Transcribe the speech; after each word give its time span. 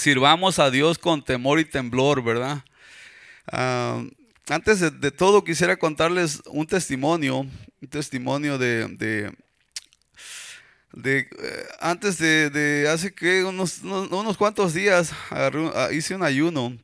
sirvamos 0.00 0.58
a 0.58 0.70
Dios 0.70 0.98
con 0.98 1.22
temor 1.22 1.60
y 1.60 1.64
temblor, 1.64 2.24
¿verdad? 2.24 2.64
Ah, 3.46 4.02
antes 4.48 4.80
de, 4.80 5.10
todo 5.10 5.44
quisiera 5.44 5.76
contarles 5.76 6.42
un 6.46 6.66
testimonio, 6.66 7.40
un 7.40 7.88
testimonio 7.88 8.58
de, 8.58 8.88
de, 8.88 9.32
eh, 11.04 11.28
antes 11.78 12.18
de, 12.18 12.88
hace 12.92 13.14
que 13.14 13.44
unos, 13.44 13.82
unos, 13.82 14.36
cuantos 14.36 14.74
días 14.74 15.12
ah, 15.30 15.88
hice 15.92 16.14
un 16.14 16.22
ayuno, 16.22 16.76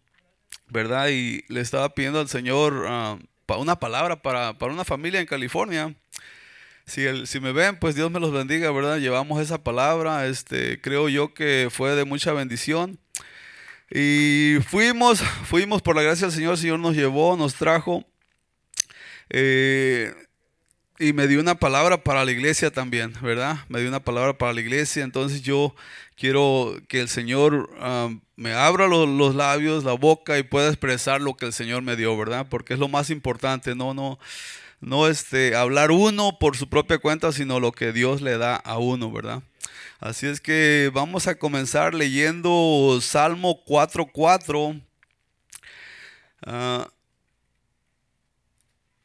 ¿verdad? 0.69 1.09
Y 1.09 1.45
le 1.49 1.61
estaba 1.61 1.89
pidiendo 1.89 2.21
al 2.21 2.29
Señor 2.29 2.75
uh, 2.75 3.55
una 3.55 3.81
palabra 3.81 4.21
para, 4.23 4.59
para, 4.59 4.73
una 4.73 4.85
familia 4.85 5.21
en 5.21 5.27
California. 5.27 5.95
Si, 6.85 7.03
el, 7.03 7.27
si 7.27 7.41
me 7.41 7.51
ven, 7.51 7.79
pues 7.81 7.97
Dios 7.97 8.13
me 8.13 8.21
los 8.21 8.31
bendiga, 8.31 8.71
¿verdad? 8.71 8.99
Llevamos 8.99 9.41
esa 9.43 9.65
palabra, 9.65 10.27
este, 10.29 10.81
creo 10.81 11.09
yo 11.09 11.35
que 11.35 11.69
fue 11.73 11.97
de 11.97 12.05
mucha 12.05 12.33
bendición. 12.33 13.01
Y 13.91 14.59
fuimos, 14.69 15.21
fuimos 15.45 15.83
por 15.83 15.97
la 15.97 16.03
gracia 16.03 16.27
del 16.27 16.35
Señor, 16.35 16.53
el 16.53 16.59
Señor 16.59 16.79
nos 16.79 16.97
llevó, 16.97 17.37
nos 17.37 17.55
trajo. 17.55 18.05
Eh, 19.31 20.13
y 20.99 21.13
me 21.13 21.29
dio 21.29 21.41
una 21.41 21.57
palabra 21.57 22.03
para 22.03 22.25
la 22.25 22.33
iglesia 22.33 22.71
también, 22.71 23.13
¿verdad? 23.23 23.59
Me 23.69 23.81
dio 23.81 23.89
una 23.89 24.01
palabra 24.01 24.39
para 24.39 24.53
la 24.53 24.61
iglesia. 24.61 25.05
Entonces 25.05 25.43
yo 25.43 25.75
quiero 26.17 26.75
que 26.89 27.01
el 27.01 27.09
Señor 27.09 27.71
ah, 27.81 28.09
me 28.37 28.55
abra 28.55 28.89
los, 28.89 29.35
labios, 29.35 29.85
la 29.85 29.93
boca 29.93 30.39
y 30.39 30.43
pueda 30.43 30.69
expresar 30.69 31.21
lo 31.21 31.35
que 31.35 31.47
el 31.47 31.53
Señor 31.53 31.83
me 31.83 31.97
dio, 31.97 32.17
¿verdad? 32.17 32.47
Porque 32.49 32.75
es 32.75 32.81
lo 32.81 32.89
más 32.89 33.11
importante, 33.11 33.75
no, 33.75 33.95
no, 33.95 34.19
no 34.81 35.07
este, 35.09 35.55
hablar 35.55 35.91
uno 35.91 36.39
por 36.39 36.57
su 36.57 36.69
propia 36.69 36.99
cuenta, 36.99 37.33
sino 37.33 37.61
lo 37.61 37.73
que 37.73 37.93
Dios 37.93 38.23
le 38.23 38.39
da 38.39 38.57
a 38.57 38.79
uno, 38.79 39.13
¿verdad? 39.13 39.43
Así 39.99 40.27
es 40.27 40.41
que 40.41 40.91
vamos 40.93 41.27
a 41.27 41.39
comenzar 41.39 41.95
leyendo 41.95 42.99
Salmo 43.01 43.65
4.4. 43.65 44.83
Ah, 46.45 46.89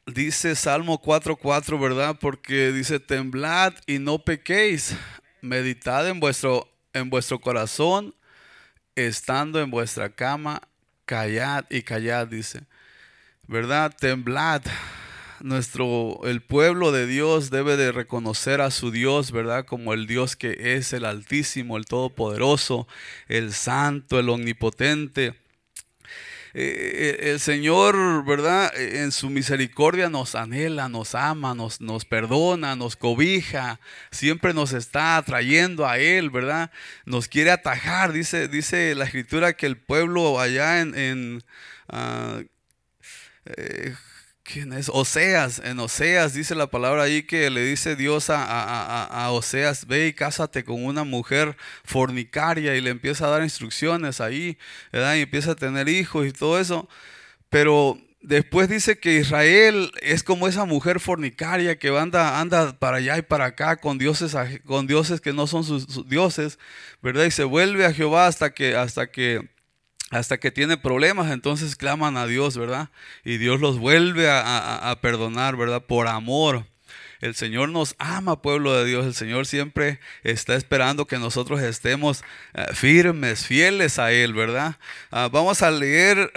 dice 0.06 0.54
Salmo 0.54 1.00
4.4, 1.00 1.80
¿verdad? 1.80 2.18
Porque 2.20 2.72
dice, 2.72 3.00
temblad 3.00 3.72
y 3.86 3.98
no 3.98 4.18
pequéis, 4.18 4.94
meditad 5.40 6.06
en 6.08 6.20
vuestro, 6.20 6.68
en 6.92 7.08
vuestro 7.08 7.40
corazón, 7.40 8.14
estando 8.94 9.62
en 9.62 9.70
vuestra 9.70 10.10
cama, 10.14 10.60
callad 11.06 11.64
y 11.70 11.82
callad, 11.82 12.26
dice. 12.26 12.64
¿Verdad? 13.48 13.96
Temblad 13.98 14.62
nuestro, 15.42 16.20
el 16.24 16.40
pueblo 16.40 16.92
de 16.92 17.06
Dios 17.06 17.50
debe 17.50 17.76
de 17.76 17.92
reconocer 17.92 18.60
a 18.60 18.70
su 18.70 18.90
Dios, 18.90 19.32
¿verdad? 19.32 19.64
Como 19.66 19.92
el 19.92 20.06
Dios 20.06 20.36
que 20.36 20.76
es 20.76 20.92
el 20.92 21.04
Altísimo, 21.04 21.76
el 21.76 21.86
Todopoderoso, 21.86 22.86
el 23.28 23.52
Santo, 23.52 24.18
el 24.18 24.28
Omnipotente. 24.28 25.34
Eh, 26.54 27.18
eh, 27.24 27.30
el 27.30 27.40
Señor, 27.40 28.24
¿verdad? 28.26 28.70
En 28.76 29.10
su 29.10 29.30
misericordia 29.30 30.10
nos 30.10 30.34
anhela, 30.34 30.88
nos 30.88 31.14
ama, 31.14 31.54
nos, 31.54 31.80
nos 31.80 32.04
perdona, 32.04 32.76
nos 32.76 32.94
cobija, 32.94 33.80
siempre 34.10 34.52
nos 34.52 34.72
está 34.74 35.16
atrayendo 35.16 35.88
a 35.88 35.98
Él, 35.98 36.28
¿verdad? 36.28 36.70
Nos 37.06 37.28
quiere 37.28 37.50
atajar, 37.52 38.12
dice, 38.12 38.48
dice 38.48 38.94
la 38.94 39.04
escritura 39.06 39.54
que 39.54 39.66
el 39.66 39.78
pueblo 39.78 40.40
allá 40.40 40.80
en... 40.80 41.42
ah, 41.88 42.42
eh, 43.46 43.94
¿Quién 44.44 44.72
es? 44.72 44.88
Oseas, 44.88 45.60
en 45.64 45.78
Oseas 45.78 46.34
dice 46.34 46.56
la 46.56 46.66
palabra 46.66 47.04
ahí 47.04 47.22
que 47.22 47.48
le 47.48 47.64
dice 47.64 47.94
Dios 47.94 48.26
a, 48.28 49.28
Oseas, 49.30 49.86
ve 49.86 50.08
y 50.08 50.12
cásate 50.12 50.64
con 50.64 50.84
una 50.84 51.04
mujer 51.04 51.56
fornicaria 51.84 52.74
y 52.74 52.80
le 52.80 52.90
empieza 52.90 53.26
a 53.26 53.30
dar 53.30 53.42
instrucciones 53.44 54.20
ahí, 54.20 54.58
¿verdad? 54.92 55.14
Y 55.14 55.20
empieza 55.20 55.52
a 55.52 55.54
tener 55.54 55.88
hijos 55.88 56.26
y 56.26 56.32
todo 56.32 56.58
eso. 56.58 56.88
Pero 57.50 57.98
después 58.20 58.68
dice 58.68 58.98
que 58.98 59.14
Israel 59.18 59.92
es 60.00 60.24
como 60.24 60.48
esa 60.48 60.64
mujer 60.64 60.98
fornicaria 60.98 61.78
que 61.78 61.96
anda, 61.96 62.40
anda 62.40 62.78
para 62.78 62.96
allá 62.96 63.18
y 63.18 63.22
para 63.22 63.46
acá 63.46 63.76
con 63.76 63.96
dioses, 63.96 64.36
con 64.64 64.88
dioses 64.88 65.20
que 65.20 65.32
no 65.32 65.46
son 65.46 65.62
sus, 65.62 65.84
sus 65.84 66.08
dioses, 66.08 66.58
¿verdad? 67.00 67.26
Y 67.26 67.30
se 67.30 67.44
vuelve 67.44 67.86
a 67.86 67.92
Jehová 67.92 68.26
hasta 68.26 68.52
que, 68.52 68.74
hasta 68.76 69.10
que 69.10 69.48
hasta 70.12 70.38
que 70.38 70.50
tiene 70.50 70.76
problemas, 70.76 71.32
entonces 71.32 71.74
claman 71.74 72.18
a 72.18 72.26
Dios, 72.26 72.58
¿verdad? 72.58 72.90
Y 73.24 73.38
Dios 73.38 73.60
los 73.60 73.78
vuelve 73.78 74.28
a, 74.30 74.96
perdonar, 75.00 75.56
¿verdad? 75.56 75.82
Por 75.86 76.06
amor. 76.06 76.66
El 77.22 77.34
Señor 77.34 77.70
nos 77.70 77.94
ama, 77.98 78.42
pueblo 78.42 78.76
de 78.76 78.84
Dios. 78.84 79.06
El 79.06 79.14
Señor 79.14 79.46
siempre 79.46 80.00
está 80.22 80.54
esperando 80.54 81.06
que 81.06 81.18
nosotros 81.18 81.62
estemos 81.62 82.24
eh, 82.52 82.66
firmes, 82.74 83.46
fieles 83.46 83.98
a 83.98 84.12
Él, 84.12 84.34
¿verdad? 84.34 84.76
Ah, 85.10 85.30
vamos 85.32 85.62
a 85.62 85.70
leer, 85.70 86.30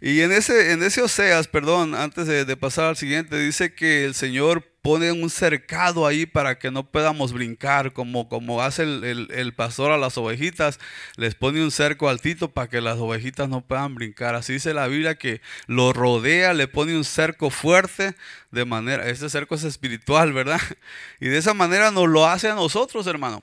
y 0.00 0.20
en 0.22 0.32
ese, 0.32 0.72
en 0.72 0.82
ese 0.82 1.02
Oseas, 1.02 1.48
perdón, 1.48 1.94
antes 1.94 2.26
de, 2.26 2.46
de 2.46 2.56
pasar 2.56 2.86
al 2.86 2.96
siguiente, 2.96 3.38
dice 3.38 3.74
que 3.74 4.06
el 4.06 4.14
Señor 4.14 4.64
pone 4.86 5.10
un 5.10 5.28
cercado 5.30 6.06
ahí 6.06 6.26
para 6.26 6.60
que 6.60 6.70
no 6.70 6.88
podamos 6.88 7.32
brincar, 7.32 7.92
como, 7.92 8.28
como 8.28 8.62
hace 8.62 8.84
el, 8.84 9.52
pastor 9.56 9.90
a 9.90 9.98
las 9.98 10.16
ovejitas, 10.16 10.78
les 11.16 11.34
pone 11.34 11.60
un 11.64 11.72
cerco 11.72 12.08
altito 12.08 12.52
para 12.52 12.68
que 12.68 12.80
las 12.80 12.96
ovejitas 12.96 13.48
no 13.48 13.62
puedan 13.62 13.96
brincar. 13.96 14.36
Así 14.36 14.52
dice 14.52 14.74
la 14.74 14.86
Biblia 14.86 15.16
que 15.16 15.40
lo 15.66 15.92
rodea, 15.92 16.54
le 16.54 16.68
pone 16.68 16.96
un 16.96 17.02
cerco 17.02 17.50
fuerte, 17.50 18.14
de 18.52 18.64
manera, 18.64 19.08
este 19.08 19.28
cerco 19.28 19.56
es 19.56 19.64
espiritual, 19.64 20.32
¿verdad? 20.32 20.60
Y 21.20 21.26
de 21.26 21.38
esa 21.38 21.52
manera 21.52 21.90
nos 21.90 22.08
lo 22.08 22.24
hace 22.24 22.48
a 22.48 22.54
nosotros, 22.54 23.08
hermano. 23.08 23.42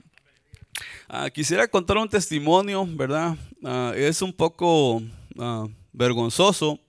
Ah, 1.10 1.28
quisiera 1.28 1.68
contar 1.68 1.98
un 1.98 2.08
testimonio, 2.08 2.86
¿verdad? 2.86 3.36
Ah, 3.62 3.92
es 3.94 4.22
un 4.22 4.32
poco 4.32 5.02
ah, 5.38 5.66
vergonzoso, 5.92 6.80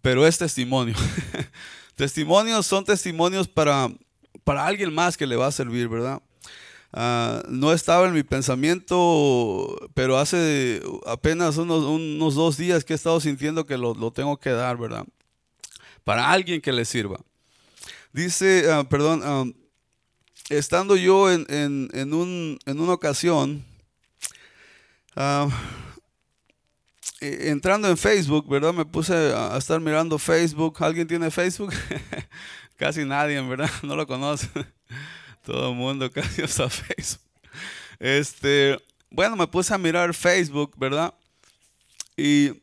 pero 0.00 0.26
es 0.26 0.38
testimonio. 0.38 0.94
Testimonios 1.96 2.66
son 2.66 2.84
testimonios 2.84 3.48
para, 3.48 3.88
para 4.44 4.66
alguien 4.66 4.94
más 4.94 5.16
que 5.16 5.26
le 5.26 5.34
va 5.34 5.46
a 5.46 5.52
servir, 5.52 5.88
¿verdad? 5.88 6.20
Ah, 6.92 7.42
no 7.48 7.72
estaba 7.72 8.06
en 8.06 8.12
mi 8.12 8.22
pensamiento, 8.22 9.76
pero 9.94 10.18
hace 10.18 10.82
apenas 11.06 11.56
unos, 11.56 11.84
unos, 11.84 12.34
dos 12.34 12.58
días 12.58 12.84
que 12.84 12.92
he 12.92 12.96
estado 12.96 13.18
sintiendo 13.18 13.64
que 13.64 13.78
lo, 13.78 14.10
tengo 14.12 14.36
que 14.38 14.50
dar, 14.50 14.76
¿verdad? 14.76 15.06
Para 16.04 16.30
alguien 16.30 16.60
que 16.60 16.70
le 16.70 16.84
sirva. 16.84 17.18
Dice, 18.12 18.70
ah, 18.70 18.84
perdón, 18.86 19.22
ah, 19.24 19.44
estando 20.50 20.96
yo 20.96 21.32
en, 21.32 21.46
en, 21.48 22.12
un, 22.12 22.58
en 22.66 22.78
una 22.78 22.92
ocasión, 22.92 23.64
entrando 27.20 27.88
en 27.88 27.96
Facebook, 27.96 28.48
¿verdad? 28.48 28.72
Me 28.72 28.84
puse 28.84 29.14
a, 29.14 29.56
estar 29.56 29.80
mirando 29.80 30.18
Facebook. 30.18 30.76
¿Alguien 30.82 31.06
tiene 31.06 31.30
Facebook? 31.30 31.72
casi 32.76 33.04
nadie, 33.04 33.40
¿verdad? 33.40 33.70
No 33.82 33.96
lo 33.96 34.06
conoce. 34.06 34.48
Todo 35.44 35.70
el 35.70 35.76
mundo 35.76 36.10
casi 36.10 36.42
usa 36.42 36.68
Facebook. 36.68 37.22
Este, 37.98 38.78
bueno, 39.10 39.36
me 39.36 39.46
puse 39.46 39.72
a 39.72 39.78
mirar 39.78 40.12
Facebook, 40.12 40.74
¿verdad? 40.76 41.14
Y 42.16 42.62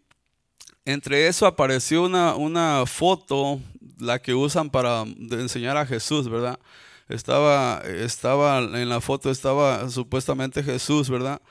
entre 0.85 1.27
eso 1.27 1.45
apareció 1.45 2.03
una, 2.03 2.35
una 2.35 2.85
foto, 2.85 3.61
la 3.99 4.19
que 4.19 4.33
usan 4.33 4.69
para 4.69 5.03
enseñar 5.03 5.77
a 5.77 5.85
Jesús, 5.85 6.29
¿verdad? 6.29 6.59
Estaba, 7.07 7.81
estaba 7.85 8.59
en 8.59 8.89
la 8.89 9.01
foto, 9.01 9.29
estaba 9.31 9.89
supuestamente 9.89 10.63
Jesús, 10.63 11.09
¿verdad? 11.09 11.41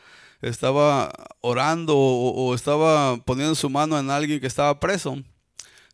Estaba 0.43 1.13
orando 1.41 1.97
o, 1.97 2.55
estaba 2.55 3.17
poniendo 3.19 3.55
su 3.55 3.71
mano 3.71 3.99
en 3.99 4.11
alguien 4.11 4.41
que 4.41 4.47
estaba 4.47 4.79
preso, 4.79 5.17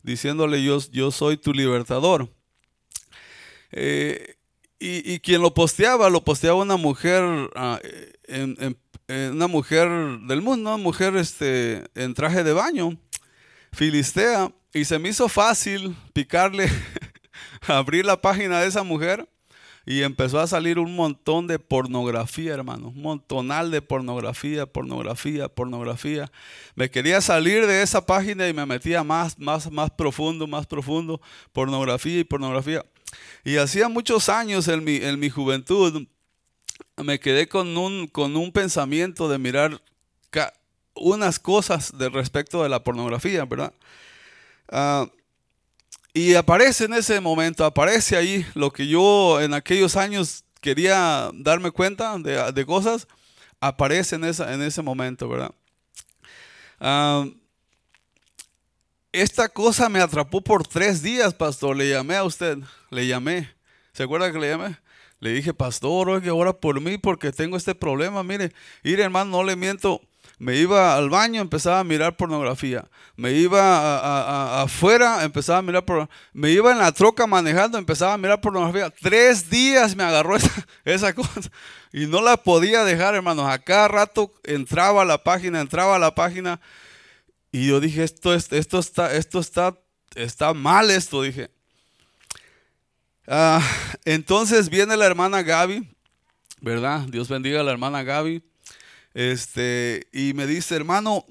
diciéndole 0.03 0.63
yo, 0.63 0.79
yo 0.91 1.11
soy 1.11 1.37
tu 1.37 1.53
libertador. 1.53 2.29
Eh, 3.71 4.35
y, 4.79 5.19
quien 5.19 5.41
lo 5.41 5.53
posteaba, 5.53 6.09
lo 6.09 6.23
posteaba 6.23 6.61
una 6.61 6.77
mujer, 6.77 7.21
ah, 7.55 7.79
en, 8.23 8.77
una 9.07 9.47
mujer 9.47 9.89
del 10.27 10.41
mundo, 10.41 10.73
una 10.73 10.81
mujer 10.81 11.15
este, 11.17 11.83
en 11.95 12.13
traje 12.13 12.43
de 12.43 12.53
baño, 12.53 12.97
filistea, 13.73 14.51
y 14.73 14.85
se 14.85 14.97
me 14.97 15.09
hizo 15.09 15.27
fácil 15.27 15.95
picarle, 16.13 16.69
abrir 17.67 18.05
la 18.05 18.21
página 18.21 18.61
de 18.61 18.67
esa 18.67 18.83
mujer 18.83 19.27
y 19.85 20.03
empezó 20.03 20.39
a 20.39 20.47
salir 20.47 20.79
un 20.79 20.95
montón 20.95 21.47
de 21.47 21.59
pornografía, 21.59 22.53
hermano. 22.53 22.89
Un 22.89 23.01
montonal 23.01 23.71
de 23.71 23.81
pornografía, 23.81 24.65
pornografía, 24.65 25.47
pornografía. 25.49 26.31
Me 26.75 26.89
quería 26.89 27.21
salir 27.21 27.65
de 27.65 27.81
esa 27.81 28.05
página 28.05 28.47
y 28.47 28.53
me 28.53 28.65
metía 28.65 29.03
más, 29.03 29.37
más, 29.39 29.71
más 29.71 29.89
profundo, 29.91 30.47
más 30.47 30.67
profundo. 30.67 31.19
Pornografía 31.53 32.19
y 32.19 32.23
pornografía. 32.23 32.85
Y 33.43 33.57
hacía 33.57 33.89
muchos 33.89 34.29
años 34.29 34.67
en 34.67 34.83
mi, 34.83 34.97
en 34.97 35.19
mi 35.19 35.29
juventud 35.29 36.05
me 36.97 37.19
quedé 37.19 37.47
con 37.47 37.77
un, 37.77 38.07
con 38.07 38.35
un 38.35 38.51
pensamiento 38.51 39.29
de 39.29 39.37
mirar 39.37 39.81
unas 40.95 41.39
cosas 41.39 41.97
de 41.97 42.09
respecto 42.09 42.61
de 42.61 42.69
la 42.69 42.83
pornografía, 42.83 43.45
¿verdad? 43.45 43.73
Ah, 44.69 45.07
y 46.19 46.35
aparece 46.35 46.83
en 46.83 46.93
ese 46.93 47.21
momento, 47.21 47.63
aparece 47.63 48.17
ahí 48.17 48.45
lo 48.53 48.73
que 48.73 48.85
yo 48.87 49.39
en 49.39 49.53
aquellos 49.53 49.95
años 49.95 50.43
quería 50.59 51.31
darme 51.33 51.71
cuenta 51.71 52.17
de, 52.17 52.65
cosas, 52.65 53.07
aparece 53.61 54.17
en, 54.17 54.25
esa, 54.25 54.53
en 54.53 54.61
ese 54.61 54.81
momento, 54.81 55.29
¿verdad? 55.29 55.51
Ah, 56.77 57.25
esta 59.13 59.47
cosa 59.47 59.87
me 59.87 60.01
atrapó 60.01 60.41
por 60.41 60.67
tres 60.67 61.01
días, 61.01 61.33
pastor. 61.33 61.77
Le 61.77 61.89
llamé 61.89 62.17
a 62.17 62.25
usted, 62.25 62.57
le 62.89 63.07
llamé. 63.07 63.49
¿Se 63.93 64.03
acuerda 64.03 64.29
que 64.29 64.39
le 64.39 64.49
llamé? 64.49 64.77
Le 65.21 65.31
dije, 65.31 65.53
pastor, 65.53 66.09
oye, 66.09 66.29
ahora 66.29 66.51
por 66.51 66.81
mí 66.81 66.97
porque 66.97 67.31
tengo 67.31 67.55
este 67.55 67.75
problema. 67.75 68.23
Mire, 68.23 68.51
mire, 68.83 69.03
hermano, 69.03 69.31
no 69.31 69.43
le 69.43 69.55
miento. 69.55 70.01
Me 70.39 70.55
iba 70.55 70.95
al 70.95 71.09
baño, 71.09 71.41
empezaba 71.41 71.81
a 71.81 71.83
mirar 71.83 72.15
pornografía. 72.15 72.85
Me 73.17 73.33
iba 73.33 74.61
afuera, 74.61 75.25
empezaba 75.25 75.59
a 75.59 75.61
mirar 75.61 75.83
pornografía. 75.83 76.15
Me 76.31 76.49
iba 76.51 76.71
en 76.71 76.79
la 76.79 76.93
troca 76.93 77.27
manejando, 77.27 77.77
empezaba 77.77 78.13
a 78.13 78.17
mirar 78.17 78.39
pornografía. 78.39 78.89
Tres 78.89 79.49
días 79.49 79.97
me 79.97 80.03
agarró 80.03 80.37
esa, 80.85 81.13
cosa. 81.13 81.41
Y 81.91 82.05
no 82.05 82.21
la 82.21 82.37
podía 82.37 82.85
dejar, 82.85 83.15
hermanos. 83.15 83.49
A 83.49 83.59
cada 83.59 83.89
rato 83.89 84.33
entraba 84.45 85.01
a 85.01 85.05
la 85.05 85.21
página, 85.21 85.59
entraba 85.59 85.97
a 85.97 85.99
la 85.99 86.15
página. 86.15 86.61
Y 87.51 87.67
yo 87.67 87.81
dije, 87.81 88.05
esto, 88.05 88.33
es, 88.33 88.49
esto, 88.53 88.79
está, 88.79 89.13
esto 89.13 89.39
está, 89.39 89.77
está 90.15 90.53
mal, 90.53 90.89
esto, 90.89 91.21
dije. 91.21 91.49
Ah, 93.27 93.61
entonces 94.05 94.69
viene 94.69 94.95
la 94.95 95.05
hermana 95.05 95.43
Gaby, 95.43 95.85
¿verdad? 96.61 97.01
Dios 97.09 97.27
bendiga 97.27 97.59
a 97.59 97.63
la 97.63 97.71
hermana 97.71 98.03
Gaby. 98.03 98.48
Este, 99.13 100.07
y 100.13 100.33
me 100.33 100.47
dice, 100.47 100.75
hermano, 100.75 101.25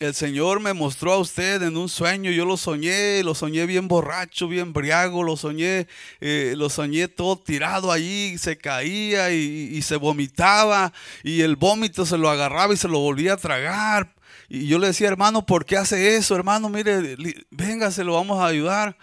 el 0.00 0.14
Señor 0.14 0.58
me 0.58 0.72
mostró 0.72 1.12
a 1.12 1.18
usted 1.18 1.62
en 1.62 1.76
un 1.76 1.88
sueño, 1.88 2.30
yo 2.32 2.44
lo 2.44 2.56
soñé, 2.56 3.22
lo 3.22 3.36
soñé 3.36 3.66
bien 3.66 3.86
borracho, 3.86 4.48
bien 4.48 4.72
briago, 4.72 5.22
lo 5.22 5.36
soñé, 5.36 5.86
eh, 6.20 6.54
lo 6.56 6.70
soñé 6.70 7.06
todo 7.06 7.36
tirado 7.36 7.92
allí, 7.92 8.36
se 8.36 8.58
caía 8.58 9.30
y, 9.30 9.70
y, 9.72 9.82
se 9.82 9.96
vomitaba 9.96 10.92
y 11.22 11.42
el 11.42 11.54
vómito 11.54 12.04
se 12.04 12.18
lo 12.18 12.28
agarraba 12.30 12.74
y 12.74 12.76
se 12.76 12.88
lo 12.88 12.98
volvía 12.98 13.34
a 13.34 13.36
tragar. 13.36 14.12
Y 14.48 14.66
yo 14.66 14.78
le 14.78 14.88
decía, 14.88 15.08
hermano, 15.08 15.46
¿por 15.46 15.64
qué 15.64 15.76
hace 15.76 16.16
eso? 16.16 16.34
Hermano, 16.34 16.68
mire, 16.68 17.16
venga, 17.50 17.90
se 17.90 18.02
lo 18.02 18.14
vamos 18.14 18.40
a 18.40 18.46
ayudar. 18.46 18.96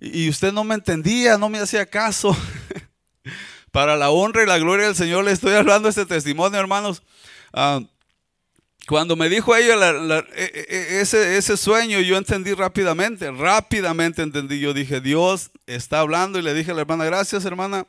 Y 0.00 0.28
usted 0.28 0.52
no 0.52 0.64
me 0.64 0.74
entendía, 0.74 1.38
no 1.38 1.48
me 1.48 1.58
hacía 1.58 1.86
caso. 1.86 2.36
Para 3.76 3.94
la 3.94 4.08
honra 4.08 4.42
y 4.42 4.46
la 4.46 4.56
gloria 4.56 4.86
del 4.86 4.94
Señor 4.96 5.26
le 5.26 5.32
estoy 5.32 5.52
hablando 5.52 5.90
este 5.90 6.06
testimonio, 6.06 6.58
hermanos. 6.58 7.02
Ah, 7.52 7.82
cuando 8.88 9.16
me 9.16 9.28
dijo 9.28 9.54
ella 9.54 9.74
e, 10.34 10.44
e, 10.44 10.66
e, 10.66 11.00
ese, 11.02 11.36
ese 11.36 11.58
sueño, 11.58 12.00
yo 12.00 12.16
entendí 12.16 12.54
rápidamente, 12.54 13.30
rápidamente 13.30 14.22
entendí. 14.22 14.60
Yo 14.60 14.72
dije, 14.72 15.02
Dios 15.02 15.50
está 15.66 16.00
hablando 16.00 16.38
y 16.38 16.42
le 16.42 16.54
dije 16.54 16.70
a 16.70 16.74
la 16.74 16.80
hermana, 16.80 17.04
gracias 17.04 17.44
hermana. 17.44 17.86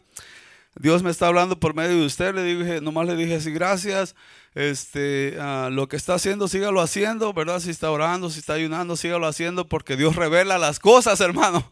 Dios 0.75 1.03
me 1.03 1.09
está 1.09 1.27
hablando 1.27 1.57
por 1.57 1.73
medio 1.73 1.97
de 1.97 2.05
usted. 2.05 2.35
Le 2.35 2.43
dije, 2.43 2.81
nomás 2.81 3.07
le 3.07 3.15
dije 3.15 3.35
así, 3.35 3.51
gracias 3.51 4.13
este, 4.55 5.37
ah, 5.39 5.69
lo 5.71 5.87
que 5.87 5.95
está 5.95 6.15
haciendo, 6.15 6.49
sígalo 6.49 6.81
haciendo, 6.81 7.31
¿verdad? 7.31 7.61
Si 7.61 7.69
está 7.69 7.89
orando, 7.91 8.29
si 8.29 8.39
está 8.39 8.55
ayunando, 8.55 8.97
sígalo 8.97 9.25
haciendo, 9.25 9.69
porque 9.69 9.95
Dios 9.95 10.17
revela 10.17 10.57
las 10.57 10.81
cosas, 10.81 11.21
hermano. 11.21 11.71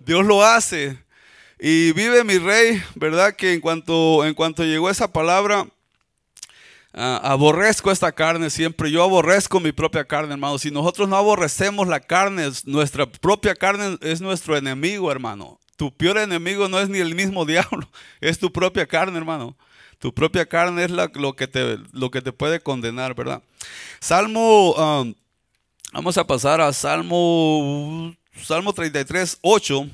Dios 0.00 0.26
lo 0.26 0.44
hace. 0.44 1.07
Y 1.60 1.92
vive 1.92 2.22
mi 2.22 2.38
rey, 2.38 2.80
¿verdad? 2.94 3.34
Que 3.34 3.52
en 3.52 3.60
cuanto, 3.60 4.24
en 4.24 4.34
cuanto 4.34 4.64
llegó 4.64 4.88
esa 4.90 5.12
palabra, 5.12 5.66
ah, 6.92 7.20
aborrezco 7.24 7.90
esta 7.90 8.12
carne 8.12 8.48
siempre. 8.48 8.92
Yo 8.92 9.02
aborrezco 9.02 9.58
mi 9.58 9.72
propia 9.72 10.04
carne, 10.04 10.32
hermano. 10.32 10.58
Si 10.58 10.70
nosotros 10.70 11.08
no 11.08 11.16
aborrecemos 11.16 11.88
la 11.88 11.98
carne, 11.98 12.48
nuestra 12.64 13.06
propia 13.06 13.56
carne 13.56 13.98
es 14.02 14.20
nuestro 14.20 14.56
enemigo, 14.56 15.10
hermano. 15.10 15.58
Tu 15.76 15.92
peor 15.92 16.18
enemigo 16.18 16.68
no 16.68 16.78
es 16.78 16.88
ni 16.88 16.98
el 16.98 17.16
mismo 17.16 17.44
diablo, 17.46 17.88
es 18.20 18.38
tu 18.38 18.52
propia 18.52 18.86
carne, 18.86 19.18
hermano. 19.18 19.56
Tu 19.98 20.14
propia 20.14 20.46
carne 20.46 20.84
es 20.84 20.92
lo, 20.92 21.34
que 21.34 21.48
te, 21.48 21.78
lo 21.92 22.12
que 22.12 22.22
te 22.22 22.32
puede 22.32 22.60
condenar, 22.60 23.16
¿verdad? 23.16 23.42
Salmo, 23.98 24.74
um, 24.74 25.12
vamos 25.92 26.16
a 26.16 26.24
pasar 26.24 26.60
a 26.60 26.72
Salmo, 26.72 28.14
Salmo 28.44 28.72
33, 28.72 29.38
8. 29.40 29.88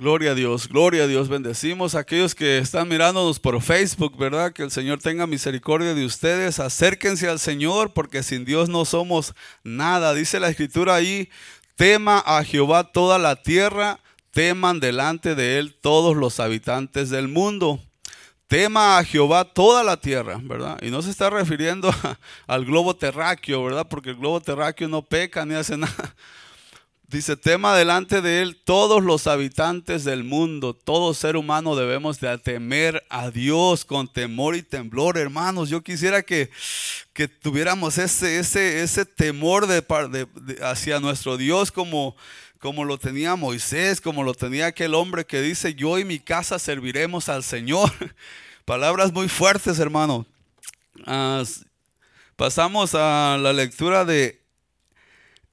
Gloria 0.00 0.30
a 0.30 0.34
Dios, 0.34 0.66
gloria 0.66 1.04
a 1.04 1.06
Dios. 1.06 1.28
Bendecimos 1.28 1.94
a 1.94 1.98
aquellos 1.98 2.34
que 2.34 2.56
están 2.56 2.88
mirándonos 2.88 3.38
por 3.38 3.60
Facebook, 3.60 4.16
¿verdad? 4.16 4.50
Que 4.50 4.62
el 4.62 4.70
Señor 4.70 4.98
tenga 4.98 5.26
misericordia 5.26 5.92
de 5.92 6.06
ustedes. 6.06 6.58
Acérquense 6.58 7.28
al 7.28 7.38
Señor 7.38 7.92
porque 7.92 8.22
sin 8.22 8.46
Dios 8.46 8.70
no 8.70 8.86
somos 8.86 9.34
nada. 9.62 10.14
Dice 10.14 10.40
la 10.40 10.48
escritura 10.48 10.94
ahí, 10.94 11.28
tema 11.76 12.18
a 12.24 12.42
Jehová 12.44 12.84
toda 12.84 13.18
la 13.18 13.36
tierra, 13.42 14.00
teman 14.30 14.80
delante 14.80 15.34
de 15.34 15.58
él 15.58 15.76
todos 15.78 16.16
los 16.16 16.40
habitantes 16.40 17.10
del 17.10 17.28
mundo 17.28 17.78
tema 18.46 18.96
a 18.98 19.04
Jehová 19.04 19.44
toda 19.44 19.84
la 19.84 19.98
tierra, 19.98 20.40
¿verdad? 20.42 20.78
Y 20.82 20.90
no 20.90 21.02
se 21.02 21.10
está 21.10 21.28
refiriendo 21.28 21.94
al 22.48 22.64
globo 22.64 22.96
terráqueo, 22.96 23.62
¿verdad? 23.62 23.86
Porque 23.86 24.10
el 24.10 24.16
globo 24.16 24.40
terráqueo 24.40 24.88
no 24.88 25.02
peca 25.02 25.44
ni 25.44 25.54
hace 25.54 25.76
nada. 25.76 26.16
Dice, 27.10 27.36
tema 27.36 27.74
delante 27.74 28.20
de 28.20 28.40
él 28.40 28.54
todos 28.62 29.02
los 29.02 29.26
habitantes 29.26 30.04
del 30.04 30.22
mundo, 30.22 30.74
todo 30.74 31.12
ser 31.12 31.36
humano 31.36 31.74
debemos 31.74 32.20
de 32.20 32.38
temer 32.38 33.04
a 33.10 33.32
Dios 33.32 33.84
con 33.84 34.06
temor 34.06 34.54
y 34.54 34.62
temblor, 34.62 35.18
hermanos. 35.18 35.70
Yo 35.70 35.82
quisiera 35.82 36.22
que, 36.22 36.50
que 37.12 37.26
tuviéramos 37.26 37.98
ese, 37.98 38.38
ese, 38.38 38.84
ese 38.84 39.04
temor 39.04 39.66
de, 39.66 39.84
hacia 40.62 41.00
nuestro 41.00 41.36
Dios 41.36 41.72
como, 41.72 42.14
como 42.60 42.84
lo 42.84 42.96
tenía 42.96 43.34
Moisés, 43.34 44.00
como 44.00 44.22
lo 44.22 44.32
tenía 44.32 44.66
aquel 44.66 44.94
hombre 44.94 45.26
que 45.26 45.40
dice, 45.40 45.74
yo 45.74 45.98
y 45.98 46.04
mi 46.04 46.20
casa 46.20 46.60
serviremos 46.60 47.28
al 47.28 47.42
Señor. 47.42 47.90
Palabras 48.64 49.12
muy 49.12 49.28
fuertes, 49.28 49.80
hermano. 49.80 50.26
Ah, 51.06 51.42
pasamos 52.36 52.94
a 52.94 53.36
la 53.36 53.52
lectura 53.52 54.04
de 54.04 54.39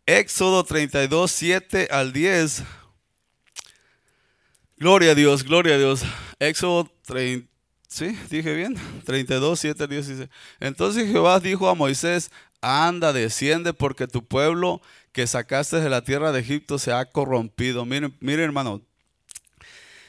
Éxodo 0.07 0.63
32, 0.63 1.29
7 1.29 1.89
al 1.91 2.13
10. 2.13 2.63
Gloria 4.77 5.11
a 5.11 5.15
Dios, 5.15 5.43
gloria 5.43 5.75
a 5.75 5.77
Dios. 5.77 6.01
Éxodo 6.39 6.89
30. 7.05 7.45
¿Sí? 7.89 8.17
Dije 8.29 8.55
bien. 8.55 8.75
32, 9.03 9.59
7 9.59 9.83
al 9.83 9.89
10 9.89 10.07
dice. 10.07 10.29
Entonces 10.61 11.11
Jehová 11.11 11.41
dijo 11.41 11.67
a 11.67 11.75
Moisés, 11.75 12.31
anda, 12.61 13.11
desciende 13.11 13.73
porque 13.73 14.07
tu 14.07 14.25
pueblo 14.25 14.81
que 15.11 15.27
sacaste 15.27 15.81
de 15.81 15.89
la 15.89 16.01
tierra 16.05 16.31
de 16.31 16.39
Egipto 16.39 16.79
se 16.79 16.93
ha 16.93 17.03
corrompido. 17.03 17.85
Miren, 17.85 18.15
miren 18.21 18.45
hermano, 18.45 18.81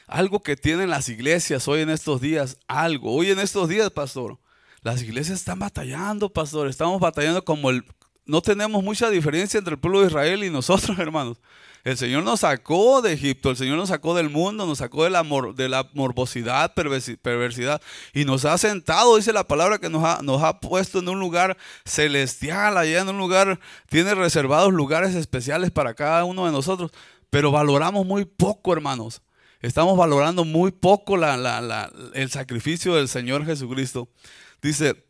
algo 0.07 0.41
que 0.41 0.55
tienen 0.55 0.89
las 0.89 1.09
iglesias 1.09 1.67
hoy 1.67 1.81
en 1.81 1.89
estos 1.89 2.21
días, 2.21 2.57
algo, 2.69 3.13
hoy 3.13 3.31
en 3.31 3.39
estos 3.39 3.67
días, 3.67 3.91
pastor, 3.91 4.39
las 4.81 5.01
iglesias 5.03 5.39
están 5.39 5.59
batallando, 5.59 6.31
pastor, 6.31 6.69
estamos 6.69 7.01
batallando 7.01 7.43
como 7.43 7.69
el, 7.69 7.83
no 8.29 8.41
tenemos 8.43 8.83
mucha 8.83 9.09
diferencia 9.09 9.57
entre 9.57 9.73
el 9.73 9.79
pueblo 9.79 10.01
de 10.01 10.07
Israel 10.07 10.43
y 10.43 10.51
nosotros, 10.51 10.97
hermanos. 10.99 11.37
El 11.83 11.97
Señor 11.97 12.23
nos 12.23 12.41
sacó 12.41 13.01
de 13.01 13.13
Egipto, 13.13 13.49
el 13.49 13.57
Señor 13.57 13.77
nos 13.77 13.89
sacó 13.89 14.13
del 14.13 14.29
mundo, 14.29 14.65
nos 14.65 14.79
sacó 14.79 15.05
de 15.05 15.09
la, 15.09 15.25
de 15.55 15.69
la 15.69 15.89
morbosidad, 15.93 16.73
perversidad, 16.73 17.81
y 18.13 18.25
nos 18.25 18.45
ha 18.45 18.57
sentado, 18.57 19.15
dice 19.15 19.33
la 19.33 19.45
palabra, 19.45 19.79
que 19.79 19.89
nos 19.89 20.03
ha, 20.03 20.21
nos 20.21 20.43
ha 20.43 20.59
puesto 20.59 20.99
en 20.99 21.09
un 21.09 21.19
lugar 21.19 21.57
celestial, 21.85 22.77
allá 22.77 23.01
en 23.01 23.09
un 23.09 23.17
lugar, 23.17 23.59
tiene 23.87 24.13
reservados 24.13 24.73
lugares 24.73 25.15
especiales 25.15 25.71
para 25.71 25.93
cada 25.95 26.25
uno 26.25 26.45
de 26.45 26.51
nosotros, 26.51 26.91
pero 27.29 27.51
valoramos 27.51 28.05
muy 28.05 28.25
poco, 28.25 28.73
hermanos. 28.73 29.21
Estamos 29.61 29.97
valorando 29.97 30.45
muy 30.45 30.71
poco 30.71 31.17
el 31.17 32.29
sacrificio 32.29 32.95
del 32.95 33.07
Señor 33.07 33.45
Jesucristo. 33.45 34.09
Dice, 34.61 35.05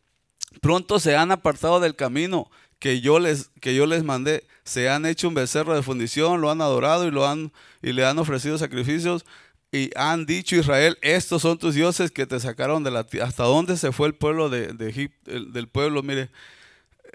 pronto 0.62 0.98
se 0.98 1.16
han 1.16 1.30
apartado 1.32 1.80
del 1.80 1.94
camino 1.94 2.50
que 2.80 3.00
yo 3.00 3.20
les, 3.20 3.50
que 3.60 3.74
yo 3.74 3.86
les 3.86 4.02
mandé, 4.02 4.44
se 4.64 4.88
han 4.88 5.06
hecho 5.06 5.28
un 5.28 5.34
becerro 5.34 5.74
de 5.74 5.82
fundición, 5.82 6.40
lo 6.40 6.50
han 6.50 6.60
adorado 6.60 7.06
y, 7.06 7.12
lo 7.12 7.28
han, 7.28 7.52
y 7.82 7.92
le 7.92 8.04
han 8.04 8.18
ofrecido 8.18 8.58
sacrificios 8.58 9.24
y 9.72 9.90
han 9.94 10.26
dicho 10.26 10.56
Israel, 10.56 10.98
estos 11.00 11.42
son 11.42 11.56
tus 11.56 11.76
dioses 11.76 12.10
que 12.10 12.26
te 12.26 12.40
sacaron 12.40 12.82
de 12.82 12.90
la 12.90 13.04
tierra. 13.04 13.28
¿Hasta 13.28 13.44
dónde 13.44 13.76
se 13.76 13.92
fue 13.92 14.08
el 14.08 14.14
pueblo 14.14 14.48
de, 14.48 14.74
Egipto, 14.88 15.30
del 15.30 15.68
pueblo? 15.68 16.02
Mire, 16.02 16.28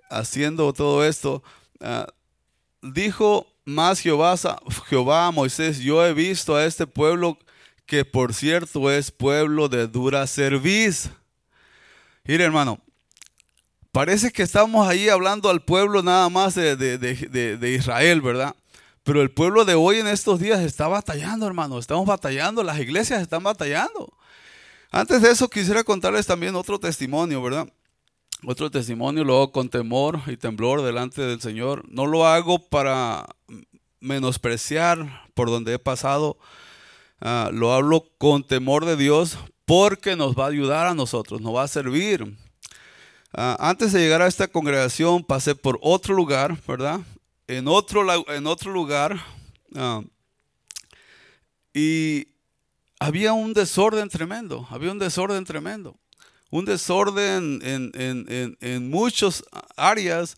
haciendo 0.09 0.71
todo 0.71 1.03
esto. 1.03 1.43
Ah, 1.81 2.07
dijo 2.81 3.45
más 3.65 3.99
Jehová, 3.99 4.35
Jehová 4.87 5.27
a 5.27 5.31
Moisés, 5.31 5.79
yo 5.79 6.05
he 6.05 6.13
visto 6.13 6.55
a 6.55 6.65
este 6.65 6.87
pueblo 6.87 7.37
que 7.85 8.05
por 8.05 8.33
cierto 8.33 8.89
es 8.89 9.11
pueblo 9.11 9.67
de 9.67 9.87
dura 9.87 10.25
cerviz. 10.25 11.09
Mire 12.23 12.45
hermano, 12.45 12.79
Parece 13.95 14.33
que 14.33 14.43
estamos 14.43 14.85
ahí 14.85 15.07
hablando 15.07 15.49
al 15.49 15.61
pueblo 15.61 16.03
nada 16.03 16.27
más 16.27 16.53
de, 16.53 17.75
Israel, 17.79 18.19
¿verdad? 18.19 18.53
Pero 19.03 19.21
el 19.21 19.31
pueblo 19.31 19.63
de 19.63 19.75
hoy 19.75 19.99
en 19.99 20.07
estos 20.07 20.41
días 20.41 20.59
está 20.59 20.89
batallando, 20.89 21.47
hermano. 21.47 21.79
Estamos 21.79 22.05
batallando, 22.05 22.61
las 22.61 22.77
iglesias 22.77 23.21
están 23.21 23.43
batallando. 23.43 24.11
Antes 24.91 25.21
de 25.21 25.31
eso 25.31 25.49
quisiera 25.49 25.85
contarles 25.85 26.27
también 26.27 26.57
otro 26.57 26.77
testimonio, 26.77 27.41
¿verdad? 27.41 27.69
Otro 28.43 28.69
testimonio 28.69 29.23
lo 29.23 29.35
hago 29.37 29.53
con 29.53 29.69
temor 29.69 30.19
y 30.27 30.35
temblor 30.35 30.81
delante 30.81 31.21
del 31.21 31.39
Señor. 31.39 31.85
No 31.87 32.05
lo 32.05 32.27
hago 32.27 32.59
para 32.59 33.25
menospreciar 34.01 35.25
por 35.33 35.49
donde 35.49 35.75
he 35.75 35.79
pasado. 35.79 36.37
Ah, 37.21 37.49
lo 37.53 37.71
hablo 37.71 38.09
con 38.17 38.45
temor 38.45 38.83
de 38.83 38.97
Dios 38.97 39.37
porque 39.63 40.17
nos 40.17 40.37
va 40.37 40.47
a 40.47 40.49
ayudar 40.49 40.85
a 40.85 40.93
nosotros, 40.93 41.39
nos 41.39 41.55
va 41.55 41.63
a 41.63 41.69
servir. 41.69 42.35
Ah, 43.37 43.57
antes 43.59 43.91
de 43.91 43.99
llegar 43.99 44.21
a 44.21 44.27
esta 44.27 44.47
congregación 44.47 45.21
pasé 45.21 45.55
por 45.55 45.77
otro 45.81 46.15
lugar, 46.15 46.57
¿verdad? 46.65 47.01
En 47.47 47.67
otro, 47.67 48.05
en 48.31 48.47
otro 48.47 48.71
lugar. 48.71 49.21
Ah, 49.75 50.01
y 51.73 52.29
había 52.97 53.33
un 53.33 53.53
desorden 53.53 54.07
tremendo, 54.07 54.65
había 54.69 54.91
un 54.91 54.99
desorden 54.99 55.43
tremendo. 55.43 55.97
Un 56.49 56.63
desorden 56.63 57.59
en, 57.61 57.91
en, 57.95 58.57
en 58.61 58.89
muchas 58.89 59.43
áreas 59.75 60.37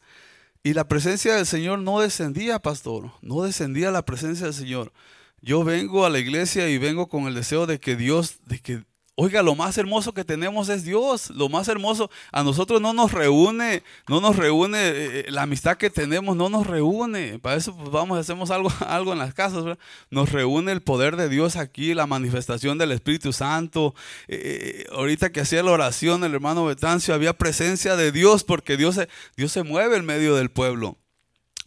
y 0.63 0.74
la 0.74 0.88
presencia 0.88 1.36
del 1.36 1.46
Señor 1.46 1.77
no 1.77 2.00
descendía, 2.00 2.58
pastor, 2.58 3.12
no 3.22 3.44
descendía 3.44 3.92
la 3.92 4.06
presencia 4.06 4.48
del 4.48 4.56
Señor. 4.56 4.92
Yo 5.39 5.63
vengo 5.63 6.04
a 6.04 6.10
la 6.10 6.18
iglesia 6.18 6.68
y 6.68 6.80
vengo 6.80 7.08
con 7.08 7.27
el 7.27 7.36
deseo 7.36 7.68
de 7.68 7.80
que 7.80 7.96
Dios, 7.96 8.39
de 8.46 8.60
que 8.60 8.84
Oiga, 9.20 9.42
lo 9.42 9.56
más 9.56 9.76
hermoso 9.80 10.14
que 10.14 10.24
tenemos 10.24 10.70
es 10.70 10.84
Dios. 10.84 11.32
Lo 11.32 11.50
más 11.50 11.68
hermoso, 11.68 12.12
a 12.32 12.44
nosotros 12.44 12.80
no 12.80 12.94
nos 12.94 13.14
reúne, 13.14 13.82
no 14.08 14.22
nos 14.22 14.36
reúne 14.36 14.78
eh, 14.78 15.20
eh, 15.22 15.26
la 15.30 15.42
amistad 15.42 15.76
que 15.76 15.90
tenemos, 15.90 16.38
no 16.38 16.50
nos 16.50 16.68
reúne. 16.68 17.40
Para 17.40 17.56
eso 17.56 17.76
pues, 17.76 17.90
vamos, 17.90 18.20
hacemos 18.20 18.52
algo, 18.52 18.72
algo 18.88 19.14
en 19.14 19.18
las 19.18 19.34
casas. 19.34 19.76
Nos 20.12 20.32
reúne 20.32 20.72
el 20.72 20.84
poder 20.84 21.16
de 21.16 21.30
Dios 21.30 21.56
aquí, 21.56 21.96
la 21.96 22.06
manifestación 22.06 22.78
del 22.78 22.92
Espíritu 22.92 23.34
Santo. 23.34 23.96
Eh, 24.28 24.86
ahorita 24.92 25.32
que 25.32 25.42
hacía 25.42 25.64
la 25.64 25.72
oración 25.72 26.24
el 26.24 26.36
hermano 26.36 26.66
Betancio, 26.66 27.16
había 27.16 27.34
presencia 27.34 27.96
de 27.96 28.12
Dios 28.12 28.44
porque 28.44 28.78
Dios 28.78 28.94
se, 28.94 29.10
Dios 29.36 29.52
se 29.52 29.64
mueve 29.64 29.98
en 29.98 30.06
medio 30.06 30.36
del 30.36 30.52
pueblo, 30.52 30.96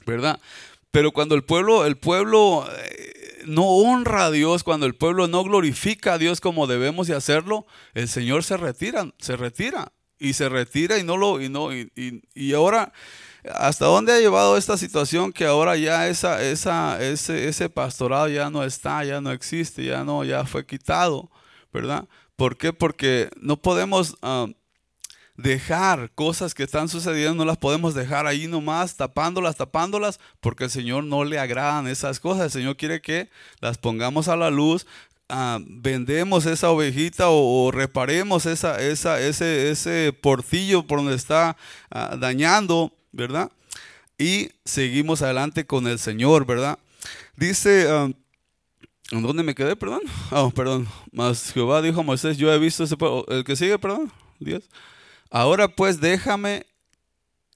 ¿verdad? 0.06 0.38
Pero 0.92 1.10
cuando 1.10 1.34
el 1.34 1.42
pueblo, 1.42 1.84
el 1.84 1.96
pueblo 1.96 2.64
no 3.46 3.64
honra 3.64 4.26
a 4.26 4.30
Dios, 4.30 4.64
cuando 4.64 4.86
el 4.86 4.94
pueblo 4.94 5.28
no 5.28 5.42
glorifica 5.44 6.14
a 6.14 6.18
Dios 6.18 6.40
como 6.40 6.66
debemos 6.66 7.06
de 7.06 7.14
hacerlo, 7.14 7.66
el 7.94 8.08
Señor 8.08 8.44
se 8.44 8.56
retira, 8.56 9.12
se 9.18 9.36
retira 9.36 9.92
y 10.18 10.34
se 10.34 10.48
retira 10.48 10.98
y 10.98 11.04
no 11.04 11.16
lo 11.16 11.40
y 11.40 11.48
no 11.48 11.72
y, 11.74 11.90
y, 12.34 12.52
ahora 12.52 12.92
hasta 13.54 13.86
dónde 13.86 14.12
ha 14.12 14.20
llevado 14.20 14.58
esta 14.58 14.76
situación 14.76 15.32
que 15.32 15.46
ahora 15.46 15.76
ya 15.76 16.08
esa 16.08 16.42
esa 16.42 17.02
ese 17.02 17.48
ese 17.48 17.70
pastorado 17.70 18.28
ya 18.28 18.50
no 18.50 18.62
está, 18.62 19.02
ya 19.04 19.20
no 19.20 19.32
existe, 19.32 19.84
ya 19.84 20.04
no 20.04 20.24
ya 20.24 20.44
fue 20.44 20.66
quitado, 20.66 21.30
¿verdad? 21.72 22.06
¿Por 22.36 22.56
qué? 22.58 22.72
Porque 22.72 23.30
no 23.40 23.56
podemos 23.56 24.16
ah, 24.22 24.46
dejar 25.42 26.10
cosas 26.14 26.54
que 26.54 26.62
están 26.62 26.88
sucediendo, 26.88 27.34
no 27.34 27.44
las 27.44 27.56
podemos 27.56 27.94
dejar 27.94 28.26
ahí 28.26 28.46
nomás, 28.46 28.96
tapándolas, 28.96 29.56
tapándolas, 29.56 30.20
porque 30.40 30.64
el 30.64 30.70
Señor 30.70 31.04
no 31.04 31.24
le 31.24 31.38
agradan 31.38 31.86
esas 31.86 32.20
cosas. 32.20 32.44
El 32.44 32.50
Señor 32.50 32.76
quiere 32.76 33.00
que 33.00 33.28
las 33.60 33.78
pongamos 33.78 34.28
a 34.28 34.36
la 34.36 34.50
luz, 34.50 34.86
ah, 35.28 35.58
vendemos 35.66 36.46
esa 36.46 36.70
ovejita 36.70 37.26
o, 37.28 37.70
reparemos 37.70 38.46
esa, 38.46 38.80
esa, 38.80 39.20
ese, 39.20 39.70
ese 39.70 40.12
portillo 40.12 40.86
por 40.86 40.98
donde 40.98 41.14
está 41.14 41.56
ah, 41.90 42.16
dañando, 42.18 42.92
¿verdad? 43.12 43.50
Y 44.18 44.50
seguimos 44.64 45.22
adelante 45.22 45.66
con 45.66 45.86
el 45.86 45.98
Señor, 45.98 46.46
¿verdad? 46.46 46.78
Dice... 47.36 47.86
Ah, 47.88 48.10
¿En 49.12 49.22
dónde 49.22 49.42
me 49.42 49.56
quedé? 49.56 49.74
Perdón. 49.74 50.02
Oh, 50.30 50.50
perdón. 50.50 50.86
Más 51.10 51.52
Jehová 51.52 51.82
dijo 51.82 51.98
a 51.98 52.04
Moisés, 52.04 52.36
yo 52.38 52.52
he 52.52 52.58
visto 52.60 52.84
ese. 52.84 52.94
El 53.26 53.42
que 53.42 53.56
sigue, 53.56 53.76
perdón. 53.76 54.12
Dios. 54.38 54.62
Ahora 55.30 55.68
pues 55.68 56.00
déjame, 56.00 56.66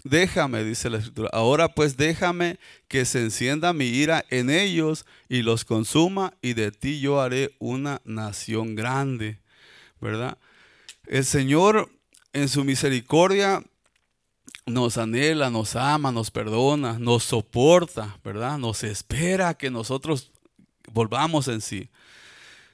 déjame, 0.04 0.62
dice 0.62 0.88
la 0.90 0.98
escritura, 0.98 1.28
ahora 1.32 1.68
pues 1.74 1.96
déjame 1.96 2.58
que 2.86 3.04
se 3.04 3.20
encienda 3.20 3.72
mi 3.72 3.86
ira 3.86 4.24
en 4.30 4.48
ellos 4.48 5.04
y 5.28 5.42
los 5.42 5.64
consuma 5.64 6.34
y 6.40 6.54
de 6.54 6.70
ti 6.70 7.00
yo 7.00 7.20
haré 7.20 7.56
una 7.58 8.00
nación 8.04 8.76
grande, 8.76 9.40
¿verdad? 10.00 10.38
El 11.06 11.24
Señor 11.24 11.90
en 12.32 12.48
su 12.48 12.64
misericordia 12.64 13.62
nos 14.66 14.96
anhela, 14.96 15.50
nos 15.50 15.76
ama, 15.76 16.12
nos 16.12 16.30
perdona, 16.30 16.98
nos 16.98 17.24
soporta, 17.24 18.18
¿verdad? 18.24 18.56
Nos 18.58 18.84
espera 18.84 19.54
que 19.54 19.70
nosotros 19.70 20.30
volvamos 20.92 21.48
en 21.48 21.60
sí. 21.60 21.90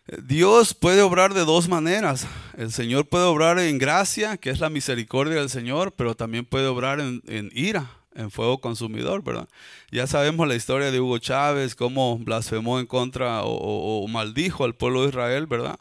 Dios 0.07 0.75
puede 0.75 1.03
obrar 1.03 1.35
de 1.35 1.45
dos 1.45 1.69
maneras. 1.69 2.27
El 2.57 2.73
Señor 2.73 3.07
puede 3.07 3.25
obrar 3.25 3.59
en 3.59 3.79
gracia, 3.79 4.37
que 4.37 4.51
es 4.51 4.61
la 4.61 4.71
misericordia 4.71 5.37
del 5.37 5.51
Señor, 5.51 5.93
pero 5.93 6.17
también 6.17 6.45
puede 6.45 6.67
obrar 6.67 7.01
en, 7.01 7.51
ira, 7.53 7.91
en 8.15 8.31
fuego 8.31 8.61
consumidor, 8.61 9.23
¿verdad? 9.23 9.49
Ya 9.91 10.07
sabemos 10.07 10.49
la 10.49 10.57
historia 10.57 10.91
de 10.91 11.01
Hugo 11.01 11.19
Chávez, 11.19 11.75
cómo 11.75 12.19
blasfemó 12.19 12.81
en 12.81 12.87
contra 12.87 13.45
o, 13.45 14.03
o 14.05 14.09
maldijo 14.09 14.65
al 14.65 14.75
pueblo 14.75 15.03
de 15.03 15.11
Israel, 15.11 15.47
¿verdad? 15.47 15.79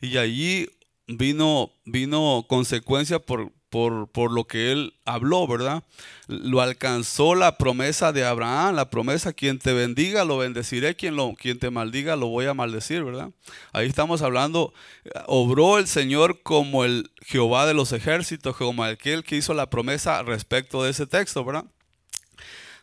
Y 0.00 0.18
allí 0.18 0.68
vino, 1.06 1.72
vino 1.84 2.44
consecuencia 2.48 3.18
por, 3.18 3.50
por, 3.74 4.30
lo 4.30 4.44
que 4.44 4.70
él 4.70 4.94
habló, 5.04 5.48
¿verdad? 5.48 5.82
Lo 6.28 6.60
alcanzó 6.60 7.34
la 7.34 7.58
promesa 7.58 8.12
de 8.12 8.24
Abraham, 8.24 8.76
la 8.76 8.88
promesa, 8.88 9.32
quien 9.32 9.58
te 9.58 9.72
bendiga, 9.72 10.24
lo 10.24 10.38
bendeciré, 10.38 10.94
quien, 10.94 11.16
lo, 11.16 11.34
quien 11.34 11.58
te 11.58 11.70
maldiga, 11.70 12.14
lo 12.14 12.28
voy 12.28 12.46
a 12.46 12.54
maldecir, 12.54 13.02
¿verdad? 13.02 13.30
Ahí 13.72 13.88
estamos 13.88 14.22
hablando, 14.22 14.72
obró 15.26 15.78
el 15.78 15.88
Señor 15.88 16.40
como 16.44 16.84
el 16.84 17.10
Jehová 17.22 17.66
de 17.66 17.74
los 17.74 17.90
ejércitos, 17.90 18.56
como 18.56 18.84
aquel 18.84 19.24
que 19.24 19.36
hizo 19.38 19.54
la 19.54 19.68
promesa 19.68 20.22
respecto 20.22 20.84
de 20.84 20.92
ese 20.92 21.08
texto, 21.08 21.44
¿verdad? 21.44 21.64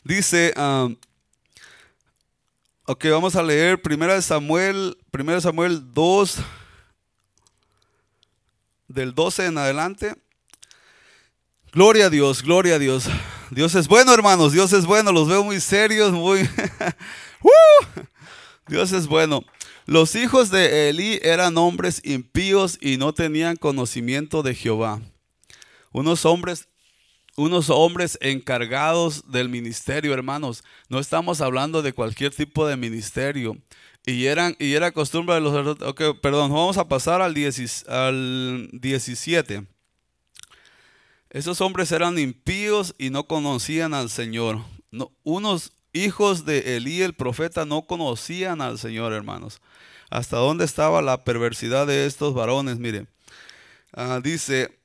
Dice, 0.04 0.54
um, 0.58 0.98
ok, 2.86 3.06
vamos 3.12 3.38
a 3.38 3.44
leer 3.44 3.82
1 3.82 4.22
Samuel, 4.22 4.98
1 5.14 5.40
Samuel 5.40 5.94
2, 5.94 6.38
del 8.90 9.16
12 9.16 9.46
en 9.46 9.58
adelante. 9.58 10.16
Gloria 11.74 12.08
a 12.08 12.10
Dios, 12.10 12.44
gloria 12.44 12.76
a 12.76 12.80
Dios. 12.80 13.06
Dios 13.50 13.76
es 13.76 13.88
bueno, 13.88 14.14
hermanos, 14.14 14.52
Dios 14.52 14.74
es 14.74 14.86
bueno. 14.86 15.14
Los 15.14 15.30
veo 15.30 15.42
muy 15.42 15.62
serios, 15.62 16.12
muy... 16.12 16.42
Dios 18.68 18.92
es 18.92 19.08
bueno. 19.08 19.46
Los 19.86 20.16
hijos 20.16 20.52
de 20.52 20.90
Elí 20.90 21.20
eran 21.24 21.58
hombres 21.58 22.02
impíos 22.04 22.78
y 22.82 22.98
no 22.98 23.14
tenían 23.14 23.56
conocimiento 23.56 24.44
de 24.44 24.54
Jehová. 24.54 25.00
Unos 25.94 26.26
hombres, 26.26 26.68
unos 27.38 27.70
hombres 27.70 28.18
encargados 28.20 29.32
del 29.32 29.48
ministerio, 29.48 30.14
hermanos. 30.14 30.66
No 30.90 31.00
estamos 31.00 31.40
hablando 31.40 31.82
de 31.82 31.94
cualquier 31.94 32.36
tipo 32.36 32.68
de 32.68 32.76
ministerio. 32.76 33.56
Y, 34.06 34.26
eran, 34.26 34.58
y 34.60 34.74
era 34.74 34.92
costumbre 34.92 35.36
de 35.36 35.42
los... 35.42 35.82
Ok, 35.84 36.20
perdón, 36.22 36.52
vamos 36.52 36.78
a 36.78 36.90
pasar 36.90 37.22
al, 37.22 37.34
al 37.88 38.70
17. 38.74 39.68
Esos 41.32 41.62
hombres 41.62 41.94
eran 41.94 42.20
impíos 42.20 42.94
y 42.98 43.10
no 43.10 43.26
conocían 43.26 43.94
al 43.94 44.10
Señor. 44.10 44.60
unos 45.24 45.72
hijos 45.94 46.44
de 46.44 46.76
Elí 46.76 47.02
el 47.02 47.14
profeta 47.14 47.64
no 47.64 47.84
conocían 47.84 48.60
al 48.60 48.78
Señor, 48.78 49.14
hermanos. 49.14 49.62
¿Hasta 50.10 50.36
dónde 50.36 50.66
estaba 50.66 51.02
la 51.02 51.24
perversidad 51.24 51.88
de 51.88 52.06
estos 52.06 52.34
varones? 52.34 52.80
Mire, 52.80 53.08
ah, 53.94 54.20
dice, 54.22 54.78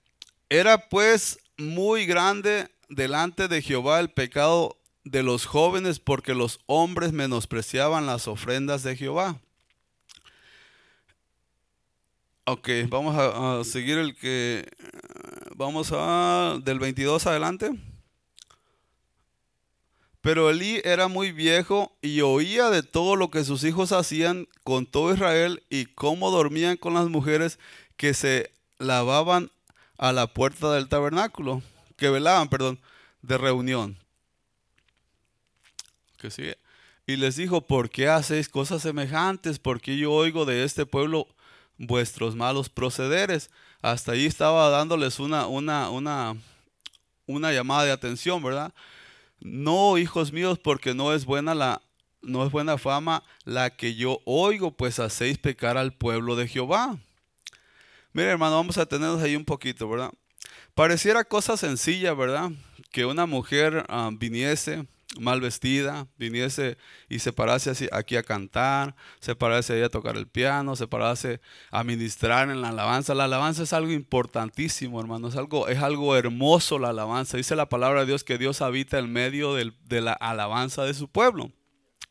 era 0.48 0.88
pues 0.88 1.40
muy 1.58 2.06
grande 2.06 2.70
delante 2.88 3.48
de 3.48 3.60
Jehová 3.60 3.98
el 3.98 4.10
pecado 4.10 4.78
de 5.02 5.24
los 5.24 5.46
jóvenes 5.46 5.98
porque 5.98 6.32
los 6.32 6.60
hombres 6.66 7.10
menospreciaban 7.12 8.06
las 8.06 8.28
ofrendas 8.28 8.84
de 8.84 8.94
Jehová. 8.94 9.40
Ok, 12.44 12.68
vamos 12.88 13.16
a 13.18 13.64
seguir 13.64 13.98
el 13.98 14.14
que 14.14 14.64
Vamos 15.58 15.90
a 15.90 16.58
del 16.62 16.78
22 16.78 17.26
adelante. 17.26 17.70
Pero 20.20 20.50
Elí 20.50 20.82
era 20.84 21.08
muy 21.08 21.32
viejo 21.32 21.96
y 22.02 22.20
oía 22.20 22.68
de 22.68 22.82
todo 22.82 23.16
lo 23.16 23.30
que 23.30 23.42
sus 23.42 23.64
hijos 23.64 23.90
hacían 23.92 24.48
con 24.64 24.84
todo 24.84 25.14
Israel 25.14 25.62
y 25.70 25.86
cómo 25.86 26.30
dormían 26.30 26.76
con 26.76 26.92
las 26.92 27.08
mujeres 27.08 27.58
que 27.96 28.12
se 28.12 28.50
lavaban 28.76 29.50
a 29.96 30.12
la 30.12 30.26
puerta 30.26 30.74
del 30.74 30.90
tabernáculo, 30.90 31.62
que 31.96 32.10
velaban, 32.10 32.50
perdón, 32.50 32.78
de 33.22 33.38
reunión. 33.38 33.96
Que 36.18 36.30
sigue. 36.30 36.58
Y 37.06 37.16
les 37.16 37.36
dijo, 37.36 37.62
¿por 37.62 37.88
qué 37.88 38.10
hacéis 38.10 38.50
cosas 38.50 38.82
semejantes? 38.82 39.58
Porque 39.58 39.96
yo 39.96 40.12
oigo 40.12 40.44
de 40.44 40.64
este 40.64 40.84
pueblo 40.84 41.26
vuestros 41.78 42.36
malos 42.36 42.68
procederes 42.68 43.48
hasta 43.82 44.12
ahí 44.12 44.26
estaba 44.26 44.68
dándoles 44.70 45.18
una, 45.18 45.46
una, 45.46 45.90
una, 45.90 46.36
una 47.26 47.52
llamada 47.52 47.84
de 47.84 47.92
atención, 47.92 48.42
¿verdad? 48.42 48.72
No, 49.40 49.98
hijos 49.98 50.32
míos, 50.32 50.58
porque 50.58 50.94
no 50.94 51.12
es 51.12 51.24
buena 51.24 51.54
la, 51.54 51.82
no 52.22 52.44
es 52.44 52.50
buena 52.50 52.78
fama 52.78 53.22
la 53.44 53.70
que 53.70 53.94
yo 53.94 54.20
oigo, 54.24 54.70
pues 54.72 54.98
hacéis 54.98 55.38
pecar 55.38 55.76
al 55.76 55.92
pueblo 55.92 56.36
de 56.36 56.48
Jehová. 56.48 56.98
Mire, 58.12 58.30
hermano, 58.30 58.56
vamos 58.56 58.78
a 58.78 58.86
tenernos 58.86 59.22
ahí 59.22 59.36
un 59.36 59.44
poquito, 59.44 59.88
¿verdad? 59.88 60.10
Pareciera 60.74 61.24
cosa 61.24 61.56
sencilla, 61.56 62.14
¿verdad? 62.14 62.50
Que 62.90 63.04
una 63.04 63.26
mujer 63.26 63.84
ah, 63.88 64.10
viniese 64.12 64.86
mal 65.20 65.40
vestida, 65.40 66.08
viniese 66.18 66.76
y 67.08 67.20
se 67.20 67.32
parase 67.32 67.70
así, 67.70 67.88
aquí 67.92 68.16
a 68.16 68.22
cantar, 68.22 68.94
se 69.20 69.34
parase 69.34 69.74
ahí 69.74 69.82
a 69.82 69.88
tocar 69.88 70.16
el 70.16 70.26
piano, 70.26 70.76
se 70.76 70.86
parase 70.86 71.40
a 71.70 71.84
ministrar 71.84 72.50
en 72.50 72.60
la 72.60 72.70
alabanza. 72.70 73.14
La 73.14 73.24
alabanza 73.24 73.62
es 73.62 73.72
algo 73.72 73.92
importantísimo, 73.92 75.00
hermano, 75.00 75.28
es 75.28 75.36
algo, 75.36 75.68
es 75.68 75.78
algo 75.78 76.16
hermoso 76.16 76.78
la 76.78 76.90
alabanza. 76.90 77.36
Dice 77.36 77.56
la 77.56 77.68
palabra 77.68 78.00
de 78.00 78.06
Dios 78.06 78.24
que 78.24 78.38
Dios 78.38 78.60
habita 78.60 78.98
en 78.98 79.12
medio 79.12 79.54
de 79.54 80.00
la 80.00 80.12
alabanza 80.12 80.84
de 80.84 80.94
su 80.94 81.08
pueblo, 81.08 81.50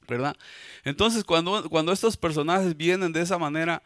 ¿verdad? 0.08 0.36
Entonces, 0.84 1.24
cuando, 1.24 1.70
cuando 1.70 1.92
estos 1.92 2.18
personajes 2.18 2.78
vienen 2.78 3.12
de 3.12 3.22
esa 3.22 3.38
manera, 3.38 3.84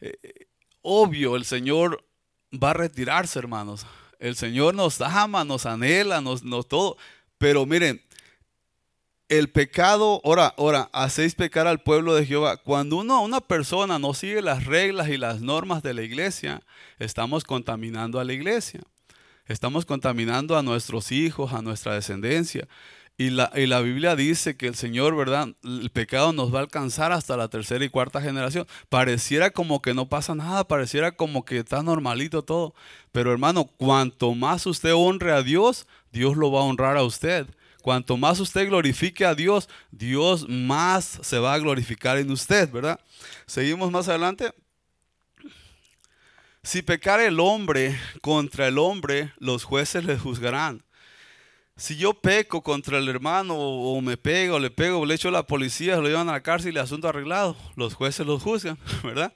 eh, 0.00 0.48
obvio, 0.82 1.36
el 1.36 1.44
Señor 1.44 2.04
va 2.52 2.70
a 2.70 2.74
retirarse, 2.74 3.38
hermanos. 3.38 3.86
El 4.18 4.36
Señor 4.36 4.74
nos 4.74 5.00
ama, 5.00 5.44
nos 5.44 5.64
anhela, 5.66 6.20
nos, 6.20 6.42
nos 6.42 6.68
todo. 6.68 6.96
Pero 7.38 7.64
miren, 7.64 8.02
el 9.30 9.48
pecado, 9.48 10.20
ahora, 10.24 10.52
ahora, 10.58 10.90
hacéis 10.92 11.36
pecar 11.36 11.68
al 11.68 11.80
pueblo 11.80 12.16
de 12.16 12.26
Jehová. 12.26 12.56
Cuando 12.56 12.96
uno, 12.96 13.22
una 13.22 13.40
persona 13.40 14.00
no 14.00 14.12
sigue 14.12 14.42
las 14.42 14.64
reglas 14.64 15.08
y 15.08 15.16
las 15.16 15.40
normas 15.40 15.84
de 15.84 15.94
la 15.94 16.02
iglesia, 16.02 16.62
estamos 16.98 17.44
contaminando 17.44 18.18
a 18.18 18.24
la 18.24 18.32
iglesia. 18.32 18.80
Estamos 19.46 19.86
contaminando 19.86 20.58
a 20.58 20.64
nuestros 20.64 21.12
hijos, 21.12 21.52
a 21.52 21.62
nuestra 21.62 21.94
descendencia. 21.94 22.66
Y 23.18 23.30
la, 23.30 23.52
y 23.54 23.66
la, 23.66 23.80
Biblia 23.80 24.16
dice 24.16 24.56
que 24.56 24.66
el 24.66 24.74
Señor, 24.74 25.14
¿verdad? 25.14 25.48
El 25.62 25.90
pecado 25.90 26.32
nos 26.32 26.52
va 26.52 26.58
a 26.58 26.62
alcanzar 26.62 27.12
hasta 27.12 27.36
la 27.36 27.46
tercera 27.46 27.84
y 27.84 27.88
cuarta 27.88 28.20
generación. 28.20 28.66
Pareciera 28.88 29.50
como 29.50 29.80
que 29.80 29.94
no 29.94 30.08
pasa 30.08 30.34
nada, 30.34 30.66
pareciera 30.66 31.12
como 31.12 31.44
que 31.44 31.58
está 31.58 31.84
normalito 31.84 32.42
todo. 32.42 32.74
Pero 33.12 33.30
hermano, 33.30 33.66
cuanto 33.66 34.34
más 34.34 34.66
usted 34.66 34.92
honre 34.92 35.32
a 35.32 35.42
Dios, 35.42 35.86
Dios 36.10 36.36
lo 36.36 36.50
va 36.50 36.60
a 36.60 36.64
honrar 36.64 36.96
a 36.96 37.04
usted. 37.04 37.46
Cuanto 37.90 38.16
más 38.16 38.38
usted 38.38 38.68
glorifique 38.68 39.24
a 39.24 39.34
Dios, 39.34 39.68
Dios 39.90 40.48
más 40.48 41.18
se 41.22 41.40
va 41.40 41.54
a 41.54 41.58
glorificar 41.58 42.18
en 42.18 42.30
usted, 42.30 42.70
¿verdad? 42.70 43.00
Seguimos 43.46 43.90
más 43.90 44.06
adelante. 44.06 44.54
Si 46.62 46.82
pecar 46.82 47.18
el 47.18 47.40
hombre 47.40 47.98
contra 48.22 48.68
el 48.68 48.78
hombre, 48.78 49.32
los 49.38 49.64
jueces 49.64 50.04
le 50.04 50.16
juzgarán. 50.16 50.84
Si 51.76 51.96
yo 51.96 52.14
peco 52.14 52.62
contra 52.62 52.96
el 52.96 53.08
hermano 53.08 53.56
o 53.56 54.00
me 54.00 54.16
pego, 54.16 54.60
le 54.60 54.70
pego, 54.70 55.04
le 55.04 55.16
echo 55.16 55.30
a 55.30 55.32
la 55.32 55.48
policía, 55.48 55.96
lo 55.96 56.06
llevan 56.06 56.28
a 56.28 56.34
la 56.34 56.44
cárcel 56.44 56.72
y 56.72 56.76
el 56.76 56.84
asunto 56.84 57.08
arreglado, 57.08 57.56
los 57.74 57.94
jueces 57.94 58.24
los 58.24 58.40
juzgan, 58.40 58.78
¿verdad? 59.02 59.34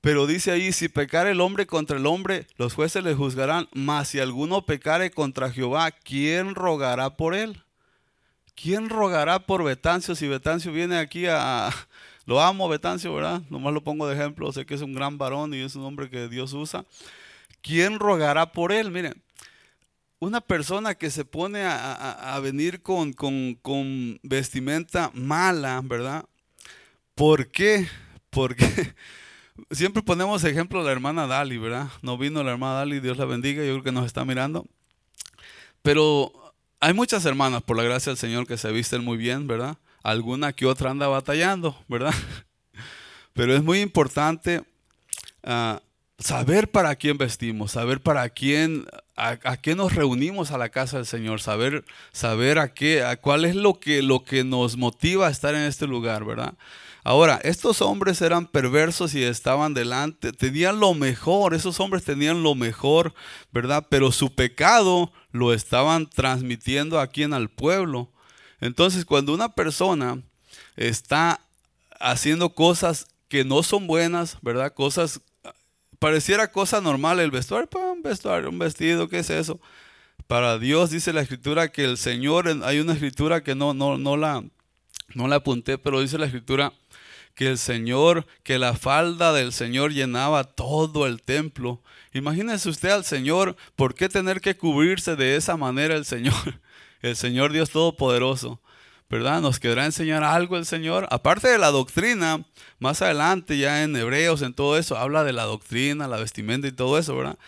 Pero 0.00 0.28
dice 0.28 0.52
ahí, 0.52 0.70
si 0.70 0.88
pecar 0.88 1.26
el 1.26 1.40
hombre 1.40 1.66
contra 1.66 1.96
el 1.96 2.06
hombre, 2.06 2.46
los 2.54 2.72
jueces 2.72 3.02
le 3.02 3.16
juzgarán, 3.16 3.68
mas 3.72 4.06
si 4.06 4.20
alguno 4.20 4.64
pecare 4.64 5.10
contra 5.10 5.50
Jehová, 5.50 5.90
¿quién 5.90 6.54
rogará 6.54 7.16
por 7.16 7.34
él? 7.34 7.64
¿Quién 8.60 8.90
rogará 8.90 9.38
por 9.38 9.64
Betancio 9.64 10.14
si 10.14 10.28
Betancio 10.28 10.72
viene 10.72 10.98
aquí 10.98 11.26
a... 11.26 11.70
Lo 12.26 12.40
amo 12.40 12.68
Betancio, 12.68 13.14
¿verdad? 13.14 13.42
Nomás 13.48 13.72
lo 13.72 13.82
pongo 13.82 14.06
de 14.06 14.14
ejemplo, 14.14 14.52
sé 14.52 14.66
que 14.66 14.74
es 14.74 14.82
un 14.82 14.92
gran 14.92 15.18
varón 15.18 15.54
y 15.54 15.60
es 15.60 15.74
un 15.74 15.84
hombre 15.84 16.10
que 16.10 16.28
Dios 16.28 16.52
usa. 16.52 16.84
¿Quién 17.62 17.98
rogará 17.98 18.52
por 18.52 18.72
él? 18.72 18.90
Miren, 18.90 19.20
una 20.18 20.40
persona 20.40 20.94
que 20.94 21.10
se 21.10 21.24
pone 21.24 21.62
a, 21.64 22.38
venir 22.42 22.82
con, 22.82 23.12
con, 23.14 24.20
vestimenta 24.22 25.10
mala, 25.14 25.80
¿verdad? 25.82 26.26
¿Por 27.14 27.48
qué? 27.48 27.88
Porque 28.28 28.94
siempre 29.70 30.02
ponemos 30.02 30.44
ejemplo 30.44 30.80
de 30.80 30.86
la 30.86 30.92
hermana 30.92 31.26
Dali, 31.26 31.56
¿verdad? 31.56 31.88
No 32.02 32.18
vino 32.18 32.44
la 32.44 32.52
hermana 32.52 32.74
Dali, 32.74 33.00
Dios 33.00 33.16
la 33.16 33.24
bendiga, 33.24 33.64
yo 33.64 33.72
creo 33.72 33.82
que 33.82 33.92
nos 33.92 34.06
está 34.06 34.24
mirando. 34.26 34.66
Pero 35.82 36.39
hay 36.80 36.94
muchas 36.94 37.24
hermanas, 37.26 37.62
por 37.62 37.76
la 37.76 37.82
gracia 37.82 38.10
del 38.10 38.16
Señor, 38.16 38.46
que 38.46 38.56
se 38.56 38.72
visten 38.72 39.04
muy 39.04 39.18
bien, 39.18 39.46
¿verdad? 39.46 39.76
Alguna 40.02 40.54
que 40.54 40.64
otra 40.64 40.90
anda 40.90 41.08
batallando, 41.08 41.78
¿verdad? 41.88 42.14
Pero 43.34 43.54
es 43.54 43.62
muy 43.62 43.80
importante 43.80 44.62
ah, 45.44 45.80
saber 46.18 46.70
para 46.70 46.96
quién 46.96 47.18
vestimos, 47.18 47.72
saber 47.72 48.00
para 48.00 48.28
quién, 48.30 48.86
a, 49.14 49.56
qué 49.58 49.74
nos 49.74 49.94
reunimos 49.94 50.52
a 50.52 50.58
la 50.58 50.70
casa 50.70 50.96
del 50.96 51.06
Señor, 51.06 51.42
saber, 51.42 51.84
saber 52.12 52.58
a 52.58 52.72
qué, 52.72 53.02
a 53.02 53.16
cuál 53.16 53.44
es 53.44 53.54
lo 53.54 53.78
que, 53.78 54.00
lo 54.02 54.24
que 54.24 54.42
nos 54.42 54.78
motiva 54.78 55.28
a 55.28 55.30
estar 55.30 55.54
en 55.54 55.62
este 55.62 55.86
lugar, 55.86 56.24
¿verdad? 56.24 56.54
Ahora, 57.02 57.40
estos 57.42 57.80
hombres 57.80 58.20
eran 58.20 58.46
perversos 58.46 59.14
y 59.14 59.22
estaban 59.22 59.72
delante, 59.72 60.32
tenían 60.32 60.80
lo 60.80 60.94
mejor, 60.94 61.54
esos 61.54 61.80
hombres 61.80 62.04
tenían 62.04 62.42
lo 62.42 62.54
mejor, 62.54 63.14
¿verdad? 63.52 63.86
Pero 63.88 64.12
su 64.12 64.34
pecado 64.34 65.10
lo 65.32 65.54
estaban 65.54 66.08
transmitiendo 66.08 67.00
aquí 67.00 67.22
en 67.22 67.32
al 67.32 67.48
pueblo. 67.48 68.10
Entonces, 68.60 69.06
cuando 69.06 69.32
una 69.32 69.48
persona 69.48 70.22
está 70.76 71.40
haciendo 71.98 72.50
cosas 72.50 73.06
que 73.28 73.44
no 73.44 73.62
son 73.62 73.86
buenas, 73.86 74.36
¿verdad? 74.42 74.74
Cosas, 74.74 75.20
pareciera 75.98 76.50
cosa 76.52 76.80
normal 76.80 77.20
el 77.20 77.30
vestuario, 77.30 77.68
un 77.92 78.02
vestuario, 78.02 78.50
un 78.50 78.58
vestido, 78.58 79.08
¿qué 79.08 79.20
es 79.20 79.30
eso? 79.30 79.58
Para 80.26 80.58
Dios 80.58 80.90
dice 80.90 81.12
la 81.12 81.22
escritura 81.22 81.72
que 81.72 81.84
el 81.84 81.96
Señor, 81.96 82.48
hay 82.64 82.78
una 82.80 82.92
escritura 82.92 83.42
que 83.42 83.54
no, 83.54 83.72
no, 83.72 83.96
no, 83.96 84.16
la, 84.16 84.44
no 85.14 85.28
la 85.28 85.36
apunté, 85.36 85.78
pero 85.78 86.00
dice 86.00 86.18
la 86.18 86.26
escritura 86.26 86.72
que 87.40 87.48
el 87.48 87.56
Señor, 87.56 88.26
que 88.42 88.58
la 88.58 88.74
falda 88.74 89.32
del 89.32 89.54
Señor 89.54 89.94
llenaba 89.94 90.44
todo 90.44 91.06
el 91.06 91.22
templo. 91.22 91.80
Imagínese 92.12 92.68
usted 92.68 92.90
al 92.90 93.06
Señor, 93.06 93.56
¿por 93.76 93.94
qué 93.94 94.10
tener 94.10 94.42
que 94.42 94.58
cubrirse 94.58 95.16
de 95.16 95.36
esa 95.36 95.56
manera 95.56 95.96
el 95.96 96.04
Señor? 96.04 96.34
El 97.00 97.16
Señor 97.16 97.50
Dios 97.50 97.70
Todopoderoso. 97.70 98.60
¿Verdad? 99.08 99.40
¿Nos 99.40 99.58
quedará 99.58 99.86
enseñar 99.86 100.22
algo 100.22 100.58
el 100.58 100.66
Señor? 100.66 101.08
Aparte 101.10 101.48
de 101.48 101.56
la 101.56 101.70
doctrina, 101.70 102.44
más 102.78 103.00
adelante 103.00 103.56
ya 103.56 103.84
en 103.84 103.96
Hebreos, 103.96 104.42
en 104.42 104.52
todo 104.52 104.76
eso, 104.76 104.98
habla 104.98 105.24
de 105.24 105.32
la 105.32 105.44
doctrina, 105.44 106.08
la 106.08 106.18
vestimenta 106.18 106.68
y 106.68 106.72
todo 106.72 106.98
eso, 106.98 107.16
¿verdad? 107.16 107.38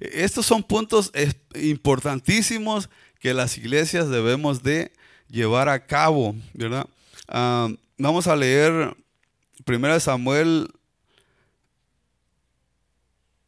Estos 0.00 0.46
son 0.46 0.62
puntos 0.62 1.12
importantísimos 1.54 2.88
que 3.20 3.34
las 3.34 3.58
iglesias 3.58 4.08
debemos 4.08 4.62
de 4.62 4.92
llevar 5.28 5.68
a 5.68 5.84
cabo, 5.84 6.34
¿verdad? 6.54 6.86
Ah, 7.28 7.68
vamos 7.98 8.26
a 8.26 8.34
leer 8.34 8.96
Primera 9.64 10.00
Samuel 10.00 10.68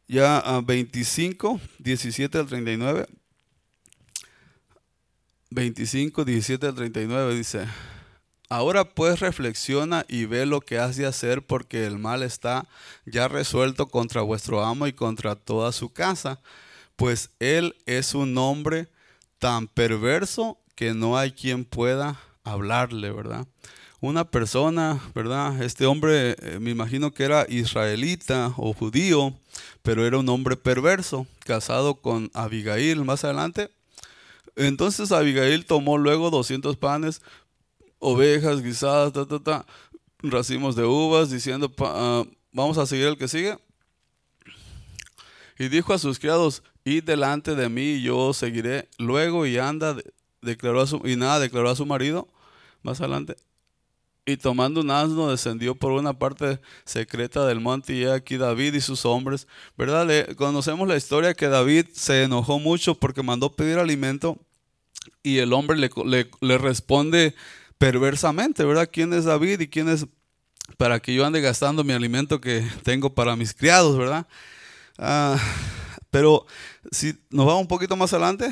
ya 0.07 0.37
a 0.39 0.61
25, 0.61 1.59
17 1.79 2.37
al 2.37 2.47
39. 2.47 3.07
25, 5.51 6.25
17 6.25 6.67
al 6.67 6.75
39 6.75 7.35
dice, 7.35 7.65
ahora 8.49 8.83
pues 8.83 9.19
reflexiona 9.19 10.05
y 10.07 10.25
ve 10.25 10.45
lo 10.45 10.59
que 10.59 10.79
has 10.79 10.97
de 10.97 11.05
hacer 11.05 11.45
porque 11.45 11.85
el 11.85 11.97
mal 11.97 12.23
está 12.23 12.67
ya 13.05 13.27
resuelto 13.27 13.87
contra 13.87 14.21
vuestro 14.21 14.63
amo 14.63 14.87
y 14.87 14.93
contra 14.93 15.35
toda 15.35 15.71
su 15.71 15.93
casa, 15.93 16.41
pues 16.95 17.29
él 17.39 17.75
es 17.85 18.15
un 18.15 18.37
hombre 18.37 18.89
tan 19.39 19.67
perverso 19.67 20.59
que 20.75 20.93
no 20.93 21.17
hay 21.17 21.31
quien 21.31 21.63
pueda 21.63 22.19
hablarle, 22.43 23.11
¿verdad? 23.11 23.47
Una 24.07 24.23
persona, 24.23 25.01
¿verdad? 25.13 25.61
Este 25.61 25.85
hombre 25.85 26.35
eh, 26.39 26.59
me 26.59 26.71
imagino 26.71 27.13
que 27.13 27.23
era 27.23 27.45
israelita 27.49 28.53
o 28.57 28.73
judío, 28.73 29.33
pero 29.81 30.05
era 30.05 30.17
un 30.17 30.29
hombre 30.29 30.55
perverso, 30.55 31.27
casado 31.39 31.95
con 31.95 32.31
Abigail 32.33 33.03
más 33.03 33.23
adelante. 33.23 33.69
Entonces 34.55 35.11
Abigail 35.11 35.65
tomó 35.65 35.97
luego 35.97 36.29
200 36.29 36.77
panes, 36.77 37.21
ovejas 37.99 38.61
guisadas, 38.61 39.13
racimos 40.19 40.75
de 40.75 40.85
uvas, 40.85 41.29
diciendo, 41.29 41.71
ah, 41.79 42.23
vamos 42.51 42.77
a 42.77 42.85
seguir 42.85 43.07
el 43.07 43.17
que 43.17 43.27
sigue. 43.27 43.57
Y 45.57 45.67
dijo 45.69 45.93
a 45.93 45.99
sus 45.99 46.19
criados, 46.19 46.63
id 46.83 47.03
delante 47.03 47.55
de 47.55 47.69
mí 47.69 48.01
yo 48.01 48.33
seguiré. 48.33 48.89
Luego 48.97 49.45
y 49.45 49.57
anda, 49.57 49.95
declaró 50.41 50.81
a 50.81 50.87
su, 50.87 51.01
y 51.05 51.15
nada, 51.15 51.39
declaró 51.39 51.69
a 51.69 51.75
su 51.75 51.85
marido, 51.85 52.27
más 52.81 52.99
adelante, 52.99 53.35
y 54.25 54.37
tomando 54.37 54.81
un 54.81 54.89
asno 54.89 55.29
descendió 55.29 55.75
por 55.75 55.91
una 55.91 56.17
parte 56.17 56.59
secreta 56.83 57.45
del 57.45 57.59
monte 57.59 57.93
y 57.93 58.05
aquí 58.05 58.37
David 58.37 58.73
y 58.73 58.81
sus 58.81 59.05
hombres, 59.05 59.47
¿verdad? 59.77 60.33
conocemos 60.35 60.87
la 60.87 60.97
historia 60.97 61.35
que 61.35 61.47
David 61.47 61.85
se 61.93 62.23
enojó 62.23 62.59
mucho 62.59 62.95
porque 62.95 63.21
mandó 63.21 63.55
pedir 63.55 63.77
alimento 63.77 64.39
y 65.21 65.37
el 65.37 65.53
hombre 65.53 65.77
le, 65.77 65.91
le, 66.41 66.57
responde 66.57 67.35
perversamente, 67.77 68.63
¿verdad? 68.63 68.89
¿Quién 68.91 69.13
es 69.13 69.25
David 69.25 69.59
y 69.59 69.67
quién 69.67 69.89
es 69.89 70.07
para 70.77 70.99
que 70.99 71.13
yo 71.13 71.25
ande 71.25 71.41
gastando 71.41 71.83
mi 71.83 71.93
alimento 71.93 72.41
que 72.41 72.67
tengo 72.83 73.13
para 73.13 73.35
mis 73.35 73.53
criados, 73.53 73.97
¿verdad? 73.97 74.25
Ah, 74.97 75.37
pero 76.09 76.45
si 76.91 77.13
nos 77.29 77.45
vamos 77.45 77.61
un 77.61 77.67
poquito 77.67 77.95
más 77.95 78.13
adelante, 78.13 78.49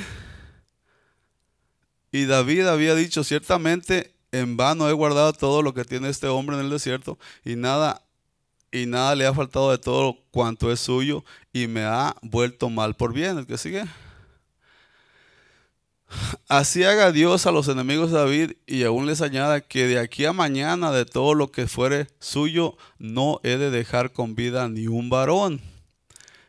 y 2.12 2.26
David 2.26 2.68
había 2.68 2.94
dicho, 2.94 3.24
ciertamente 3.24 4.14
en 4.34 4.58
vano 4.58 4.90
he 4.90 4.94
guardado 4.94 5.32
todo 5.32 5.62
lo 5.62 5.74
que 5.74 5.86
tiene 5.86 6.10
este 6.10 6.28
hombre 6.28 6.58
en 6.58 6.64
el 6.64 6.70
desierto 6.70 7.18
y 7.46 7.56
nada 7.56 8.02
y 8.72 8.88
nada 8.88 9.16
le 9.16 9.28
ha 9.28 9.34
faltado 9.34 9.70
de 9.70 9.78
todo 9.78 10.18
cuanto 10.32 10.72
es 10.72 10.80
suyo 10.80 11.24
y 11.54 11.68
me 11.68 11.84
ha 11.84 12.16
vuelto 12.24 12.72
mal 12.72 12.96
por 12.96 13.14
bien. 13.14 13.38
El 13.38 13.46
que 13.46 13.60
sigue. 13.60 13.86
Así 16.48 16.84
haga 16.84 17.12
Dios 17.12 17.46
a 17.46 17.52
los 17.52 17.68
enemigos 17.68 18.12
de 18.12 18.18
David 18.18 18.52
y 18.66 18.84
aún 18.84 19.06
les 19.06 19.22
añada 19.22 19.62
que 19.62 19.88
de 19.88 20.00
aquí 20.00 20.26
a 20.26 20.34
mañana 20.34 20.92
de 20.92 21.06
todo 21.06 21.36
lo 21.36 21.52
que 21.52 21.68
fuere 21.68 22.08
suyo 22.20 22.76
no 22.98 23.40
he 23.44 23.58
de 23.58 23.70
dejar 23.70 24.12
con 24.12 24.34
vida 24.34 24.68
ni 24.68 24.88
un 24.88 25.10
varón. 25.10 25.62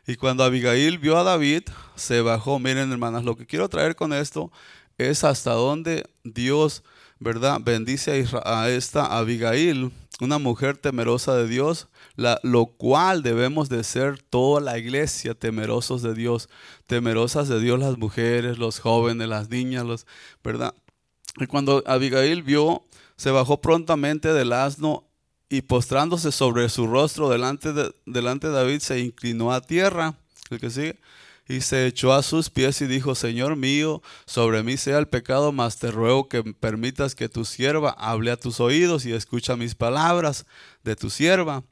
Y 0.07 0.15
cuando 0.15 0.43
Abigail 0.43 0.97
vio 0.97 1.17
a 1.17 1.23
David, 1.23 1.63
se 1.95 2.21
bajó. 2.21 2.59
Miren 2.59 2.91
hermanas, 2.91 3.23
lo 3.23 3.35
que 3.35 3.45
quiero 3.45 3.69
traer 3.69 3.95
con 3.95 4.13
esto 4.13 4.51
es 4.97 5.23
hasta 5.23 5.53
dónde 5.53 6.09
Dios, 6.23 6.83
¿verdad? 7.19 7.59
Bendice 7.63 8.25
a, 8.43 8.69
esta 8.69 9.17
Abigail, 9.17 9.91
una 10.21 10.37
mujer 10.37 10.77
temerosa 10.77 11.35
de 11.35 11.47
Dios, 11.47 11.87
lo 12.43 12.65
cual 12.67 13.23
debemos 13.23 13.69
de 13.69 13.83
ser 13.83 14.21
toda 14.21 14.61
la 14.61 14.77
iglesia 14.77 15.33
temerosos 15.33 16.01
de 16.01 16.13
Dios, 16.13 16.49
temerosas 16.87 17.47
de 17.47 17.59
Dios 17.59 17.79
las 17.79 17.97
mujeres, 17.97 18.57
los 18.57 18.79
jóvenes, 18.79 19.27
las 19.27 19.49
niñas, 19.49 19.85
los, 19.85 20.05
¿verdad? 20.43 20.73
Y 21.37 21.47
cuando 21.47 21.83
Abigail 21.85 22.43
vio, 22.43 22.83
se 23.17 23.31
bajó 23.31 23.59
prontamente 23.61 24.33
del 24.33 24.53
asno 24.53 25.05
y 25.49 25.61
postrándose 25.61 26.31
sobre 26.31 26.69
su 26.69 26.87
rostro 26.87 27.29
delante 27.29 27.73
de, 27.73 27.93
delante 28.05 28.47
de 28.47 28.53
David, 28.53 28.79
se 28.79 28.99
inclinó 28.99 29.53
a 29.53 29.61
tierra. 29.61 30.15
El 30.49 30.59
que 30.59 30.69
sigue 30.69 30.99
y 31.47 31.61
se 31.61 31.85
echó 31.85 32.13
a 32.13 32.23
sus 32.23 32.49
pies 32.49 32.81
y 32.81 32.87
dijo, 32.87 33.13
Señor 33.13 33.55
mío, 33.55 34.01
sobre 34.25 34.63
mí 34.63 34.77
sea 34.77 34.97
el 34.97 35.07
pecado, 35.07 35.51
mas 35.51 35.77
te 35.77 35.91
ruego 35.91 36.27
que 36.27 36.43
permitas 36.43 37.13
que 37.13 37.29
tu 37.29 37.45
sierva 37.45 37.91
hable 37.91 38.31
a 38.31 38.37
tus 38.37 38.59
oídos 38.59 39.05
y 39.05 39.13
escucha 39.13 39.55
mis 39.55 39.75
palabras 39.75 40.45
de 40.83 40.95
tu 40.95 41.09
sierva. 41.09 41.63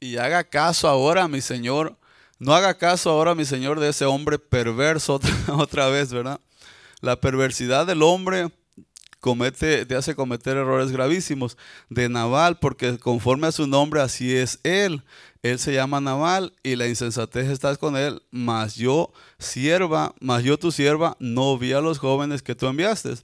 Y 0.00 0.16
haga 0.16 0.44
caso 0.44 0.88
ahora, 0.88 1.28
mi 1.28 1.40
Señor, 1.40 1.96
no 2.38 2.52
haga 2.52 2.74
caso 2.74 3.10
ahora, 3.10 3.34
mi 3.34 3.44
Señor, 3.44 3.78
de 3.78 3.90
ese 3.90 4.04
hombre 4.04 4.38
perverso 4.38 5.20
otra, 5.56 5.88
vez, 5.88 6.12
¿verdad? 6.12 6.40
La 7.00 7.20
perversidad 7.20 7.86
del 7.86 8.02
hombre 8.02 8.50
comete, 9.24 9.86
te 9.86 9.96
hace 9.96 10.14
cometer 10.14 10.58
errores 10.58 10.92
gravísimos. 10.92 11.56
De 11.88 12.10
Naval, 12.10 12.58
porque 12.58 12.98
conforme 12.98 13.46
a 13.46 13.52
su 13.52 13.66
nombre, 13.66 14.02
así 14.02 14.36
es 14.36 14.60
él. 14.62 15.02
Él 15.42 15.58
se 15.58 15.72
llama 15.72 15.98
Naval 15.98 16.52
y 16.62 16.76
la 16.76 16.88
insensatez 16.88 17.48
está 17.48 17.74
con 17.76 17.96
él, 17.96 18.22
mas 18.30 18.76
yo, 18.76 19.10
sierva, 19.38 20.14
mas 20.20 20.44
yo 20.44 20.58
tu 20.58 20.70
sierva, 20.70 21.16
no 21.20 21.56
vi 21.56 21.72
a 21.72 21.80
los 21.80 21.98
jóvenes 21.98 22.42
que 22.42 22.54
tú 22.54 22.66
enviaste. 22.66 23.14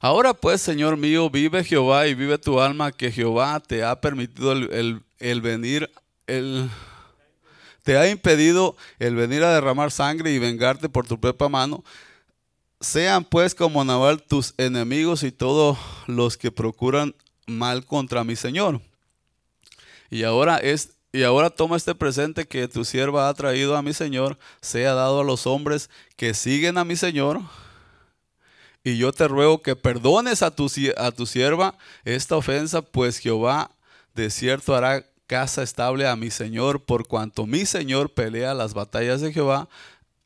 Ahora 0.00 0.34
pues, 0.34 0.60
Señor 0.60 0.96
mío, 0.96 1.30
vive 1.30 1.62
Jehová 1.62 2.08
y 2.08 2.14
vive 2.14 2.36
tu 2.36 2.60
alma, 2.60 2.90
que 2.90 3.12
Jehová 3.12 3.60
te 3.60 3.84
ha 3.84 4.00
permitido 4.00 4.50
el, 4.50 5.00
el 5.20 5.40
venir, 5.40 5.88
el, 6.26 6.68
te 7.84 7.96
ha 7.96 8.10
impedido 8.10 8.76
el 8.98 9.14
venir 9.14 9.44
a 9.44 9.54
derramar 9.54 9.92
sangre 9.92 10.32
y 10.32 10.40
vengarte 10.40 10.88
por 10.88 11.06
tu 11.06 11.20
propia 11.20 11.48
mano. 11.48 11.84
Sean 12.80 13.24
pues 13.24 13.54
como 13.54 13.84
Naval 13.84 14.22
tus 14.22 14.54
enemigos 14.58 15.22
y 15.22 15.32
todos 15.32 15.78
los 16.06 16.36
que 16.36 16.52
procuran 16.52 17.14
mal 17.46 17.84
contra 17.84 18.24
mi 18.24 18.36
Señor. 18.36 18.80
Y 20.10 20.24
ahora 20.24 20.58
es 20.58 20.96
y 21.12 21.22
ahora 21.22 21.48
toma 21.48 21.78
este 21.78 21.94
presente 21.94 22.46
que 22.46 22.68
tu 22.68 22.84
sierva 22.84 23.30
ha 23.30 23.34
traído 23.34 23.74
a 23.74 23.80
mi 23.80 23.94
Señor, 23.94 24.36
sea 24.60 24.92
dado 24.92 25.20
a 25.20 25.24
los 25.24 25.46
hombres 25.46 25.88
que 26.16 26.34
siguen 26.34 26.76
a 26.76 26.84
mi 26.84 26.94
Señor. 26.94 27.40
Y 28.84 28.98
yo 28.98 29.12
te 29.12 29.26
ruego 29.26 29.62
que 29.62 29.76
perdones 29.76 30.42
a 30.42 30.50
tu, 30.50 30.70
a 30.98 31.10
tu 31.12 31.24
sierva 31.24 31.78
esta 32.04 32.36
ofensa, 32.36 32.82
pues 32.82 33.16
Jehová 33.18 33.70
de 34.14 34.28
cierto 34.28 34.76
hará 34.76 35.06
casa 35.26 35.62
estable 35.62 36.06
a 36.06 36.16
mi 36.16 36.30
Señor, 36.30 36.84
por 36.84 37.08
cuanto 37.08 37.46
mi 37.46 37.64
Señor 37.64 38.10
pelea 38.10 38.52
las 38.52 38.74
batallas 38.74 39.22
de 39.22 39.32
Jehová, 39.32 39.68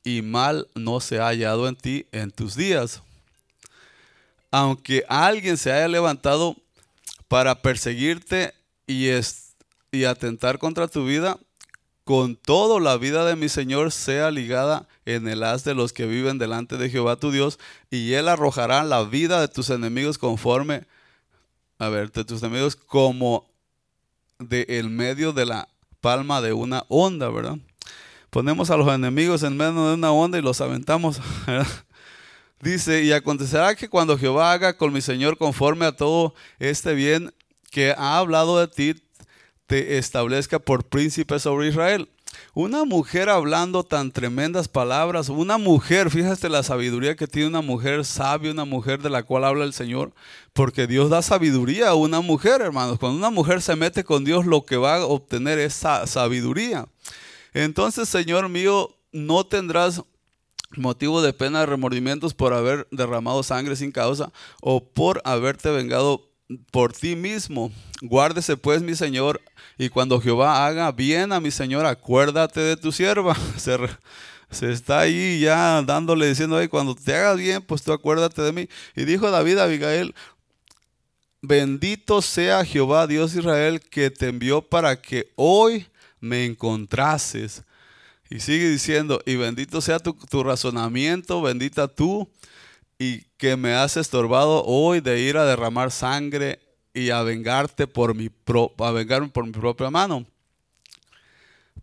y 0.04 0.22
mal 0.22 0.68
no 0.74 1.00
se 1.00 1.18
ha 1.18 1.26
hallado 1.26 1.68
en 1.68 1.76
ti 1.76 2.06
en 2.12 2.30
tus 2.30 2.54
días. 2.54 3.02
Aunque 4.50 5.04
alguien 5.08 5.56
se 5.56 5.72
haya 5.72 5.88
levantado 5.88 6.56
para 7.28 7.62
perseguirte 7.62 8.52
y, 8.86 9.08
y 9.92 10.04
atentar 10.04 10.58
contra 10.58 10.88
tu 10.88 11.06
vida, 11.06 11.38
con 12.04 12.34
todo 12.34 12.80
la 12.80 12.96
vida 12.96 13.24
de 13.24 13.36
mi 13.36 13.48
Señor 13.48 13.92
sea 13.92 14.32
ligada 14.32 14.88
en 15.04 15.28
el 15.28 15.44
haz 15.44 15.62
de 15.62 15.74
los 15.74 15.92
que 15.92 16.06
viven 16.06 16.38
delante 16.38 16.76
de 16.76 16.90
Jehová 16.90 17.16
tu 17.16 17.30
Dios, 17.30 17.60
y 17.88 18.14
él 18.14 18.26
arrojará 18.26 18.82
la 18.82 19.04
vida 19.04 19.40
de 19.40 19.46
tus 19.46 19.70
enemigos 19.70 20.18
conforme, 20.18 20.86
a 21.78 21.88
ver, 21.88 22.10
de 22.10 22.24
tus 22.24 22.42
enemigos 22.42 22.74
como 22.74 23.48
de 24.40 24.66
el 24.68 24.90
medio 24.90 25.32
de 25.32 25.46
la 25.46 25.68
palma 26.00 26.40
de 26.40 26.52
una 26.52 26.84
onda, 26.88 27.28
¿verdad? 27.28 27.58
Ponemos 28.30 28.70
a 28.70 28.76
los 28.76 28.88
enemigos 28.92 29.42
en 29.42 29.56
medio 29.56 29.88
de 29.88 29.94
una 29.94 30.12
onda 30.12 30.38
y 30.38 30.42
los 30.42 30.60
aventamos, 30.60 31.20
Dice, 32.62 33.02
y 33.04 33.12
acontecerá 33.12 33.74
que 33.74 33.88
cuando 33.88 34.18
Jehová 34.18 34.52
haga 34.52 34.76
con 34.76 34.92
mi 34.92 35.00
Señor 35.00 35.38
conforme 35.38 35.86
a 35.86 35.96
todo 35.96 36.34
este 36.58 36.92
bien 36.92 37.32
que 37.70 37.92
ha 37.96 38.18
hablado 38.18 38.58
de 38.58 38.68
ti, 38.68 39.02
te 39.66 39.96
establezca 39.96 40.58
por 40.58 40.84
príncipe 40.84 41.38
sobre 41.38 41.68
Israel. 41.68 42.10
Una 42.52 42.84
mujer 42.84 43.30
hablando 43.30 43.82
tan 43.82 44.12
tremendas 44.12 44.68
palabras, 44.68 45.30
una 45.30 45.56
mujer, 45.56 46.10
fíjate 46.10 46.48
la 46.50 46.62
sabiduría 46.62 47.16
que 47.16 47.26
tiene 47.26 47.48
una 47.48 47.62
mujer 47.62 48.04
sabia, 48.04 48.50
una 48.52 48.66
mujer 48.66 49.00
de 49.00 49.08
la 49.08 49.22
cual 49.22 49.44
habla 49.44 49.64
el 49.64 49.72
Señor, 49.72 50.12
porque 50.52 50.86
Dios 50.86 51.08
da 51.08 51.22
sabiduría 51.22 51.88
a 51.88 51.94
una 51.94 52.20
mujer, 52.20 52.60
hermanos. 52.60 52.98
Cuando 52.98 53.18
una 53.18 53.30
mujer 53.30 53.62
se 53.62 53.74
mete 53.74 54.04
con 54.04 54.24
Dios, 54.24 54.44
lo 54.44 54.66
que 54.66 54.76
va 54.76 54.96
a 54.96 55.06
obtener 55.06 55.58
es 55.58 55.82
sabiduría. 56.04 56.86
Entonces, 57.52 58.08
Señor 58.08 58.48
mío, 58.48 58.96
no 59.12 59.44
tendrás 59.44 60.02
motivo 60.76 61.20
de 61.22 61.32
pena, 61.32 61.60
de 61.60 61.66
remordimientos 61.66 62.34
por 62.34 62.52
haber 62.52 62.86
derramado 62.90 63.42
sangre 63.42 63.76
sin 63.76 63.92
causa 63.92 64.32
o 64.60 64.84
por 64.84 65.20
haberte 65.24 65.70
vengado 65.70 66.30
por 66.70 66.92
ti 66.92 67.16
mismo. 67.16 67.72
Guárdese 68.02 68.56
pues, 68.56 68.82
mi 68.82 68.94
Señor, 68.94 69.40
y 69.78 69.88
cuando 69.88 70.20
Jehová 70.20 70.66
haga 70.66 70.92
bien 70.92 71.32
a 71.32 71.40
mi 71.40 71.50
Señor, 71.50 71.86
acuérdate 71.86 72.60
de 72.60 72.76
tu 72.76 72.92
sierva. 72.92 73.36
Se, 74.50 74.72
está 74.72 75.00
ahí 75.00 75.38
ya 75.40 75.80
dándole, 75.82 76.26
diciendo, 76.26 76.56
ahí, 76.56 76.66
cuando 76.66 76.96
te 76.96 77.14
hagas 77.14 77.38
bien, 77.38 77.62
pues 77.62 77.82
tú 77.82 77.92
acuérdate 77.92 78.42
de 78.42 78.52
mí. 78.52 78.68
Y 78.96 79.04
dijo 79.04 79.30
David 79.30 79.58
a 79.58 79.64
Abigail, 79.64 80.12
bendito 81.40 82.20
sea 82.20 82.64
Jehová, 82.64 83.06
Dios 83.06 83.34
Israel, 83.34 83.80
que 83.80 84.10
te 84.10 84.28
envió 84.28 84.60
para 84.60 85.00
que 85.00 85.30
hoy 85.36 85.86
me 86.20 86.44
encontrases. 86.44 87.64
Y 88.28 88.40
sigue 88.40 88.68
diciendo, 88.68 89.20
y 89.26 89.36
bendito 89.36 89.80
sea 89.80 89.98
tu, 89.98 90.42
razonamiento, 90.42 91.42
bendita 91.42 91.88
tú, 91.88 92.30
y 92.98 93.22
que 93.38 93.56
me 93.56 93.74
has 93.74 93.96
estorbado 93.96 94.62
hoy 94.64 95.00
de 95.00 95.20
ir 95.20 95.36
a 95.36 95.44
derramar 95.44 95.90
sangre 95.90 96.60
y 96.94 97.10
a 97.10 97.22
vengarte 97.22 97.86
por 97.86 98.14
mi, 98.14 98.28
pro, 98.28 98.72
a 98.78 98.92
vengarme 98.92 99.28
por 99.28 99.44
mi 99.44 99.52
propia 99.52 99.90
mano. 99.90 100.26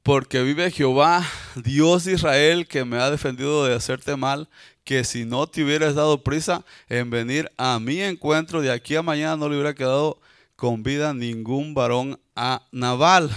Porque 0.03 0.41
vive 0.41 0.71
Jehová, 0.71 1.25
Dios 1.55 2.05
de 2.05 2.13
Israel, 2.13 2.65
que 2.65 2.85
me 2.85 2.97
ha 2.97 3.09
defendido 3.09 3.65
de 3.65 3.75
hacerte 3.75 4.15
mal, 4.15 4.47
que 4.85 5.03
si 5.03 5.25
no 5.25 5.47
te 5.47 5.65
hubieras 5.65 5.95
dado 5.95 6.23
prisa 6.23 6.63
en 6.87 7.09
venir 7.09 7.51
a 7.57 7.77
mi 7.77 7.99
encuentro 7.99 8.61
de 8.61 8.71
aquí 8.71 8.95
a 8.95 9.01
mañana, 9.01 9.35
no 9.35 9.49
le 9.49 9.55
hubiera 9.55 9.75
quedado 9.75 10.21
con 10.55 10.81
vida 10.81 11.13
ningún 11.13 11.73
varón 11.73 12.17
a 12.37 12.61
Naval. 12.71 13.29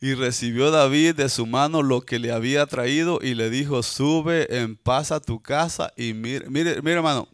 Y 0.00 0.14
recibió 0.14 0.70
David 0.70 1.14
de 1.14 1.28
su 1.28 1.46
mano 1.46 1.82
lo 1.82 2.02
que 2.02 2.18
le 2.18 2.32
había 2.32 2.66
traído 2.66 3.18
y 3.22 3.34
le 3.34 3.48
dijo, 3.50 3.82
sube 3.82 4.58
en 4.58 4.76
paz 4.76 5.10
a 5.10 5.20
tu 5.20 5.40
casa 5.40 5.92
y 5.96 6.12
mire, 6.12 6.50
mire, 6.50 6.82
mire 6.82 6.96
hermano, 6.96 7.28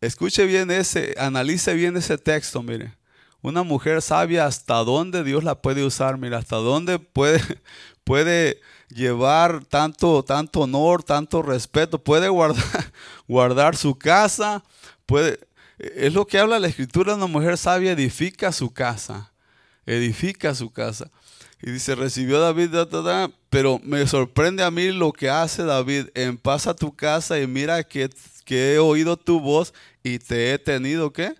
Escuche 0.00 0.44
bien 0.44 0.70
ese, 0.70 1.14
analice 1.18 1.72
bien 1.74 1.96
ese 1.96 2.18
texto, 2.18 2.62
mire. 2.62 2.94
Una 3.40 3.62
mujer 3.62 4.02
sabia, 4.02 4.46
¿hasta 4.46 4.76
dónde 4.76 5.24
Dios 5.24 5.42
la 5.42 5.62
puede 5.62 5.84
usar? 5.84 6.18
Mire, 6.18 6.36
¿hasta 6.36 6.56
dónde 6.56 6.98
puede, 6.98 7.40
puede 8.04 8.60
llevar 8.88 9.64
tanto, 9.64 10.22
tanto 10.22 10.60
honor, 10.60 11.02
tanto 11.02 11.42
respeto? 11.42 12.02
Puede 12.02 12.28
guardar, 12.28 12.92
guardar 13.28 13.76
su 13.76 13.96
casa, 13.98 14.62
puede... 15.06 15.40
Es 15.78 16.14
lo 16.14 16.26
que 16.26 16.38
habla 16.38 16.58
la 16.58 16.68
escritura, 16.68 17.14
una 17.14 17.26
mujer 17.26 17.58
sabia 17.58 17.92
edifica 17.92 18.50
su 18.50 18.72
casa, 18.72 19.32
edifica 19.84 20.54
su 20.54 20.70
casa. 20.70 21.10
Y 21.62 21.70
dice, 21.70 21.94
recibió 21.94 22.38
David, 22.38 22.70
pero 23.50 23.80
me 23.82 24.06
sorprende 24.06 24.62
a 24.62 24.70
mí 24.70 24.92
lo 24.92 25.12
que 25.12 25.30
hace 25.30 25.64
David, 25.64 26.08
en 26.14 26.36
paz 26.36 26.66
a 26.66 26.74
tu 26.74 26.94
casa 26.94 27.40
y 27.40 27.46
mira 27.46 27.82
que 27.82 28.10
que 28.46 28.74
he 28.74 28.78
oído 28.78 29.18
tu 29.18 29.40
voz 29.40 29.74
y 30.02 30.20
te 30.20 30.54
he 30.54 30.58
tenido 30.58 31.12
que 31.12 31.34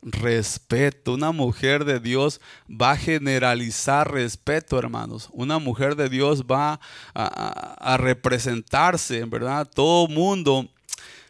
respeto. 0.00 1.14
Una 1.14 1.32
mujer 1.32 1.84
de 1.84 2.00
Dios 2.00 2.40
va 2.70 2.92
a 2.92 2.96
generalizar 2.96 4.10
respeto, 4.10 4.78
hermanos. 4.78 5.28
Una 5.32 5.58
mujer 5.58 5.96
de 5.96 6.08
Dios 6.08 6.44
va 6.44 6.80
a, 7.14 7.96
representarse, 7.98 9.24
¿verdad? 9.24 9.68
Todo 9.72 10.08
mundo. 10.08 10.68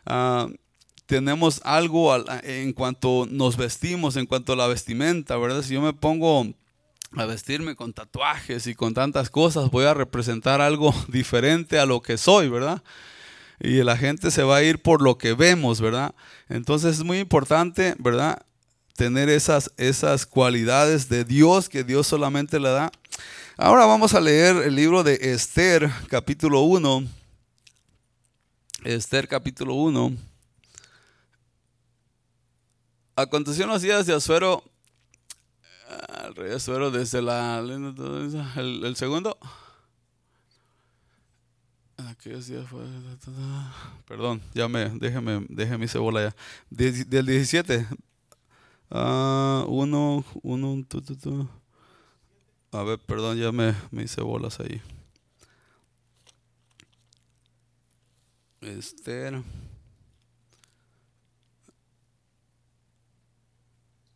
Ah, 0.05 0.49
tenemos 1.07 1.61
algo 1.65 2.15
en 2.43 2.73
cuanto 2.73 3.27
nos 3.29 3.57
vestimos, 3.57 4.17
en 4.17 4.27
cuanto 4.27 4.53
a 4.53 4.57
la 4.57 4.67
vestimenta, 4.67 5.37
¿verdad? 5.37 5.63
Si 5.63 5.75
yo 5.75 5.81
me 5.81 5.93
pongo 5.93 6.47
a 7.17 7.27
vestirme 7.27 7.77
con 7.77 7.93
tatuajes 7.93 8.67
y 8.67 8.75
con 8.75 8.95
tantas 8.95 9.31
cosas, 9.31 9.71
voy 9.71 9.85
a 9.85 9.95
representar 9.95 10.61
algo 10.61 10.95
diferente 11.09 11.79
a 11.79 11.87
lo 11.87 12.01
que 12.01 12.17
soy, 12.17 12.49
¿verdad? 12.49 12.83
y 13.63 13.83
la 13.85 13.97
gente 13.97 14.33
se 14.33 14.43
va 14.43 14.57
a 14.57 14.63
ir 14.63 14.83
por 14.83 15.03
lo 15.03 15.19
que 15.19 15.35
vemos, 15.35 15.81
¿verdad? 15.81 16.15
Entonces 16.49 16.99
es 16.99 17.05
muy 17.05 17.21
importante, 17.21 17.95
¿verdad? 17.99 18.45
Tener 18.97 19.29
esas, 19.29 19.71
esas 19.77 20.27
cualidades 20.27 21.09
de 21.09 21.25
Dios 21.25 21.69
que 21.69 21.85
Dios 21.85 22.09
solamente 22.09 22.59
le 22.59 22.71
da. 22.71 22.91
Ahora 23.57 23.87
vamos 23.87 24.15
a 24.15 24.21
leer 24.21 24.57
el 24.57 24.75
libro 24.75 25.05
de 25.05 25.15
Esther, 25.33 25.89
capítulo 26.09 26.63
1. 26.63 27.07
Esther, 28.83 29.29
capítulo 29.29 29.75
1. 29.75 30.13
Aconteció 33.15 33.63
en 33.65 33.71
los 33.71 33.83
días 33.83 34.07
de 34.07 34.15
Azuero, 34.15 34.65
rey 36.35 36.53
Azuero 36.53 36.91
desde 36.91 37.23
la... 37.23 37.59
El, 37.59 38.85
el 38.85 38.97
segundo. 38.97 39.39
Aquellos 41.97 42.47
días 42.47 42.69
fue... 42.69 42.81
Perdón, 44.07 44.41
ya 44.55 44.69
me, 44.69 44.91
déjeme, 44.91 45.47
déjeme 45.49 45.79
mi 45.79 45.89
cebolla 45.89 46.23
ya. 46.23 46.37
del 46.71 47.27
17. 47.27 47.87
Uh, 48.91 49.65
uno, 49.69 50.23
uno, 50.43 50.85
tu, 50.87 51.01
tu, 51.01 51.17
tu. 51.17 51.49
A 52.73 52.83
ver, 52.83 52.99
perdón, 52.99 53.39
ya 53.39 53.51
me, 53.51 53.75
me 53.91 54.03
hice 54.03 54.21
bolas 54.21 54.61
ahí. 54.61 54.83
Esther. 58.61 59.43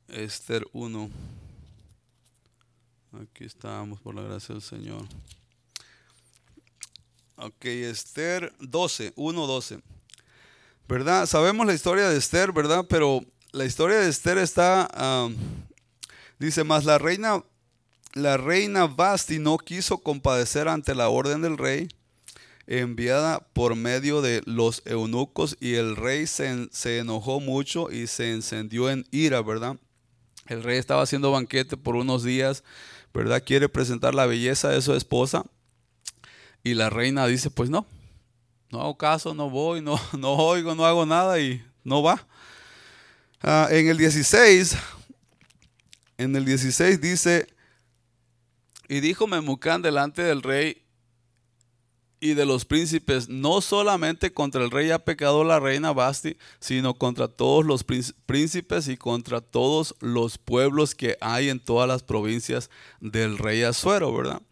Esther 0.09 0.67
1. 0.73 1.11
Aquí 3.23 3.45
estamos 3.45 4.01
por 4.01 4.15
la 4.15 4.23
gracia 4.23 4.55
del 4.55 4.63
Señor. 4.63 5.03
Ok, 7.37 7.65
Esther 7.65 8.53
12, 8.61 9.13
1, 9.17 9.47
12. 9.47 9.81
¿Verdad? 10.89 11.27
Sabemos 11.27 11.67
la 11.67 11.73
historia 11.73 12.09
de 12.09 12.19
Esther, 12.19 12.53
¿verdad? 12.53 12.85
Pero 12.89 13.21
la 13.53 13.65
historia 13.65 13.99
de 13.99 14.09
Esther 14.09 14.39
está, 14.39 15.29
dice, 16.39 16.63
más 16.65 16.85
la 16.85 16.99
reina, 16.99 17.43
la 18.13 18.37
reina 18.37 18.87
Basti 18.87 19.39
no 19.39 19.57
quiso 19.57 19.99
compadecer 19.99 20.69
ante 20.69 20.95
la 20.95 21.09
orden 21.09 21.41
del 21.43 21.57
rey 21.57 21.89
enviada 22.67 23.41
por 23.53 23.77
medio 23.77 24.21
de 24.21 24.43
los 24.45 24.83
eunucos 24.85 25.57
y 25.61 25.75
el 25.75 25.97
rey 25.97 26.27
se, 26.27 26.69
se 26.73 26.99
enojó 26.99 27.41
mucho 27.41 27.91
y 27.91 28.09
se 28.09 28.33
encendió 28.33 28.91
en 28.91 29.07
ira, 29.11 29.41
¿verdad? 29.41 29.77
El 30.47 30.63
rey 30.63 30.79
estaba 30.79 31.03
haciendo 31.03 31.33
banquete 31.33 31.77
por 31.77 31.97
unos 31.97 32.23
días, 32.23 32.63
¿verdad? 33.13 33.43
Quiere 33.45 33.69
presentar 33.69 34.15
la 34.15 34.27
belleza 34.27 34.69
de 34.69 34.83
su 34.83 34.95
esposa. 34.95 35.45
Y 36.63 36.75
la 36.75 36.91
reina 36.91 37.27
dice, 37.27 37.51
pues 37.51 37.71
no, 37.71 37.87
no 38.71 38.81
hago 38.81 38.99
caso, 38.99 39.35
no 39.35 39.49
voy, 39.51 39.81
no, 39.81 40.01
no 40.19 40.33
oigo, 40.33 40.75
no 40.75 40.85
hago 40.85 41.07
nada 41.07 41.39
y 41.41 41.65
no 41.85 42.03
va. 42.03 42.27
Ah, 43.43 43.69
en 43.71 43.89
el 43.89 43.99
16, 43.99 44.77
en 46.19 46.35
el 46.35 46.45
16 46.45 47.01
dice, 47.01 47.47
y 48.89 49.01
dijo 49.01 49.27
Memucán 49.27 49.83
delante 49.83 50.23
del 50.23 50.43
rey 50.43 50.86
y 52.31 52.35
de 52.35 52.47
los 52.47 52.65
príncipes, 52.65 53.29
no 53.29 53.61
solamente 53.61 54.33
contra 54.33 54.63
el 54.65 54.71
rey 54.71 54.91
ha 54.91 54.99
pecado 54.99 55.45
la 55.45 55.61
reina 55.61 55.93
Basti, 55.93 56.37
sino 56.59 56.95
contra 56.95 57.29
todos 57.29 57.65
los 57.65 57.85
príncipes 57.85 58.89
y 58.89 58.97
contra 58.97 59.41
todos 59.41 59.95
los 60.01 60.39
pueblos 60.39 60.95
que 60.95 61.17
hay 61.21 61.49
en 61.49 61.61
todas 61.61 61.89
las 61.89 62.03
provincias 62.03 62.71
del 63.01 63.39
rey 63.39 63.63
Azuero, 63.63 64.13
¿verdad? 64.13 64.43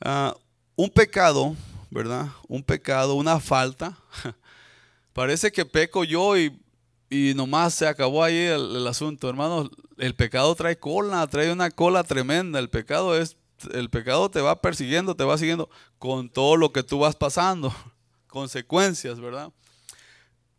Ah, 0.00 0.36
un 0.76 0.90
pecado, 0.90 1.54
¿verdad? 1.90 2.28
Un 2.48 2.62
pecado, 2.62 3.14
una 3.14 3.38
falta. 3.38 3.96
Parece 5.12 5.52
que 5.52 5.64
peco 5.64 6.04
yo 6.04 6.36
y, 6.36 6.58
y 7.10 7.34
nomás 7.34 7.74
se 7.74 7.86
acabó 7.86 8.24
ahí 8.24 8.36
el, 8.36 8.76
el 8.76 8.86
asunto, 8.86 9.28
hermano. 9.28 9.70
El 9.98 10.14
pecado 10.14 10.54
trae 10.54 10.78
cola, 10.78 11.26
trae 11.26 11.52
una 11.52 11.70
cola 11.70 12.02
tremenda. 12.02 12.58
El 12.58 12.70
pecado 12.70 13.16
es 13.16 13.36
el 13.72 13.90
pecado 13.90 14.30
te 14.30 14.40
va 14.40 14.60
persiguiendo, 14.60 15.14
te 15.14 15.24
va 15.24 15.38
siguiendo 15.38 15.68
con 15.98 16.28
todo 16.28 16.56
lo 16.56 16.72
que 16.72 16.82
tú 16.82 16.98
vas 16.98 17.16
pasando, 17.16 17.74
consecuencias, 18.26 19.20
¿verdad? 19.20 19.52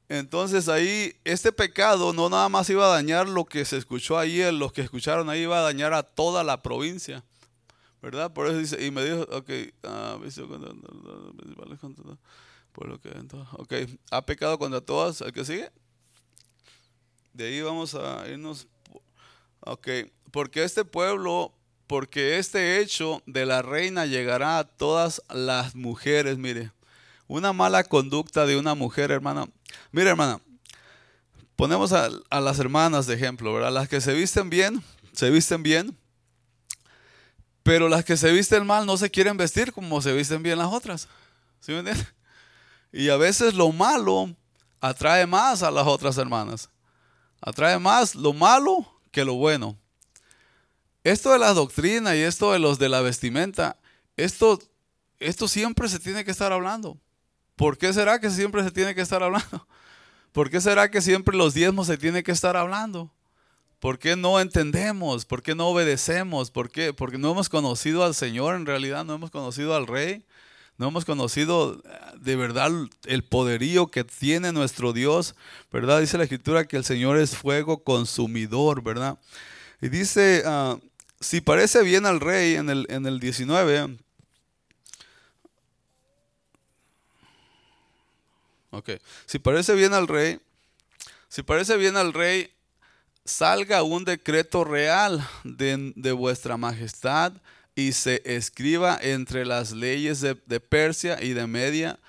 Entonces 0.08 0.70
ahí 0.70 1.16
este 1.24 1.52
pecado 1.52 2.14
no 2.14 2.30
nada 2.30 2.48
más 2.48 2.70
iba 2.70 2.86
a 2.86 2.90
dañar 2.90 3.28
lo 3.28 3.46
que 3.46 3.66
se 3.66 3.78
escuchó 3.78 4.20
ahí, 4.20 4.40
los 4.52 4.72
que 4.72 4.82
escucharon 4.82 5.30
ahí 5.30 5.42
iba 5.42 5.58
a 5.58 5.64
dañar 5.64 5.94
a 5.94 6.04
toda 6.04 6.44
la 6.44 6.62
provincia, 6.62 7.24
¿verdad? 8.04 8.32
Por 8.32 8.48
eso 8.48 8.60
dice, 8.60 8.86
y 8.86 8.92
me 8.92 9.04
dijo, 9.04 9.24
ok, 9.32 9.50
uh, 9.84 10.22
ha 14.12 14.26
pecado 14.26 14.60
contra 14.60 14.82
todas, 14.82 15.22
¿el 15.22 15.32
que 15.34 15.44
sigue? 15.44 15.72
De 17.34 17.48
ahí 17.48 17.62
vamos 17.62 17.96
a 17.96 18.28
irnos, 18.30 18.68
ok, 19.62 19.88
porque 20.32 20.64
este 20.64 20.86
pueblo 20.86 21.52
porque 21.88 22.38
este 22.38 22.80
hecho 22.80 23.22
de 23.26 23.46
la 23.46 23.62
reina 23.62 24.06
llegará 24.06 24.60
a 24.60 24.64
todas 24.64 25.22
las 25.30 25.76
mujeres, 25.76 26.38
mire. 26.38 26.72
Una 27.28 27.54
mala 27.54 27.84
conducta 27.84 28.46
de 28.46 28.58
una 28.58 28.76
mujer, 28.76 29.12
hermana. 29.12 29.48
Mire, 29.92 30.10
hermana, 30.10 30.40
ponemos 31.56 31.92
a, 31.94 32.10
las 32.30 32.60
hermanas 32.60 33.08
de 33.08 33.16
ejemplo, 33.16 33.54
¿verdad? 33.54 33.72
Las 33.72 33.90
que 33.90 34.02
se 34.02 34.14
visten 34.14 34.50
bien, 34.50 34.84
se 35.14 35.30
visten 35.30 35.64
bien, 35.64 35.98
pero 37.64 37.90
las 37.90 38.06
que 38.06 38.18
se 38.18 38.32
visten 38.32 38.66
mal 38.66 38.86
no 38.86 38.98
se 38.98 39.10
quieren 39.10 39.38
vestir 39.38 39.74
como 39.74 40.02
se 40.02 40.14
visten 40.14 40.44
bien 40.44 40.60
las 40.60 40.72
otras. 40.72 41.08
¿Sí 41.60 41.72
me? 41.72 41.84
Y 42.94 43.10
a 43.10 43.18
veces 43.18 43.56
lo 43.56 43.72
malo 43.72 44.36
atrae 44.80 45.26
más 45.26 45.64
a 45.64 45.72
las 45.72 45.88
otras 45.88 46.18
hermanas. 46.18 46.70
Atrae 47.42 47.80
más 47.80 48.16
lo 48.16 48.34
malo 48.34 48.86
que 49.12 49.26
lo 49.26 49.34
bueno. 49.34 49.78
Esto 51.06 51.34
de 51.34 51.38
la 51.38 51.54
doctrina 51.54 52.16
y 52.16 52.22
esto 52.22 52.52
de 52.52 52.58
los 52.58 52.80
de 52.80 52.90
la 52.90 53.00
vestimenta, 53.00 53.78
esto, 54.18 54.58
esto 55.20 55.48
siempre 55.48 55.88
se 55.88 56.00
tiene 56.00 56.26
que 56.26 56.32
estar 56.32 56.52
hablando. 56.52 56.98
¿Por 57.56 57.78
qué 57.78 57.94
será 57.94 58.20
que 58.20 58.32
siempre 58.32 58.64
se 58.64 58.72
tiene 58.72 58.96
que 58.96 59.02
estar 59.02 59.22
hablando? 59.22 59.68
¿Por 60.32 60.50
qué 60.50 60.60
será 60.60 60.90
que 60.90 61.04
siempre 61.04 61.38
los 61.38 61.54
diezmos 61.54 61.86
se 61.86 62.00
tiene 62.00 62.24
que 62.24 62.32
estar 62.32 62.58
hablando? 62.58 63.14
¿Por 63.78 64.00
qué 64.00 64.16
no 64.16 64.40
entendemos? 64.40 65.26
¿Por 65.26 65.44
qué 65.44 65.54
no 65.54 65.68
obedecemos? 65.68 66.50
¿Por 66.50 66.72
qué? 66.72 66.92
Porque 66.92 67.20
no 67.20 67.34
hemos 67.34 67.50
conocido 67.50 68.04
al 68.04 68.16
Señor 68.16 68.56
en 68.56 68.66
realidad, 68.66 69.06
no 69.06 69.14
hemos 69.14 69.30
conocido 69.30 69.76
al 69.76 69.86
Rey, 69.86 70.26
no 70.80 70.88
hemos 70.88 71.06
conocido 71.06 71.84
eh, 71.86 71.98
de 72.20 72.36
verdad 72.36 72.72
el 73.04 73.24
poderío 73.24 73.92
que 73.92 74.04
tiene 74.04 74.52
nuestro 74.52 74.92
Dios, 74.92 75.36
¿verdad? 75.72 76.00
Dice 76.00 76.18
la 76.18 76.24
Escritura 76.24 76.66
que 76.66 76.78
el 76.78 76.84
Señor 76.84 77.20
es 77.20 77.38
fuego 77.38 77.84
consumidor, 77.84 78.82
¿verdad? 78.82 79.20
Y 79.82 79.90
dice, 79.90 80.44
uh, 80.48 80.80
si 81.20 81.42
parece 81.42 81.82
bien 81.84 82.06
al 82.06 82.20
rey 82.20 82.56
en 82.56 82.70
el, 82.70 82.86
en 82.90 83.06
el 83.06 83.20
19, 83.20 83.98
ok, 88.72 88.90
si 89.26 89.40
parece 89.40 89.74
bien 89.76 89.94
al 89.94 90.08
rey, 90.08 90.40
si 91.30 91.44
parece 91.44 91.78
bien 91.78 91.98
al 91.98 92.14
rey, 92.14 92.52
salga 93.24 93.84
un 93.84 94.06
decreto 94.06 94.64
real 94.64 95.28
de, 95.44 95.94
de 95.96 96.12
vuestra 96.12 96.58
majestad 96.58 97.34
y 97.76 97.94
se 97.94 98.22
escriba 98.24 98.98
entre 99.02 99.46
las 99.46 99.72
leyes 99.72 100.22
de, 100.22 100.38
de, 100.46 100.60
Persia 100.60 101.22
y 101.22 101.34
de 101.34 101.48
Media 101.48 102.00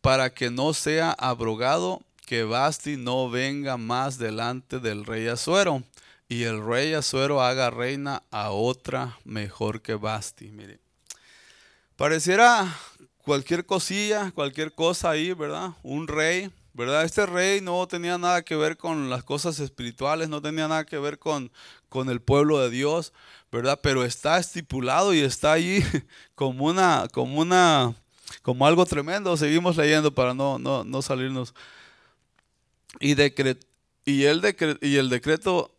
para 0.00 0.32
que 0.32 0.50
no 0.50 0.72
sea 0.72 1.10
abrogado 1.12 2.00
que 2.24 2.44
Basti 2.44 2.96
no 2.96 3.28
venga 3.28 3.76
más 3.76 4.18
delante 4.18 4.78
del 4.78 5.04
rey 5.04 5.26
Azuero 5.26 5.82
y 6.28 6.44
el 6.44 6.64
rey 6.64 6.94
Azuero 6.94 7.40
haga 7.40 7.70
reina 7.70 8.22
a 8.30 8.50
otra 8.50 9.18
mejor 9.24 9.80
que 9.80 9.94
Basti. 9.94 10.50
Mire, 10.50 10.80
pareciera 11.96 12.76
cualquier 13.18 13.64
cosilla, 13.64 14.32
cualquier 14.32 14.72
cosa 14.72 15.10
ahí, 15.10 15.32
¿verdad? 15.32 15.70
Un 15.82 16.08
rey, 16.08 16.50
¿verdad? 16.74 17.04
Este 17.04 17.26
rey 17.26 17.60
no 17.60 17.86
tenía 17.86 18.18
nada 18.18 18.42
que 18.42 18.56
ver 18.56 18.76
con 18.76 19.08
las 19.08 19.22
cosas 19.22 19.60
espirituales, 19.60 20.28
no 20.28 20.42
tenía 20.42 20.66
nada 20.68 20.84
que 20.84 20.98
ver 20.98 21.18
con, 21.18 21.52
con 21.88 22.10
el 22.10 22.20
pueblo 22.20 22.58
de 22.60 22.70
Dios, 22.70 23.12
¿verdad? 23.52 23.78
Pero 23.82 24.04
está 24.04 24.38
estipulado 24.38 25.14
y 25.14 25.20
está 25.20 25.52
ahí 25.52 25.84
como 26.34 26.66
una, 26.66 27.08
como 27.12 27.40
una, 27.40 27.94
como 28.42 28.66
algo 28.66 28.84
tremendo. 28.84 29.36
Seguimos 29.36 29.76
leyendo 29.76 30.12
para 30.12 30.34
no, 30.34 30.58
no, 30.58 30.82
no 30.82 31.02
salirnos. 31.02 31.54
Y, 32.98 33.14
decret, 33.14 33.64
y, 34.04 34.24
el 34.24 34.40
decret, 34.40 34.82
y 34.82 34.96
el 34.96 35.08
decreto 35.08 35.75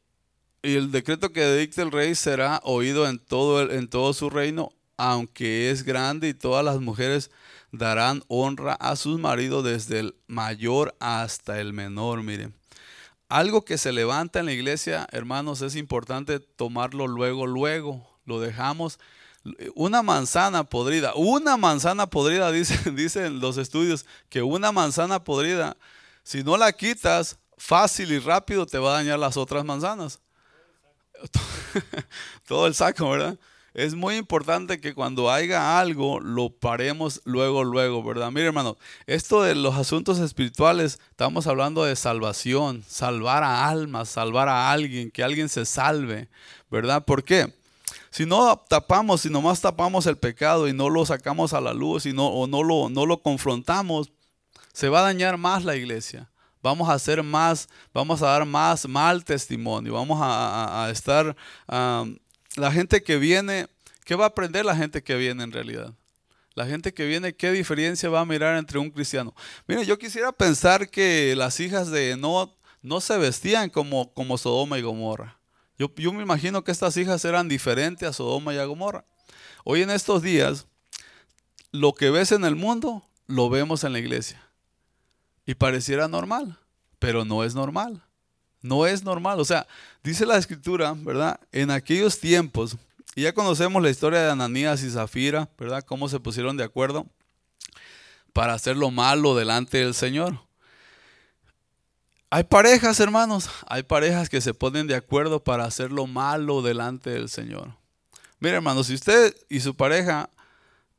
y 0.67 0.75
el 0.75 0.91
decreto 0.91 1.31
que 1.31 1.49
dicte 1.55 1.81
el 1.81 1.91
rey 1.91 2.13
será 2.13 2.59
oído 2.63 3.07
en 3.07 3.19
todo, 3.19 3.61
el, 3.61 3.71
en 3.71 3.87
todo 3.87 4.11
su 4.11 4.29
reino, 4.29 4.73
aunque 4.97 5.71
es 5.71 5.83
grande 5.83 6.27
y 6.27 6.33
todas 6.33 6.65
las 6.65 6.81
mujeres 6.81 7.31
darán 7.71 8.21
honra 8.27 8.73
a 8.73 8.97
sus 8.97 9.17
maridos 9.17 9.63
desde 9.63 9.99
el 9.99 10.15
mayor 10.27 10.93
hasta 10.99 11.61
el 11.61 11.71
menor. 11.71 12.21
Miren, 12.21 12.53
algo 13.29 13.63
que 13.63 13.77
se 13.77 13.93
levanta 13.93 14.39
en 14.39 14.47
la 14.47 14.51
iglesia, 14.51 15.07
hermanos, 15.13 15.61
es 15.61 15.77
importante 15.77 16.41
tomarlo 16.41 17.07
luego, 17.07 17.47
luego. 17.47 18.05
Lo 18.25 18.41
dejamos, 18.41 18.99
Una 19.73 20.03
manzana 20.03 20.65
podrida, 20.65 21.13
una 21.15 21.55
manzana 21.55 22.07
podrida, 22.07 22.51
dicen, 22.51 22.93
dicen 22.97 23.39
los 23.39 23.57
estudios, 23.57 24.05
que 24.27 24.43
una 24.43 24.73
manzana 24.73 25.23
podrida, 25.23 25.77
si 26.23 26.43
no 26.43 26.57
la 26.57 26.73
quitas, 26.73 27.39
fácil 27.57 28.11
y 28.11 28.19
rápido 28.19 28.65
te 28.65 28.77
va 28.79 28.89
a 28.89 28.97
dañar 28.97 29.17
las 29.17 29.37
otras 29.37 29.63
manzanas. 29.63 30.19
Todo 32.47 32.67
el 32.67 32.75
saco, 32.75 33.09
¿verdad? 33.09 33.37
Es 33.73 33.93
muy 33.93 34.15
importante 34.15 34.81
que 34.81 34.95
cuando 34.95 35.29
haya 35.29 35.79
algo 35.79 36.19
lo 36.19 36.49
paremos 36.49 37.21
luego, 37.25 37.63
luego, 37.63 38.03
¿verdad? 38.03 38.31
Mire, 38.31 38.47
hermano, 38.47 38.75
esto 39.05 39.43
de 39.43 39.53
los 39.53 39.75
asuntos 39.75 40.17
espirituales, 40.17 40.99
estamos 41.11 41.45
hablando 41.45 41.83
de 41.83 41.95
salvación, 41.95 42.83
salvar 42.87 43.43
a 43.43 43.69
almas, 43.69 44.09
salvar 44.09 44.49
a 44.49 44.71
alguien, 44.71 45.11
que 45.11 45.23
alguien 45.23 45.47
se 45.47 45.65
salve, 45.65 46.27
¿verdad? 46.71 47.05
¿Por 47.05 47.23
qué? 47.23 47.53
Si 48.09 48.25
no 48.25 48.57
tapamos, 48.67 49.21
si 49.21 49.29
nomás 49.29 49.61
tapamos 49.61 50.07
el 50.07 50.17
pecado 50.17 50.67
y 50.67 50.73
no 50.73 50.89
lo 50.89 51.05
sacamos 51.05 51.53
a 51.53 51.61
la 51.61 51.75
luz 51.75 52.07
y 52.07 52.13
no, 52.13 52.25
o 52.29 52.47
no 52.47 52.63
lo, 52.63 52.89
no 52.89 53.05
lo 53.05 53.21
confrontamos, 53.21 54.11
se 54.73 54.89
va 54.89 55.01
a 55.01 55.03
dañar 55.03 55.37
más 55.37 55.63
la 55.63 55.75
iglesia 55.75 56.31
vamos 56.67 56.89
a 56.89 56.93
hacer 56.93 57.23
más, 57.23 57.69
vamos 57.93 58.21
a 58.21 58.27
dar 58.27 58.45
más 58.45 58.87
mal 58.87 59.23
testimonio, 59.23 59.93
vamos 59.93 60.19
a, 60.21 60.89
estar, 60.91 61.35
la 61.67 62.71
gente 62.71 63.01
que 63.01 63.17
viene, 63.17 63.67
¿qué 64.03 64.15
va 64.15 64.25
a 64.25 64.27
aprender 64.27 64.65
la 64.65 64.75
gente 64.75 65.01
que 65.01 65.15
viene 65.15 65.43
en 65.43 65.51
realidad? 65.51 65.93
La 66.55 66.65
gente 66.65 66.93
que 66.93 67.05
viene, 67.05 67.35
¿qué 67.35 67.51
diferencia 67.51 68.09
va 68.09 68.21
a 68.21 68.25
mirar 68.25 68.57
entre 68.57 68.79
un 68.79 68.89
cristiano? 68.89 69.33
Mire, 69.67 69.85
yo 69.85 69.97
quisiera 69.97 70.31
pensar 70.31 70.89
que 70.89 71.35
las 71.37 71.59
hijas 71.59 71.89
de 71.91 72.17
no 72.17 72.53
no 72.81 73.01
se 73.01 73.17
vestían 73.17 73.69
como, 73.69 74.13
como 74.13 74.37
Sodoma 74.37 74.77
y 74.77 74.81
Gomorra. 74.81 75.39
Yo, 75.77 75.93
yo 75.95 76.13
me 76.13 76.23
imagino 76.23 76.63
que 76.63 76.71
estas 76.71 76.95
hijas 76.97 77.23
eran 77.25 77.47
diferentes 77.47 78.07
a 78.07 78.13
Sodoma 78.13 78.53
y 78.53 78.57
a 78.57 78.65
Gomorra. 78.65 79.05
Hoy 79.63 79.81
en 79.81 79.89
estos 79.89 80.21
días, 80.21 80.67
lo 81.71 81.93
que 81.93 82.09
ves 82.09 82.31
en 82.31 82.45
el 82.45 82.55
mundo, 82.55 83.03
lo 83.27 83.49
vemos 83.49 83.83
en 83.83 83.93
la 83.93 83.99
iglesia. 83.99 84.46
Y 85.47 85.55
pareciera 85.55 86.07
normal, 86.07 86.59
pero 86.99 87.25
no 87.25 87.43
es 87.43 87.55
normal. 87.55 88.03
No 88.61 88.85
es 88.85 89.03
normal. 89.03 89.39
O 89.39 89.45
sea, 89.45 89.65
dice 90.03 90.27
la 90.27 90.37
escritura, 90.37 90.93
¿verdad? 90.95 91.39
En 91.51 91.71
aquellos 91.71 92.19
tiempos, 92.19 92.77
y 93.15 93.23
ya 93.23 93.33
conocemos 93.33 93.81
la 93.81 93.89
historia 93.89 94.21
de 94.21 94.29
Ananías 94.29 94.83
y 94.83 94.91
Zafira, 94.91 95.49
¿verdad? 95.57 95.83
Cómo 95.83 96.07
se 96.07 96.19
pusieron 96.19 96.55
de 96.55 96.63
acuerdo 96.63 97.07
para 98.31 98.53
hacer 98.53 98.77
lo 98.77 98.91
malo 98.91 99.35
delante 99.35 99.79
del 99.79 99.95
Señor. 99.95 100.39
Hay 102.29 102.43
parejas, 102.43 102.99
hermanos, 102.99 103.49
hay 103.67 103.81
parejas 103.81 104.29
que 104.29 104.41
se 104.41 104.53
ponen 104.53 104.85
de 104.85 104.93
acuerdo 104.93 105.43
para 105.43 105.63
hacer 105.63 105.91
lo 105.91 106.05
malo 106.05 106.61
delante 106.61 107.09
del 107.09 107.29
Señor. 107.29 107.73
Mire, 108.39 108.57
hermano, 108.57 108.83
si 108.83 108.93
usted 108.93 109.35
y 109.49 109.61
su 109.61 109.75
pareja, 109.75 110.29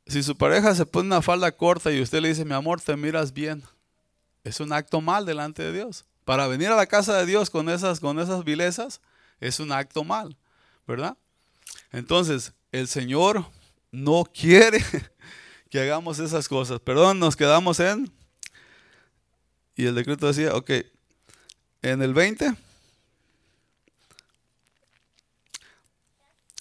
si 0.07 0.21
su 0.21 0.35
pareja 0.35 0.75
se 0.75 0.85
pone 0.85 1.07
una 1.07 1.21
falda 1.21 1.51
corta 1.51 1.89
y 1.91 2.01
usted 2.01 2.19
le 2.19 2.27
dice, 2.29 2.43
mi 2.43 2.53
amor, 2.53 2.81
te 2.81 2.97
miras 2.97 3.31
bien, 3.31 3.63
es 4.43 4.59
un 4.59 4.73
acto 4.73 5.01
mal 5.01 5.25
delante 5.25 5.63
de 5.63 5.73
Dios. 5.73 6.05
Para 6.25 6.47
venir 6.47 6.69
a 6.69 6.75
la 6.75 6.85
casa 6.85 7.17
de 7.17 7.25
Dios 7.25 7.49
con 7.49 7.69
esas, 7.69 7.99
con 7.99 8.19
esas 8.19 8.43
vilezas 8.43 9.01
es 9.39 9.59
un 9.59 9.71
acto 9.71 10.03
mal, 10.03 10.37
¿verdad? 10.85 11.17
Entonces, 11.91 12.53
el 12.71 12.87
Señor 12.87 13.45
no 13.91 14.25
quiere 14.25 14.83
que 15.69 15.79
hagamos 15.79 16.19
esas 16.19 16.47
cosas. 16.47 16.79
Perdón, 16.79 17.19
nos 17.19 17.35
quedamos 17.35 17.79
en... 17.79 18.11
Y 19.75 19.85
el 19.85 19.95
decreto 19.95 20.27
decía, 20.27 20.55
ok, 20.55 20.71
en 21.81 22.01
el 22.01 22.13
20. 22.13 22.53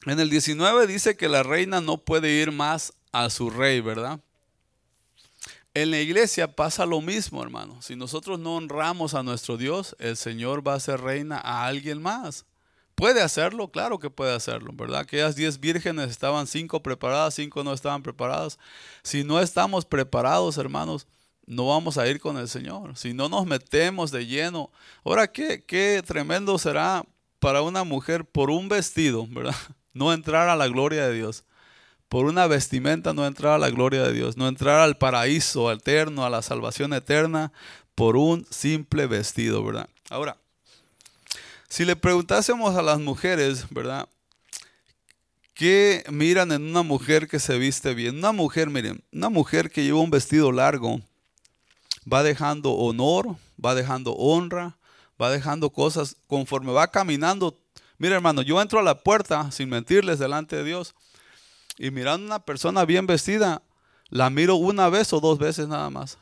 En 0.06 0.20
el 0.20 0.30
19 0.30 0.86
dice 0.86 1.16
que 1.16 1.28
la 1.28 1.42
reina 1.42 1.80
no 1.80 1.98
puede 1.98 2.30
ir 2.30 2.52
más 2.52 2.94
a 3.12 3.28
su 3.28 3.50
rey, 3.50 3.80
¿verdad? 3.80 4.20
En 5.74 5.90
la 5.90 6.00
iglesia 6.00 6.54
pasa 6.54 6.86
lo 6.86 7.00
mismo, 7.00 7.42
hermano. 7.42 7.80
Si 7.82 7.94
nosotros 7.94 8.38
no 8.38 8.56
honramos 8.56 9.14
a 9.14 9.22
nuestro 9.22 9.56
Dios, 9.56 9.94
el 9.98 10.16
Señor 10.16 10.66
va 10.66 10.74
a 10.74 10.80
ser 10.80 11.00
reina 11.00 11.38
a 11.38 11.66
alguien 11.66 12.02
más. 12.02 12.46
¿Puede 12.94 13.22
hacerlo? 13.22 13.70
Claro 13.70 14.00
que 14.00 14.10
puede 14.10 14.34
hacerlo, 14.34 14.72
¿verdad? 14.74 15.00
Aquellas 15.00 15.36
diez 15.36 15.60
vírgenes 15.60 16.10
estaban 16.10 16.48
cinco 16.48 16.82
preparadas, 16.82 17.34
cinco 17.34 17.62
no 17.62 17.72
estaban 17.72 18.02
preparadas. 18.02 18.58
Si 19.04 19.22
no 19.22 19.40
estamos 19.40 19.84
preparados, 19.84 20.58
hermanos, 20.58 21.06
no 21.46 21.68
vamos 21.68 21.96
a 21.96 22.08
ir 22.08 22.18
con 22.18 22.38
el 22.38 22.48
Señor. 22.48 22.96
Si 22.96 23.14
no 23.14 23.28
nos 23.28 23.46
metemos 23.46 24.10
de 24.10 24.26
lleno. 24.26 24.72
Ahora, 25.04 25.30
qué, 25.30 25.62
qué 25.64 26.02
tremendo 26.04 26.58
será 26.58 27.04
para 27.38 27.62
una 27.62 27.84
mujer 27.84 28.24
por 28.24 28.50
un 28.50 28.68
vestido, 28.68 29.26
¿verdad? 29.28 29.54
No 29.94 30.12
entrar 30.12 30.48
a 30.48 30.54
la 30.54 30.68
gloria 30.68 31.08
de 31.08 31.14
Dios 31.14 31.44
por 32.08 32.24
una 32.24 32.46
vestimenta 32.46 33.12
no 33.12 33.26
entrar 33.26 33.54
a 33.54 33.58
la 33.58 33.70
gloria 33.70 34.02
de 34.02 34.12
Dios, 34.12 34.36
no 34.36 34.48
entrar 34.48 34.80
al 34.80 34.96
paraíso 34.96 35.70
eterno, 35.70 36.24
a 36.24 36.30
la 36.30 36.42
salvación 36.42 36.92
eterna, 36.94 37.52
por 37.94 38.16
un 38.16 38.46
simple 38.50 39.06
vestido, 39.06 39.62
¿verdad? 39.64 39.88
Ahora, 40.08 40.36
si 41.68 41.84
le 41.84 41.96
preguntásemos 41.96 42.76
a 42.76 42.82
las 42.82 42.98
mujeres, 42.98 43.66
¿verdad? 43.70 44.08
¿Qué 45.52 46.04
miran 46.08 46.52
en 46.52 46.62
una 46.62 46.82
mujer 46.82 47.28
que 47.28 47.40
se 47.40 47.58
viste 47.58 47.92
bien? 47.92 48.18
Una 48.18 48.32
mujer, 48.32 48.70
miren, 48.70 49.02
una 49.12 49.28
mujer 49.28 49.70
que 49.70 49.84
lleva 49.84 50.00
un 50.00 50.10
vestido 50.10 50.52
largo, 50.52 51.00
va 52.10 52.22
dejando 52.22 52.72
honor, 52.72 53.36
va 53.62 53.74
dejando 53.74 54.12
honra, 54.12 54.78
va 55.20 55.30
dejando 55.30 55.70
cosas 55.70 56.16
conforme 56.26 56.72
va 56.72 56.90
caminando. 56.90 57.58
Mira, 57.98 58.14
hermano, 58.14 58.40
yo 58.42 58.62
entro 58.62 58.78
a 58.78 58.84
la 58.84 59.02
puerta, 59.02 59.50
sin 59.50 59.68
mentirles, 59.68 60.20
delante 60.20 60.56
de 60.56 60.64
Dios 60.64 60.94
y 61.78 61.90
mirando 61.90 62.26
una 62.26 62.40
persona 62.40 62.84
bien 62.84 63.06
vestida, 63.06 63.62
la 64.08 64.30
miro 64.30 64.56
una 64.56 64.88
vez 64.88 65.12
o 65.12 65.20
dos 65.20 65.38
veces 65.38 65.68
nada 65.68 65.90
más. 65.90 66.18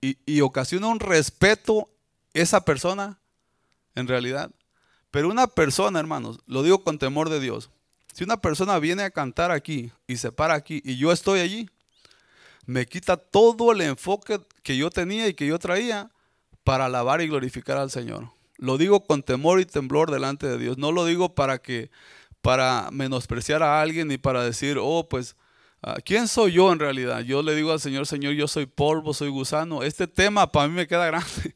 Y, 0.00 0.18
y 0.26 0.40
ocasiona 0.40 0.88
un 0.88 1.00
respeto 1.00 1.88
esa 2.32 2.64
persona, 2.64 3.20
en 3.94 4.08
realidad. 4.08 4.50
Pero 5.10 5.28
una 5.28 5.46
persona, 5.46 6.00
hermanos, 6.00 6.38
lo 6.46 6.62
digo 6.62 6.82
con 6.82 6.98
temor 6.98 7.28
de 7.28 7.40
Dios. 7.40 7.70
Si 8.12 8.24
una 8.24 8.40
persona 8.40 8.78
viene 8.78 9.02
a 9.02 9.10
cantar 9.10 9.50
aquí 9.50 9.92
y 10.06 10.16
se 10.16 10.32
para 10.32 10.54
aquí 10.54 10.80
y 10.84 10.96
yo 10.96 11.12
estoy 11.12 11.40
allí, 11.40 11.68
me 12.66 12.86
quita 12.86 13.16
todo 13.16 13.72
el 13.72 13.80
enfoque 13.80 14.40
que 14.62 14.76
yo 14.76 14.90
tenía 14.90 15.28
y 15.28 15.34
que 15.34 15.46
yo 15.46 15.58
traía 15.58 16.10
para 16.64 16.86
alabar 16.86 17.20
y 17.20 17.28
glorificar 17.28 17.78
al 17.78 17.90
Señor. 17.90 18.30
Lo 18.58 18.78
digo 18.78 19.04
con 19.04 19.22
temor 19.22 19.60
y 19.60 19.64
temblor 19.64 20.10
delante 20.10 20.46
de 20.46 20.58
Dios. 20.58 20.78
No 20.78 20.92
lo 20.92 21.04
digo 21.06 21.34
para 21.34 21.58
que 21.58 21.90
para 22.42 22.88
menospreciar 22.90 23.62
a 23.62 23.80
alguien 23.80 24.08
ni 24.08 24.18
para 24.18 24.42
decir, 24.44 24.78
oh, 24.80 25.06
pues, 25.08 25.36
ah, 25.82 25.96
¿quién 26.04 26.28
soy 26.28 26.52
yo 26.52 26.72
en 26.72 26.78
realidad? 26.78 27.20
Yo 27.20 27.42
le 27.42 27.54
digo 27.54 27.72
al 27.72 27.80
Señor, 27.80 28.06
Señor, 28.06 28.34
yo 28.34 28.48
soy 28.48 28.66
polvo, 28.66 29.14
soy 29.14 29.28
gusano. 29.28 29.82
Este 29.82 30.06
tema 30.06 30.50
para 30.50 30.68
mí 30.68 30.74
me 30.74 30.86
queda 30.86 31.06
grande. 31.08 31.54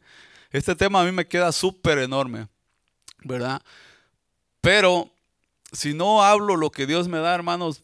Este 0.50 0.74
tema 0.76 1.00
a 1.00 1.04
mí 1.04 1.12
me 1.12 1.26
queda 1.26 1.50
súper 1.52 1.98
enorme, 1.98 2.48
¿verdad? 3.24 3.60
Pero 4.60 5.10
si 5.72 5.94
no 5.94 6.22
hablo 6.22 6.56
lo 6.56 6.70
que 6.70 6.86
Dios 6.86 7.08
me 7.08 7.18
da, 7.18 7.34
hermanos, 7.34 7.82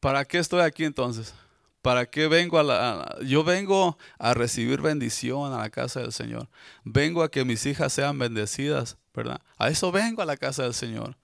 ¿para 0.00 0.24
qué 0.24 0.38
estoy 0.38 0.60
aquí 0.60 0.84
entonces? 0.84 1.34
¿Para 1.82 2.04
qué 2.06 2.28
vengo 2.28 2.58
a 2.58 2.62
la... 2.62 3.16
yo 3.24 3.42
vengo 3.42 3.96
a 4.18 4.34
recibir 4.34 4.82
bendición 4.82 5.52
a 5.52 5.58
la 5.58 5.70
casa 5.70 6.00
del 6.00 6.12
Señor. 6.12 6.48
Vengo 6.84 7.22
a 7.22 7.30
que 7.30 7.46
mis 7.46 7.64
hijas 7.64 7.92
sean 7.94 8.18
bendecidas, 8.18 8.98
¿verdad? 9.14 9.40
A 9.56 9.70
eso 9.70 9.90
vengo 9.90 10.20
a 10.20 10.26
la 10.26 10.36
casa 10.36 10.64
del 10.64 10.74
Señor. 10.74 11.16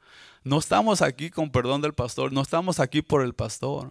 No 0.47 0.61
estamos 0.61 1.03
aquí 1.03 1.29
con 1.29 1.51
perdón 1.51 1.81
del 1.83 1.93
pastor, 1.93 2.33
no 2.33 2.41
estamos 2.41 2.79
aquí 2.79 3.03
por 3.03 3.23
el 3.23 3.35
pastor, 3.35 3.91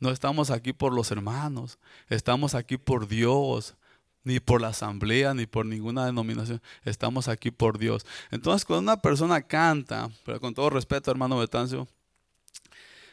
no 0.00 0.10
estamos 0.10 0.50
aquí 0.50 0.72
por 0.72 0.92
los 0.92 1.12
hermanos, 1.12 1.78
estamos 2.08 2.56
aquí 2.56 2.76
por 2.76 3.06
Dios, 3.06 3.76
ni 4.24 4.40
por 4.40 4.60
la 4.60 4.70
asamblea, 4.70 5.32
ni 5.32 5.46
por 5.46 5.64
ninguna 5.64 6.04
denominación, 6.04 6.60
estamos 6.84 7.28
aquí 7.28 7.52
por 7.52 7.78
Dios. 7.78 8.04
Entonces, 8.32 8.64
cuando 8.64 8.82
una 8.82 9.00
persona 9.00 9.42
canta, 9.42 10.10
pero 10.24 10.40
con 10.40 10.54
todo 10.54 10.70
respeto, 10.70 11.12
hermano 11.12 11.38
Betancio, 11.38 11.86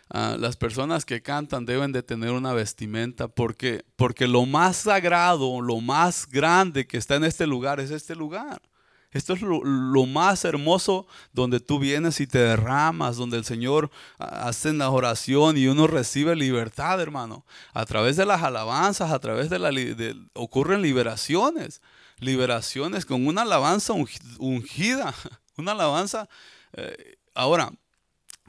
ah, 0.09 0.35
las 0.39 0.57
personas 0.57 1.05
que 1.05 1.21
cantan 1.21 1.67
deben 1.67 1.91
de 1.91 2.01
tener 2.01 2.31
una 2.31 2.53
vestimenta 2.53 3.27
porque, 3.27 3.85
porque 3.95 4.25
lo 4.25 4.47
más 4.47 4.77
sagrado, 4.77 5.61
lo 5.61 5.79
más 5.79 6.27
grande 6.27 6.87
que 6.87 6.97
está 6.97 7.17
en 7.17 7.25
este 7.25 7.45
lugar 7.45 7.79
es 7.79 7.91
este 7.91 8.15
lugar. 8.15 8.63
Esto 9.13 9.33
es 9.33 9.41
lo, 9.41 10.05
más 10.07 10.43
hermoso 10.43 11.05
donde 11.31 11.59
tú 11.59 11.77
vienes 11.79 12.19
y 12.19 12.27
te 12.27 12.39
derramas, 12.39 13.15
donde 13.15 13.37
el 13.37 13.45
Señor 13.45 13.91
hace 14.17 14.73
la 14.73 14.89
oración 14.89 15.55
y 15.55 15.67
uno 15.67 15.85
recibe 15.85 16.35
libertad, 16.35 16.99
hermano. 16.99 17.45
A 17.73 17.85
través 17.85 18.17
de 18.17 18.25
las 18.25 18.41
alabanzas, 18.41 19.11
a 19.11 19.19
través 19.19 19.49
de 19.49 19.59
la... 19.59 19.71
ocurren 20.33 20.81
liberaciones. 20.81 21.81
Liberaciones 22.19 23.05
con 23.05 23.27
una 23.27 23.43
alabanza 23.43 23.93
ungida. 24.39 25.13
Una 25.57 25.73
alabanza... 25.73 26.27
Eh, 26.75 27.17
ahora, 27.35 27.71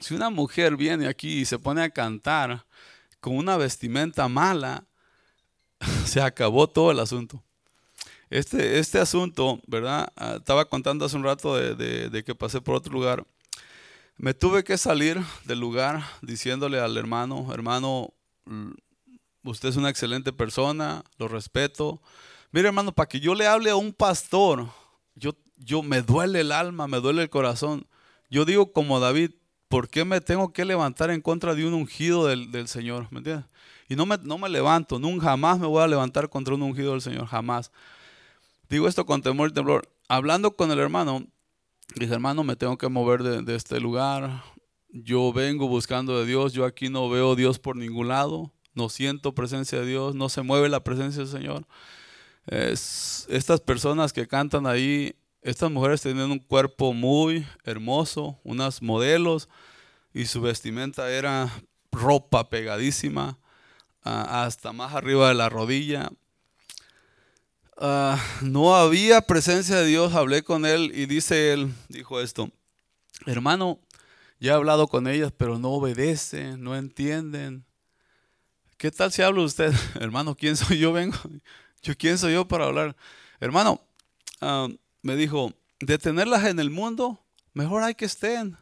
si 0.01 0.15
una 0.15 0.31
mujer 0.31 0.77
viene 0.77 1.07
aquí 1.07 1.41
y 1.41 1.45
se 1.45 1.59
pone 1.59 1.83
a 1.83 1.91
cantar 1.91 2.65
con 3.21 3.37
una 3.37 3.59
vestimenta 3.59 4.27
mala, 4.29 4.87
se 6.07 6.23
acabó 6.23 6.67
todo 6.67 6.91
el 6.91 7.01
asunto. 7.01 7.43
Este, 8.35 8.81
este 8.81 8.99
asunto, 8.99 9.61
¿verdad? 9.65 10.09
Ah, 10.17 10.39
estaba 10.39 10.65
contando 10.65 11.05
hace 11.05 11.15
un 11.15 11.23
rato 11.23 11.55
de, 11.55 12.25
que 12.27 12.35
pasé 12.35 12.61
por 12.61 12.75
otro 12.75 12.93
lugar. 12.93 13.25
Me 14.17 14.35
tuve 14.35 14.65
que 14.65 14.77
salir 14.77 15.21
del 15.45 15.61
lugar 15.61 16.03
diciéndole 16.21 16.81
al 16.81 16.97
hermano, 16.97 17.55
hermano, 17.55 18.13
usted 19.45 19.69
es 19.69 19.77
una 19.77 19.89
excelente 19.89 20.33
persona, 20.33 21.05
lo 21.17 21.29
respeto. 21.29 22.03
Mire 22.51 22.67
hermano, 22.67 22.91
para 22.91 23.09
que 23.09 23.21
yo 23.21 23.37
le 23.37 23.47
hable 23.47 23.71
a 23.71 23.77
un 23.77 23.93
pastor, 23.93 24.67
yo, 25.15 25.37
yo 25.57 25.85
me 25.85 26.03
duele 26.03 26.41
el 26.41 26.51
alma, 26.51 26.89
me 26.89 26.99
duele 26.99 27.23
el 27.23 27.31
corazón. 27.31 27.87
Yo 28.31 28.45
digo 28.45 28.73
como 28.73 28.99
David, 28.99 29.31
¿por 29.69 29.89
qué 29.89 30.05
me 30.05 30.21
tengo 30.21 30.53
que 30.53 30.65
levantar 30.65 31.11
en 31.11 31.21
contra 31.21 31.55
de 31.55 31.65
un 31.69 31.75
ungido 31.75 32.27
del, 32.27 32.67
Señor? 32.67 33.07
¿Me 33.13 33.19
entiendes? 33.19 33.47
Y 33.89 33.95
no 33.95 34.07
me, 34.07 34.19
no 34.19 34.39
me 34.39 34.49
levanto, 34.49 34.99
nunca 34.99 35.27
jamás 35.27 35.61
me 35.61 35.69
voy 35.69 35.85
a 35.85 35.87
levantar 35.87 36.29
contra 36.29 36.57
un 36.57 36.63
ungido 36.63 36.91
del 36.91 37.01
Señor, 37.01 37.27
jamás. 37.27 37.71
Digo 38.75 38.89
esto 38.89 39.07
con 39.07 39.23
temor 39.23 39.51
y 39.51 39.53
temblor. 39.53 39.89
Hablando 40.09 40.57
con 40.57 40.73
el 40.73 40.81
hermano, 40.81 41.25
Dije, 41.95 42.13
hermano, 42.13 42.43
me 42.43 42.57
tengo 42.57 42.77
que 42.77 42.89
mover 42.89 43.23
de, 43.23 43.55
este 43.55 43.79
lugar. 43.79 44.43
Yo 44.89 45.33
vengo 45.33 45.69
buscando 45.69 46.19
de 46.19 46.27
Dios. 46.27 46.55
Yo 46.55 46.65
aquí 46.65 46.89
no 46.89 47.09
veo 47.09 47.37
Dios 47.37 47.61
por 47.61 47.77
ningún 47.77 48.09
lado. 48.09 48.53
No 48.73 48.89
siento 48.89 49.33
presencia 49.33 49.79
de 49.79 49.87
Dios. 49.87 50.17
No 50.17 50.29
se 50.29 50.43
mueve 50.43 50.69
la 50.69 50.83
presencia 50.83 51.23
del 51.23 51.31
Señor. 51.31 51.69
Es, 52.49 53.29
estas 53.31 53.61
personas 53.61 54.13
que 54.13 54.27
cantan 54.27 54.67
ahí, 54.67 55.15
estas 55.41 55.71
mujeres 55.71 56.03
tienen 56.03 56.33
un 56.33 56.41
cuerpo 56.41 56.93
muy 56.93 57.47
hermoso, 57.63 58.41
unas 58.43 58.83
modelos, 58.83 59.49
y 60.13 60.27
su 60.27 60.41
vestimenta 60.41 61.13
era 61.13 61.49
ropa 61.93 62.51
pegadísima 62.51 63.39
hasta 64.03 64.73
más 64.73 64.95
arriba 64.95 65.29
de 65.29 65.35
la 65.35 65.49
rodilla. 65.49 66.11
Ah, 67.77 68.23
no 68.41 68.77
había 68.77 69.21
presencia 69.21 69.77
de 69.77 69.87
Dios, 69.87 70.15
hablé 70.15 70.45
con 70.45 70.65
él 70.65 70.93
y 70.95 71.07
dice 71.07 71.53
él, 71.53 71.75
dijo 71.89 72.21
esto, 72.21 72.49
hermano, 73.27 73.81
ya 74.39 74.53
he 74.53 74.55
hablado 74.55 74.87
con 74.87 75.09
ellas, 75.09 75.33
pero 75.37 75.59
no 75.59 75.71
obedecen, 75.71 76.63
no 76.63 76.77
entienden. 76.77 77.65
¿Qué 78.77 78.93
tal 78.93 79.11
si 79.11 79.23
hablo 79.23 79.43
usted? 79.43 79.73
hermano, 80.01 80.37
¿quién 80.37 80.57
soy 80.57 80.79
yo? 80.79 80.93
Vengo. 80.93 81.17
¿Yo 81.83 81.97
quién 81.97 82.17
soy 82.17 82.35
yo 82.35 82.47
para 82.47 82.67
hablar? 82.67 82.97
Hermano, 83.41 83.81
ah, 84.41 84.69
me 85.03 85.17
dijo, 85.17 85.53
de 85.81 85.99
tenerlas 85.99 86.45
en 86.45 86.61
el 86.61 86.71
mundo, 86.71 87.21
mejor 87.55 87.83
hay 87.83 87.97
que 87.97 88.05
estén. 88.05 88.57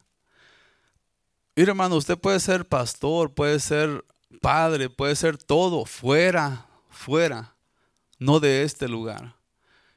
Mira, 1.54 1.72
hermano, 1.72 1.96
usted 1.96 2.16
puede 2.16 2.40
ser 2.40 2.66
pastor, 2.66 3.34
puede 3.34 3.60
ser 3.60 4.04
padre, 4.40 4.88
puede 4.88 5.14
ser 5.16 5.36
todo, 5.36 5.84
fuera, 5.84 6.66
fuera 6.88 7.54
no 8.22 8.40
de 8.40 8.62
este 8.62 8.88
lugar. 8.88 9.36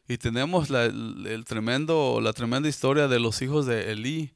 Y 0.08 0.18
tenemos 0.18 0.70
la, 0.70 0.86
el, 0.86 1.46
tremendo, 1.46 2.20
la 2.22 2.34
tremenda 2.34 2.70
historia 2.70 3.08
de 3.08 3.20
los 3.20 3.42
hijos 3.42 3.66
de 3.66 3.92
Elí, 3.92 4.34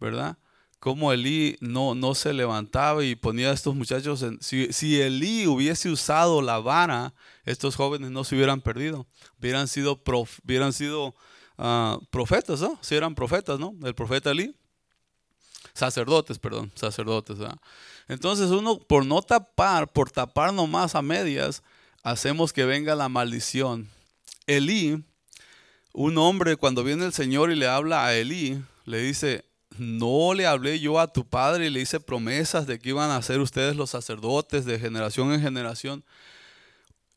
¿verdad? 0.00 0.36
Cómo 0.80 1.12
Elí 1.12 1.56
no, 1.60 1.94
no 1.94 2.14
se 2.16 2.32
levantaba 2.32 3.04
y 3.04 3.14
ponía 3.14 3.50
a 3.50 3.52
estos 3.52 3.74
muchachos 3.76 4.22
en... 4.22 4.40
Si, 4.42 4.72
si 4.72 5.00
Elí 5.00 5.46
hubiese 5.46 5.90
usado 5.90 6.42
la 6.42 6.58
vara, 6.58 7.14
estos 7.44 7.76
jóvenes 7.76 8.10
no 8.10 8.24
se 8.24 8.34
hubieran 8.34 8.60
perdido. 8.60 9.06
Hubieran 9.38 9.68
sido, 9.68 10.02
hubieran 10.44 10.72
sido 10.72 11.14
ah, 11.56 11.98
profetas, 12.10 12.60
¿no? 12.60 12.78
Si 12.80 12.96
eran 12.96 13.14
profetas, 13.14 13.60
¿no? 13.60 13.76
El 13.84 13.94
profeta 13.94 14.32
Elí. 14.32 14.56
Sacerdotes, 15.72 16.40
perdón, 16.40 16.72
sacerdotes. 16.74 17.38
¿verdad? 17.38 17.58
Entonces 18.08 18.50
uno 18.50 18.78
por 18.78 19.06
no 19.06 19.22
tapar, 19.22 19.92
por 19.92 20.10
tapar 20.10 20.52
nomás 20.52 20.96
a 20.96 21.02
medias, 21.02 21.62
hacemos 22.02 22.52
que 22.52 22.64
venga 22.64 22.94
la 22.94 23.08
maldición. 23.08 23.88
Elí, 24.46 25.02
un 25.92 26.18
hombre 26.18 26.56
cuando 26.56 26.84
viene 26.84 27.04
el 27.04 27.12
Señor 27.12 27.50
y 27.50 27.56
le 27.56 27.68
habla 27.68 28.04
a 28.04 28.14
Elí, 28.14 28.62
le 28.84 28.98
dice, 28.98 29.44
no 29.78 30.34
le 30.34 30.46
hablé 30.46 30.80
yo 30.80 30.98
a 30.98 31.12
tu 31.12 31.26
padre 31.26 31.66
y 31.66 31.70
le 31.70 31.80
hice 31.80 32.00
promesas 32.00 32.66
de 32.66 32.78
que 32.78 32.90
iban 32.90 33.10
a 33.10 33.22
ser 33.22 33.40
ustedes 33.40 33.76
los 33.76 33.90
sacerdotes 33.90 34.64
de 34.64 34.78
generación 34.78 35.32
en 35.32 35.40
generación. 35.40 36.04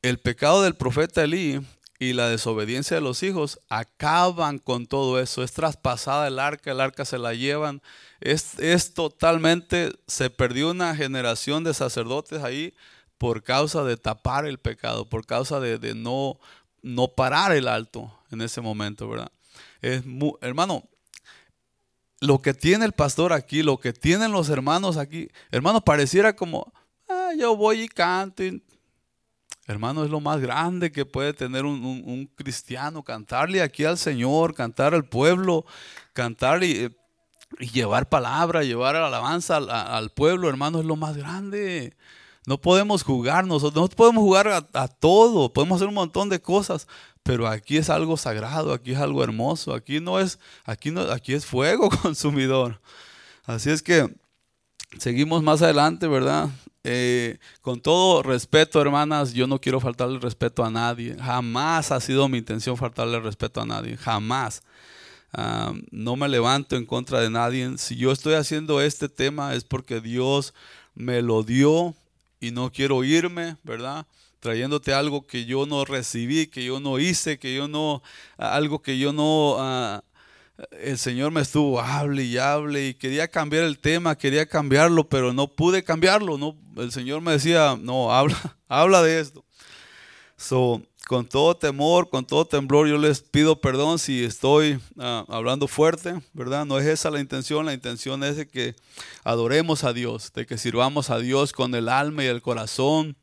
El 0.02 0.20
pecado 0.20 0.62
del 0.62 0.76
profeta 0.76 1.24
Elí 1.24 1.60
y 1.98 2.14
la 2.14 2.30
desobediencia 2.30 2.96
de 2.96 3.02
los 3.02 3.24
hijos 3.24 3.60
acaban 3.70 4.60
con 4.60 4.86
todo 4.86 5.20
eso. 5.20 5.44
Es 5.44 5.54
traspasada 5.54 6.28
el 6.28 6.40
arca, 6.40 6.72
el 6.72 6.82
arca 6.82 7.06
se 7.06 7.18
la 7.18 7.34
llevan. 7.34 7.82
Es, 8.20 8.60
es 8.60 8.94
totalmente, 8.94 9.94
se 10.08 10.30
perdió 10.30 10.72
una 10.72 10.96
generación 10.96 11.64
de 11.64 11.74
sacerdotes 11.74 12.44
ahí 12.44 12.74
por 13.18 13.44
causa 13.44 13.84
de 13.84 13.98
tapar 13.98 14.46
el 14.46 14.58
pecado, 14.58 15.06
por 15.08 15.26
causa 15.26 15.60
de, 15.60 15.96
no, 15.96 16.38
no 16.82 17.08
parar 17.08 17.52
el 17.54 17.68
alto 17.68 18.12
en 18.32 18.42
ese 18.42 18.62
momento, 18.62 19.08
¿verdad? 19.08 19.32
Es 19.82 20.04
hermano, 20.42 20.84
lo 22.20 22.42
que 22.42 22.54
tiene 22.54 22.86
el 22.86 22.92
pastor 22.92 23.34
aquí, 23.34 23.64
lo 23.64 23.80
que 23.80 23.94
tienen 23.94 24.32
los 24.32 24.50
hermanos 24.50 24.98
aquí, 24.98 25.30
hermano, 25.52 25.82
pareciera 25.82 26.36
como, 26.36 26.74
ah, 27.08 27.32
yo 27.38 27.56
voy 27.56 27.82
y 27.82 27.88
canto. 27.88 28.44
hermano, 29.68 30.04
es 30.04 30.10
lo 30.10 30.20
más 30.20 30.40
grande 30.42 30.92
que 30.92 31.06
puede 31.06 31.34
tener 31.34 31.66
un, 31.66 32.30
cristiano, 32.36 33.04
cantarle 33.04 33.62
aquí 33.62 33.86
al 33.86 33.98
Señor, 33.98 34.54
cantar 34.54 34.94
al 34.94 35.06
pueblo, 35.06 35.66
cantar 36.14 36.64
y, 36.64 36.90
llevar 37.60 38.10
palabra, 38.10 38.64
llevar 38.64 38.96
alabanza 38.96 39.58
al, 39.58 39.70
al 39.70 40.10
pueblo, 40.10 40.50
hermano, 40.50 40.80
es 40.80 40.86
lo 40.86 40.96
más 40.96 41.16
grande. 41.16 41.96
No 42.48 42.60
podemos 42.60 43.04
jugar, 43.04 43.48
nosotros 43.48 43.90
no 43.90 43.96
podemos 43.96 44.22
jugar 44.22 44.48
a, 44.48 44.88
todo, 44.88 45.52
podemos 45.52 45.78
hacer 45.78 45.88
un 45.88 45.96
montón 45.96 46.30
de 46.30 46.40
cosas, 46.40 46.88
pero 47.24 47.48
aquí 47.48 47.78
es 47.78 47.90
algo 47.90 48.18
sagrado, 48.18 48.72
aquí 48.72 48.92
es 48.92 49.00
algo 49.00 49.24
hermoso, 49.24 49.74
aquí 49.74 50.00
no 50.00 50.20
es, 50.20 50.40
aquí 50.64 50.92
no, 50.92 51.02
aquí 51.02 51.34
es 51.34 51.46
fuego 51.46 51.90
consumidor. 52.02 52.80
Así 53.46 53.72
es 53.72 53.82
que 53.82 54.14
seguimos 55.00 55.42
más 55.42 55.64
adelante, 55.64 56.08
¿verdad? 56.08 56.50
Eh, 56.84 57.40
con 57.62 57.82
todo 57.82 58.22
respeto, 58.22 58.80
hermanas, 58.80 59.34
yo 59.34 59.48
no 59.48 59.60
quiero 59.60 59.80
faltarle 59.80 60.20
respeto 60.20 60.64
a 60.64 60.70
nadie. 60.70 61.18
Jamás 61.20 61.92
ha 61.92 62.00
sido 62.00 62.30
mi 62.30 62.38
intención 62.38 62.78
faltarle 62.78 63.20
respeto 63.20 63.60
a 63.60 63.66
nadie. 63.66 63.98
Jamás. 63.98 64.62
Ah, 65.34 65.74
no 65.92 66.16
me 66.16 66.30
levanto 66.30 66.76
en 66.76 66.86
contra 66.86 67.20
de 67.20 67.32
nadie. 67.32 67.78
Si 67.80 67.96
yo 67.96 68.12
estoy 68.12 68.36
haciendo 68.36 68.82
este 68.82 69.10
tema 69.10 69.56
es 69.56 69.64
porque 69.64 70.00
Dios 70.00 70.54
me 70.94 71.24
lo 71.24 71.42
dio 71.42 71.96
y 72.46 72.52
no 72.52 72.72
quiero 72.72 73.04
irme, 73.04 73.58
¿verdad? 73.64 74.06
Trayéndote 74.40 74.94
algo 74.94 75.26
que 75.26 75.46
yo 75.46 75.66
no 75.66 75.86
recibí, 75.86 76.48
que 76.48 76.64
yo 76.64 76.80
no 76.80 77.00
hice, 77.00 77.40
que 77.40 77.56
yo 77.56 77.68
no, 77.68 78.04
algo 78.38 78.82
que 78.82 79.00
yo 79.00 79.12
no, 79.12 79.56
ah, 79.58 80.04
el 80.72 80.98
Señor 80.98 81.32
me 81.32 81.42
estuvo, 81.42 81.82
hable 81.82 82.24
y 82.24 82.38
hable 82.38 82.90
y 82.90 82.94
quería 82.94 83.28
cambiar 83.28 83.64
el 83.64 83.80
tema, 83.80 84.18
quería 84.18 84.46
cambiarlo, 84.46 85.10
pero 85.10 85.34
no 85.34 85.48
pude 85.48 85.84
cambiarlo, 85.84 86.38
no, 86.38 86.56
el 86.78 86.92
Señor 86.92 87.22
me 87.22 87.32
decía, 87.32 87.78
no, 87.82 88.14
habla, 88.14 88.38
habla 88.68 89.02
de 89.02 89.20
esto. 89.20 89.44
So, 90.38 90.82
con 91.08 91.28
todo 91.28 91.56
temor, 91.56 92.10
con 92.10 92.26
todo 92.26 92.46
temblor, 92.46 92.88
yo 92.88 92.98
les 92.98 93.22
pido 93.22 93.62
perdón 93.62 94.00
si 94.00 94.24
estoy 94.24 94.80
ah, 94.98 95.24
hablando 95.28 95.68
fuerte, 95.68 96.16
¿verdad? 96.34 96.66
No 96.66 96.80
es 96.80 96.86
esa 96.88 97.12
la 97.12 97.20
intención, 97.20 97.66
la 97.66 97.74
intención 97.74 98.24
es 98.24 98.38
de 98.38 98.48
que 98.48 98.76
adoremos 99.24 99.84
a 99.84 99.94
Dios, 99.94 100.34
de 100.34 100.46
que 100.46 100.58
sirvamos 100.58 101.12
a 101.12 101.20
Dios 101.20 101.54
con 101.54 101.76
el 101.76 101.90
alma 101.90 102.24
y 102.24 102.28
el 102.28 102.42
corazón, 102.42 103.16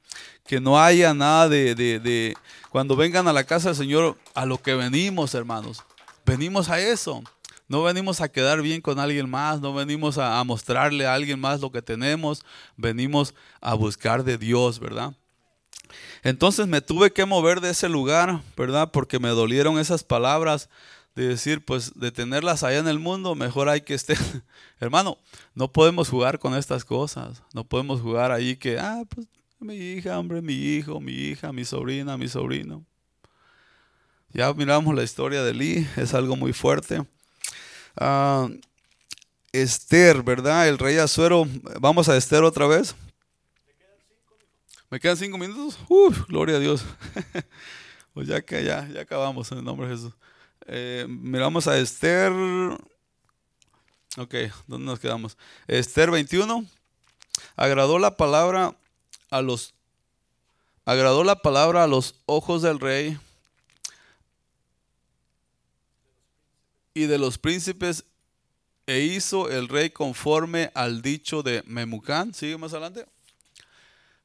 que 0.46 0.60
no 0.60 0.80
haya 0.80 1.12
nada 1.12 1.48
de, 1.48 1.74
de, 1.74 2.36
cuando 2.70 2.94
vengan 2.94 3.26
a 3.26 3.32
la 3.32 3.44
casa 3.44 3.70
del 3.70 3.76
Señor, 3.76 4.16
a 4.34 4.46
lo 4.46 4.62
que 4.62 4.74
venimos, 4.74 5.34
hermanos, 5.34 5.82
venimos 6.24 6.68
a 6.68 6.80
eso. 6.80 7.22
No 7.68 7.82
venimos 7.82 8.20
a 8.20 8.28
quedar 8.28 8.60
bien 8.60 8.82
con 8.82 8.98
alguien 8.98 9.30
más, 9.30 9.60
no 9.60 9.72
venimos 9.72 10.18
a, 10.18 10.38
a 10.38 10.44
mostrarle 10.44 11.06
a 11.06 11.14
alguien 11.14 11.40
más 11.40 11.60
lo 11.60 11.72
que 11.72 11.80
tenemos, 11.80 12.44
venimos 12.76 13.34
a 13.62 13.72
buscar 13.72 14.24
de 14.24 14.36
Dios, 14.36 14.78
¿verdad? 14.78 15.14
Entonces 16.22 16.66
me 16.66 16.80
tuve 16.80 17.12
que 17.12 17.24
mover 17.24 17.60
de 17.60 17.70
ese 17.70 17.88
lugar, 17.88 18.40
¿verdad? 18.56 18.90
Porque 18.92 19.18
me 19.18 19.28
dolieron 19.28 19.78
esas 19.78 20.04
palabras 20.04 20.68
de 21.14 21.28
decir, 21.28 21.64
pues 21.64 21.92
de 21.94 22.10
tenerlas 22.10 22.62
allá 22.62 22.78
en 22.78 22.88
el 22.88 22.98
mundo, 22.98 23.34
mejor 23.34 23.68
hay 23.68 23.82
que 23.82 23.94
estar. 23.94 24.16
Hermano, 24.80 25.18
no 25.54 25.70
podemos 25.70 26.08
jugar 26.08 26.38
con 26.38 26.54
estas 26.54 26.84
cosas. 26.84 27.42
No 27.52 27.64
podemos 27.64 28.00
jugar 28.00 28.32
ahí 28.32 28.56
que, 28.56 28.78
ah, 28.78 29.02
pues 29.08 29.26
mi 29.58 29.76
hija, 29.76 30.18
hombre, 30.18 30.42
mi 30.42 30.54
hijo, 30.54 31.00
mi 31.00 31.12
hija, 31.12 31.52
mi 31.52 31.64
sobrina, 31.64 32.16
mi 32.16 32.28
sobrino. 32.28 32.84
Ya 34.30 34.52
miramos 34.54 34.94
la 34.94 35.02
historia 35.02 35.42
de 35.42 35.52
Lee, 35.52 35.86
es 35.96 36.14
algo 36.14 36.36
muy 36.36 36.52
fuerte. 36.52 37.04
Ah, 37.96 38.48
Esther, 39.52 40.22
¿verdad? 40.22 40.66
El 40.66 40.78
rey 40.78 40.96
Azuero. 40.96 41.46
Vamos 41.78 42.08
a 42.08 42.16
Esther 42.16 42.42
otra 42.42 42.66
vez. 42.66 42.94
¿Me 44.92 45.00
quedan 45.00 45.16
cinco 45.16 45.38
minutos? 45.38 45.78
Uf, 45.88 46.26
gloria 46.28 46.56
a 46.56 46.58
Dios. 46.58 46.84
pues 48.12 48.28
ya 48.28 48.42
que 48.42 48.62
ya, 48.62 48.86
ya 48.92 49.00
acabamos 49.00 49.50
en 49.50 49.56
el 49.56 49.64
nombre 49.64 49.88
de 49.88 49.94
Jesús. 49.94 50.12
Eh, 50.66 51.06
miramos 51.08 51.66
a 51.66 51.78
Esther. 51.78 52.30
Ok, 54.18 54.34
¿dónde 54.66 54.84
nos 54.84 55.00
quedamos? 55.00 55.38
Esther 55.66 56.10
21. 56.10 56.66
Agradó 57.56 57.98
la 57.98 58.18
palabra 58.18 58.76
a 59.30 59.40
los 59.40 59.72
agradó 60.84 61.24
la 61.24 61.36
palabra 61.36 61.84
a 61.84 61.86
los 61.86 62.16
ojos 62.26 62.60
del 62.60 62.78
rey 62.78 63.18
y 66.92 67.06
de 67.06 67.16
los 67.16 67.38
príncipes 67.38 68.04
e 68.86 69.00
hizo 69.00 69.48
el 69.48 69.68
rey 69.68 69.88
conforme 69.88 70.70
al 70.74 71.00
dicho 71.00 71.42
de 71.42 71.62
Memucán. 71.64 72.34
Sigue 72.34 72.58
más 72.58 72.74
adelante. 72.74 73.06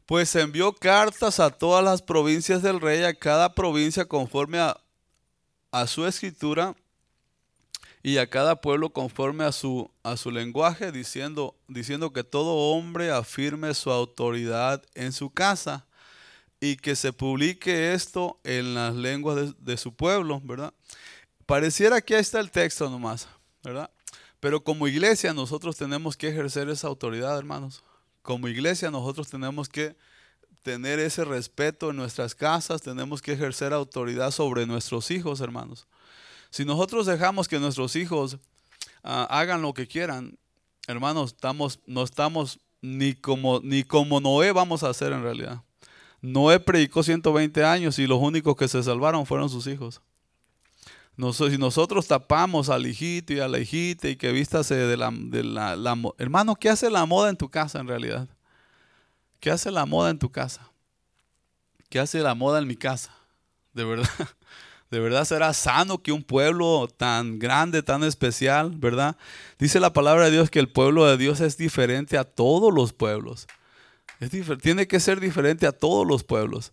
Pues 0.07 0.33
envió 0.37 0.71
cartas 0.71 1.41
a 1.41 1.49
todas 1.49 1.83
las 1.83 2.01
provincias 2.01 2.61
del 2.61 2.79
rey, 2.79 3.03
a 3.03 3.13
cada 3.13 3.53
provincia 3.53 4.05
conforme 4.05 4.57
a, 4.57 4.77
su 5.85 6.07
escritura 6.07 6.75
y 8.01 8.17
a 8.17 8.29
cada 8.29 8.61
pueblo 8.61 8.89
conforme 8.89 9.43
a 9.43 9.51
su, 9.51 9.91
a 10.03 10.15
su 10.15 10.31
lenguaje, 10.31 10.93
diciendo, 10.93 11.55
diciendo 11.67 12.13
que 12.13 12.23
todo 12.23 12.71
hombre 12.71 13.11
afirme 13.11 13.73
su 13.73 13.91
autoridad 13.91 14.81
en 14.95 15.11
su 15.11 15.29
casa 15.29 15.85
y 16.61 16.77
que 16.77 16.95
se 16.95 17.11
publique 17.11 17.91
esto 17.91 18.39
en 18.45 18.75
las 18.75 18.95
lenguas 18.95 19.35
de, 19.35 19.53
de 19.59 19.75
su 19.75 19.93
pueblo, 19.93 20.39
¿verdad? 20.41 20.73
Pareciera 21.45 21.99
que 21.99 22.15
ahí 22.15 22.21
está 22.21 22.39
el 22.39 22.49
texto 22.49 22.89
nomás, 22.89 23.27
¿verdad? 23.61 23.91
Pero 24.39 24.63
como 24.63 24.87
iglesia 24.87 25.33
nosotros 25.33 25.75
tenemos 25.75 26.15
que 26.15 26.29
ejercer 26.29 26.69
esa 26.69 26.87
autoridad, 26.87 27.37
hermanos. 27.37 27.83
Como 28.27 28.49
iglesia 28.49 28.91
nosotros 28.91 29.29
tenemos 29.29 29.69
que 29.69 29.95
tener 30.61 30.99
ese 30.99 31.23
respeto 31.23 31.91
en 31.91 31.95
nuestras 31.95 32.35
casas, 32.35 32.81
tenemos 32.81 33.21
que 33.21 33.31
ejercer 33.31 33.71
autoridad 33.71 34.31
sobre 34.31 34.65
nuestros 34.65 35.11
hijos, 35.11 35.39
hermanos. 35.39 35.87
Si 36.49 36.65
nosotros 36.65 37.05
dejamos 37.05 37.47
que 37.47 37.57
nuestros 37.57 37.95
hijos 37.95 38.37
ah, 39.01 39.25
hagan 39.29 39.61
lo 39.61 39.73
que 39.73 39.87
quieran, 39.87 40.37
hermanos, 40.89 41.35
estamos, 41.35 41.79
no 41.85 42.03
estamos 42.03 42.59
ni 42.81 43.13
como, 43.13 43.61
ni 43.63 43.85
como 43.85 44.19
Noé 44.19 44.51
vamos 44.51 44.83
a 44.83 44.89
hacer 44.89 45.13
en 45.13 45.23
realidad. 45.23 45.61
Noé 46.21 46.59
predicó 46.59 47.03
120 47.03 47.63
años 47.63 47.97
y 47.97 48.07
los 48.07 48.19
únicos 48.19 48.57
que 48.57 48.67
se 48.67 48.83
salvaron 48.83 49.25
fueron 49.25 49.49
sus 49.49 49.67
hijos. 49.67 50.01
Si 51.49 51.57
nosotros 51.57 52.07
tapamos 52.07 52.69
al 52.69 52.85
hijito 52.85 53.33
y 53.33 53.39
a 53.39 53.47
la 53.47 53.59
hijita 53.59 54.07
y 54.07 54.15
que 54.15 54.31
vístase 54.31 54.75
de 54.75 54.97
la, 54.97 55.11
Hermano, 56.17 56.55
¿qué 56.55 56.69
hace 56.69 56.89
la 56.89 57.05
moda 57.05 57.29
en 57.29 57.37
tu 57.37 57.49
casa 57.49 57.79
en 57.79 57.87
realidad? 57.87 58.27
¿Qué 59.39 59.49
hace 59.49 59.71
la 59.71 59.85
moda 59.85 60.11
en 60.11 60.19
tu 60.19 60.31
casa? 60.31 60.69
¿Qué 61.89 61.99
hace 61.99 62.19
la 62.19 62.35
moda 62.35 62.59
en 62.59 62.67
mi 62.67 62.75
casa? 62.75 63.13
De 63.73 63.83
verdad. 63.83 64.09
De 64.89 65.01
verdad 65.01 65.25
será 65.25 65.53
sano 65.53 66.01
que 66.01 66.13
un 66.13 66.23
pueblo 66.23 66.87
tan 66.95 67.39
grande, 67.39 67.83
tan 67.83 68.05
especial, 68.05 68.71
¿verdad? 68.73 69.17
Dice 69.59 69.81
la 69.81 69.91
palabra 69.91 70.25
de 70.25 70.31
Dios 70.31 70.49
que 70.49 70.59
el 70.59 70.69
pueblo 70.69 71.05
de 71.05 71.17
Dios 71.17 71.41
es 71.41 71.57
diferente 71.57 72.17
a 72.17 72.23
todos 72.23 72.73
los 72.73 72.93
pueblos. 72.93 73.47
tiene 74.61 74.87
que 74.87 75.01
ser 75.01 75.19
diferente 75.19 75.67
a 75.67 75.73
todos 75.73 76.07
los 76.07 76.23
pueblos. 76.23 76.71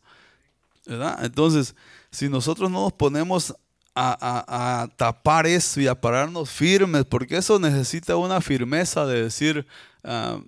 ¿verdad? 0.87 1.25
Entonces, 1.25 1.75
si 2.13 2.29
nosotros 2.29 2.71
no 2.71 2.83
nos 2.83 2.93
ponemos 2.93 3.57
a, 3.95 4.89
tapar 4.97 5.47
eso 5.47 5.81
y 5.81 5.87
a 5.87 6.01
pararnos 6.01 6.51
firmes, 6.51 7.05
porque 7.05 7.37
eso 7.37 7.59
necesita 7.59 8.17
una 8.17 8.41
firmeza 8.41 9.07
de 9.07 9.23
decir 9.25 9.67
ah, 10.03 10.41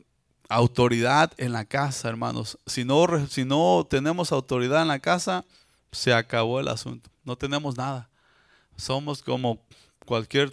autoridad 0.49 1.33
en 1.37 1.53
la 1.53 1.65
casa, 1.65 2.09
hermanos. 2.09 2.59
Si 2.67 2.85
no, 2.85 3.07
si 3.29 3.45
no 3.45 3.87
tenemos 3.89 4.33
autoridad 4.33 4.83
en 4.83 4.89
la 4.89 4.99
casa, 4.99 5.45
se 5.93 6.13
acabó 6.13 6.61
el 6.61 6.69
asunto 6.69 7.11
no 7.27 7.37
tenemos 7.37 7.77
nada. 7.77 8.09
Somos 8.77 9.21
como 9.21 9.59
cualquier 10.07 10.53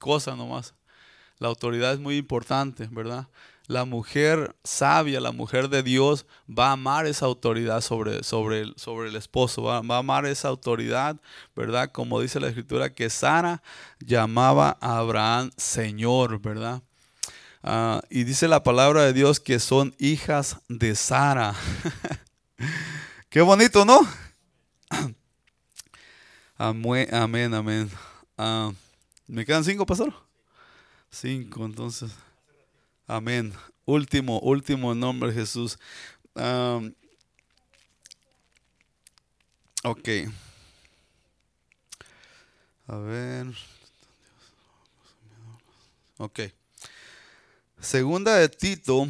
cosa 0.00 0.34
nomás. 0.34 0.74
La 1.38 1.48
autoridad 1.48 1.92
es 1.92 2.00
muy 2.00 2.16
importante, 2.16 2.88
¿verdad? 2.90 3.28
La 3.68 3.84
mujer 3.84 4.56
sabia, 4.64 5.20
la 5.20 5.30
mujer 5.30 5.68
de 5.68 5.82
Dios, 5.82 6.26
va 6.48 6.68
a 6.68 6.72
amar 6.72 7.06
esa 7.06 7.26
autoridad 7.26 7.82
sobre, 7.82 8.24
sobre, 8.24 8.62
el, 8.62 8.74
sobre 8.76 9.08
el 9.08 9.16
esposo, 9.16 9.62
va, 9.62 9.76
a 9.76 9.98
amar 9.98 10.24
esa 10.26 10.48
autoridad, 10.48 11.20
¿verdad? 11.54 11.92
Como 11.92 12.20
dice 12.20 12.40
la 12.40 12.48
escritura, 12.48 12.94
que 12.94 13.10
Sara 13.10 13.62
llamaba 14.00 14.78
a 14.80 14.98
Abraham 14.98 15.50
Señor, 15.56 16.40
¿verdad? 16.40 16.82
Ah, 17.62 18.00
y 18.08 18.24
dice 18.24 18.48
la 18.48 18.62
palabra 18.62 19.02
de 19.02 19.12
Dios 19.12 19.38
que 19.38 19.58
son 19.58 19.94
hijas 19.98 20.56
de 20.68 20.94
Sara. 20.94 21.54
Qué 23.28 23.42
bonito, 23.42 23.84
¿no? 23.84 24.00
Amén, 26.56 27.54
amén. 27.54 27.90
Ah, 28.36 28.72
¿Me 29.26 29.44
quedan 29.44 29.62
cinco, 29.62 29.86
pastor? 29.86 30.27
Cinco, 31.10 31.64
entonces. 31.64 32.12
Amén. 33.06 33.52
Último, 33.84 34.38
último 34.40 34.94
nombre 34.94 35.32
Jesús. 35.32 35.78
ok. 39.84 40.08
A 42.86 42.96
ver. 42.96 43.46
Ok. 46.18 46.40
Segunda 47.80 48.36
de 48.36 48.48
Tito, 48.48 49.06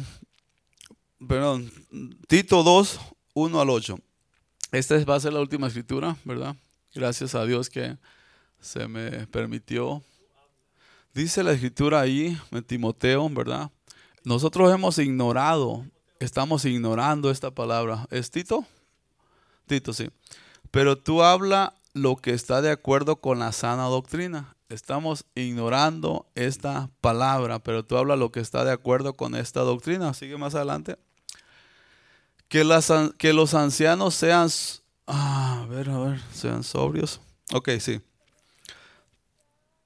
perdón, 1.27 1.71
Tito 2.27 2.61
2, 2.61 2.99
1 3.33 3.61
al 3.61 3.69
8. 3.69 3.99
Esta 4.71 5.03
va 5.05 5.15
a 5.15 5.19
ser 5.19 5.33
la 5.33 5.39
última 5.39 5.67
escritura, 5.67 6.15
¿verdad? 6.23 6.55
Gracias 6.93 7.33
a 7.33 7.45
Dios 7.45 7.69
que 7.69 7.97
se 8.59 8.87
me 8.87 9.25
permitió. 9.27 10.03
Dice 11.13 11.43
la 11.43 11.51
escritura 11.51 12.01
ahí, 12.01 12.37
en 12.51 12.63
Timoteo, 12.63 13.29
¿verdad? 13.29 13.71
Nosotros 14.23 14.71
hemos 14.73 14.97
ignorado, 14.99 15.85
estamos 16.19 16.65
ignorando 16.65 17.31
esta 17.31 17.51
palabra. 17.51 18.07
¿Es 18.11 18.31
Tito? 18.31 18.65
Tito, 19.65 19.93
sí. 19.93 20.09
Pero 20.71 20.97
tú 20.97 21.23
habla 21.23 21.73
lo 21.93 22.15
que 22.15 22.31
está 22.31 22.61
de 22.61 22.71
acuerdo 22.71 23.17
con 23.17 23.39
la 23.39 23.51
sana 23.51 23.85
doctrina. 23.85 24.55
Estamos 24.69 25.25
ignorando 25.33 26.27
esta 26.35 26.89
palabra, 27.01 27.59
pero 27.59 27.83
tú 27.83 27.97
habla 27.97 28.15
lo 28.15 28.31
que 28.31 28.39
está 28.39 28.63
de 28.63 28.71
acuerdo 28.71 29.13
con 29.13 29.35
esta 29.35 29.61
doctrina. 29.61 30.13
Sigue 30.13 30.37
más 30.37 30.53
adelante. 30.53 30.97
Que, 32.47 32.63
las, 32.63 32.91
que 33.17 33.33
los 33.33 33.53
ancianos 33.55 34.15
sean 34.15 34.49
Ah, 35.11 35.61
a 35.63 35.65
ver, 35.65 35.89
a 35.89 35.97
ver, 35.97 36.21
sean 36.31 36.63
sobrios. 36.63 37.19
Ok, 37.51 37.69
sí. 37.79 37.99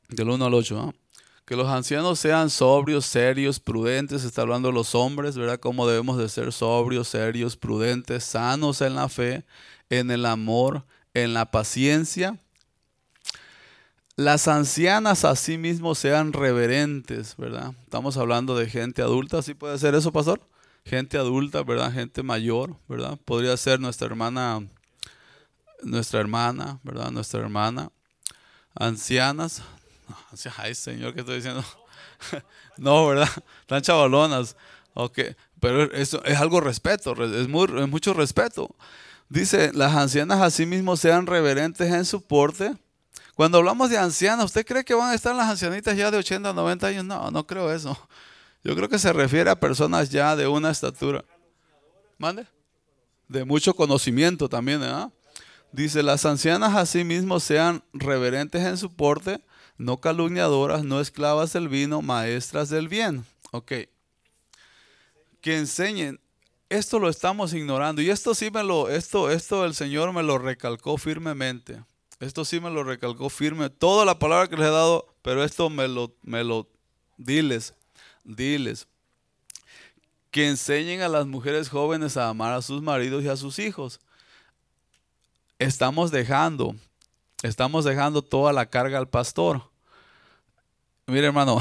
Del 0.10 0.30
1 0.30 0.46
al 0.46 0.54
8. 0.54 0.80
¿ah? 0.80 1.03
Que 1.46 1.56
los 1.56 1.68
ancianos 1.68 2.20
sean 2.20 2.50
sobrios, 2.50 3.06
serios, 3.06 3.60
prudentes. 3.60 4.24
Está 4.24 4.44
hablando 4.44 4.70
de 4.70 4.74
los 4.74 4.96
hombres, 4.96 5.38
¿verdad? 5.38 5.60
Cómo 5.60 5.88
debemos 5.88 6.18
de 6.18 6.30
ser 6.30 6.52
sobrios, 6.54 7.10
serios, 7.10 7.58
prudentes, 7.58 8.24
sanos 8.24 8.82
en 8.82 8.96
la 8.96 9.10
fe, 9.10 9.44
en 9.90 10.10
el 10.12 10.26
amor, 10.26 10.86
en 11.14 11.34
la 11.34 11.52
paciencia. 11.52 12.40
Las 14.16 14.48
ancianas 14.48 15.26
asimismo 15.26 15.96
sean 15.96 16.34
reverentes, 16.34 17.36
¿verdad? 17.38 17.74
Estamos 17.84 18.16
hablando 18.18 18.56
de 18.56 18.70
gente 18.70 19.02
adulta, 19.02 19.42
¿sí 19.42 19.54
puede 19.54 19.78
ser 19.80 19.96
eso, 19.96 20.12
pastor? 20.12 20.40
Gente 20.86 21.18
adulta, 21.18 21.64
¿verdad? 21.64 21.92
Gente 21.92 22.24
mayor, 22.24 22.76
¿verdad? 22.88 23.18
Podría 23.26 23.58
ser 23.58 23.80
nuestra 23.80 24.06
hermana 24.08 24.62
nuestra 25.84 26.20
hermana, 26.20 26.80
¿verdad? 26.84 27.12
Nuestra 27.12 27.40
hermana, 27.42 27.92
ancianas, 28.76 29.62
ay 30.58 30.76
Señor, 30.76 31.14
¿qué 31.14 31.22
estoy 31.22 31.38
diciendo? 31.38 31.64
no, 32.78 33.08
¿verdad? 33.08 33.30
Están 33.62 33.82
chavalonas, 33.82 34.56
ok, 34.94 35.20
pero 35.60 35.92
eso 35.94 36.24
es 36.26 36.38
algo 36.38 36.62
respeto, 36.62 37.14
es, 37.24 37.48
muy, 37.48 37.66
es 37.66 37.88
mucho 37.88 38.14
respeto. 38.14 38.76
Dice, 39.30 39.72
las 39.74 39.96
ancianas 39.96 40.42
asimismo 40.42 40.96
sean 40.96 41.26
reverentes 41.26 41.92
en 41.92 42.06
su 42.06 42.22
porte. 42.22 42.76
Cuando 43.36 43.58
hablamos 43.58 43.90
de 43.90 43.98
ancianas, 43.98 44.46
¿usted 44.46 44.66
cree 44.66 44.84
que 44.84 44.94
van 44.94 45.10
a 45.10 45.16
estar 45.16 45.36
las 45.36 45.50
ancianitas 45.50 45.98
ya 45.98 46.12
de 46.12 46.18
80, 46.18 46.54
90 46.54 46.88
años? 46.88 47.06
No, 47.06 47.32
no 47.32 47.48
creo 47.48 47.72
eso. 47.72 47.98
Yo 48.64 48.76
creo 48.76 48.88
que 48.88 49.00
se 49.00 49.12
refiere 49.12 49.50
a 49.50 49.60
personas 49.60 50.10
ya 50.10 50.36
de 50.36 50.48
una 50.48 50.70
estatura. 50.70 51.26
¿Mande? 52.18 52.46
De 53.28 53.44
mucho 53.44 53.74
conocimiento 53.74 54.48
también, 54.48 54.80
¿verdad? 54.80 55.10
Dice, 55.72 56.04
las 56.04 56.24
ancianas 56.26 56.76
asimismo 56.76 57.40
sean 57.40 57.84
reverentes 57.94 58.64
en 58.64 58.78
su 58.78 58.94
porte, 58.94 59.42
no 59.78 60.00
calumniadoras, 60.00 60.84
no 60.84 61.00
esclavas 61.00 61.54
del 61.54 61.70
vino, 61.70 62.02
maestras 62.02 62.70
del 62.70 62.88
bien. 62.88 63.26
Ok. 63.52 63.72
Que 65.42 65.58
enseñen. 65.58 66.20
Esto 66.70 67.00
lo 67.00 67.10
estamos 67.10 67.54
ignorando. 67.54 68.02
Y 68.02 68.10
esto 68.10 68.34
sí 68.34 68.50
me 68.52 68.64
lo, 68.64 68.90
esto, 68.90 69.30
esto 69.30 69.66
el 69.66 69.76
Señor 69.76 70.12
me 70.14 70.24
lo 70.24 70.38
recalcó 70.38 70.98
firmemente. 70.98 71.84
Esto 72.20 72.46
sí 72.46 72.60
me 72.60 72.70
lo 72.70 72.84
recalcó 72.84 73.30
firme. 73.30 73.70
Toda 73.70 74.06
la 74.06 74.18
palabra 74.18 74.48
que 74.48 74.56
les 74.56 74.68
he 74.68 74.72
dado, 74.72 75.14
pero 75.22 75.44
esto 75.44 75.70
me 75.70 75.88
lo, 75.88 76.16
me 76.24 76.44
lo, 76.44 76.70
diles, 77.18 77.74
diles. 78.24 78.88
Que 80.32 80.48
enseñen 80.48 81.02
a 81.02 81.10
las 81.10 81.28
mujeres 81.28 81.70
jóvenes 81.70 82.18
a 82.18 82.30
amar 82.30 82.54
a 82.54 82.62
sus 82.62 82.82
maridos 82.82 83.24
y 83.24 83.28
a 83.28 83.36
sus 83.36 83.60
hijos 83.60 84.00
estamos 85.60 86.12
dejando, 86.12 86.76
estamos 87.44 87.86
dejando 87.86 88.24
toda 88.24 88.52
la 88.52 88.66
carga 88.66 88.98
al 88.98 89.08
pastor. 89.08 89.62
Mire 91.06 91.28
hermano, 91.28 91.60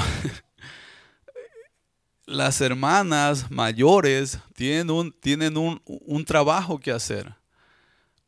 las 2.25 2.59
hermanas 2.61 3.51
mayores 3.51 4.39
tienen 4.55 4.89
un, 4.89 5.11
tienen 5.11 5.57
un, 5.57 5.81
un 5.85 6.25
trabajo 6.25 6.79
que 6.79 6.91
hacer, 6.91 7.35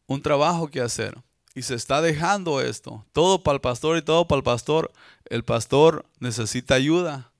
un 0.06 0.22
trabajo 0.22 0.68
que 0.68 0.82
hacer. 0.82 1.18
Y 1.56 1.62
se 1.62 1.74
está 1.74 2.02
dejando 2.02 2.60
esto, 2.60 3.06
todo 3.14 3.42
para 3.42 3.56
el 3.56 3.62
pastor 3.62 3.98
y 3.98 4.02
todo 4.02 4.28
para 4.28 4.38
el 4.38 4.44
pastor. 4.44 4.92
El 5.30 5.44
pastor 5.44 6.06
necesita 6.20 6.76
ayuda. 6.76 7.32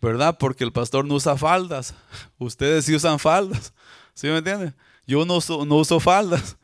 ¿verdad? 0.00 0.36
Porque 0.38 0.64
el 0.64 0.72
pastor 0.72 1.04
no 1.04 1.14
usa 1.14 1.36
faldas. 1.36 1.94
Ustedes 2.38 2.84
sí 2.84 2.94
usan 2.94 3.18
faldas. 3.18 3.72
¿Sí 4.14 4.26
me 4.28 4.38
entienden? 4.38 4.74
Yo 5.06 5.24
no 5.24 5.38
no 5.66 5.76
uso 5.76 6.00
faldas. 6.00 6.56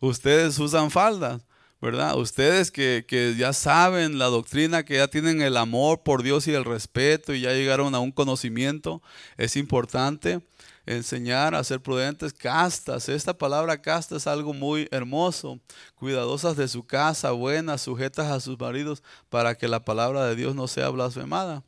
Ustedes 0.00 0.58
usan 0.58 0.90
faldas. 0.90 1.42
¿Verdad? 1.84 2.16
Ustedes 2.16 2.70
que, 2.70 3.04
que, 3.06 3.36
ya 3.36 3.52
saben 3.52 4.18
la 4.18 4.26
doctrina, 4.26 4.84
que 4.86 4.96
ya 4.96 5.08
tienen 5.08 5.42
el 5.42 5.58
amor 5.58 6.02
por 6.02 6.22
Dios 6.22 6.48
y 6.48 6.54
el 6.54 6.64
respeto 6.64 7.34
y 7.34 7.42
ya 7.42 7.52
llegaron 7.52 7.94
a 7.94 8.00
un 8.00 8.10
conocimiento, 8.10 9.02
es 9.36 9.54
importante 9.56 10.40
enseñar 10.86 11.54
a 11.54 11.62
ser 11.62 11.82
prudentes, 11.82 12.32
castas. 12.32 13.10
Esta 13.10 13.36
palabra 13.36 13.82
casta 13.82 14.16
es 14.16 14.26
algo 14.26 14.54
muy 14.54 14.88
hermoso, 14.90 15.60
cuidadosas 15.94 16.56
de 16.56 16.68
su 16.68 16.86
casa, 16.86 17.32
buenas, 17.32 17.82
sujetas 17.82 18.30
a 18.30 18.40
sus 18.40 18.58
maridos, 18.58 19.02
para 19.28 19.54
que 19.54 19.68
la 19.68 19.84
palabra 19.84 20.24
de 20.24 20.36
Dios 20.36 20.54
no 20.54 20.66
sea 20.68 20.88
blasfemada. 20.88 21.62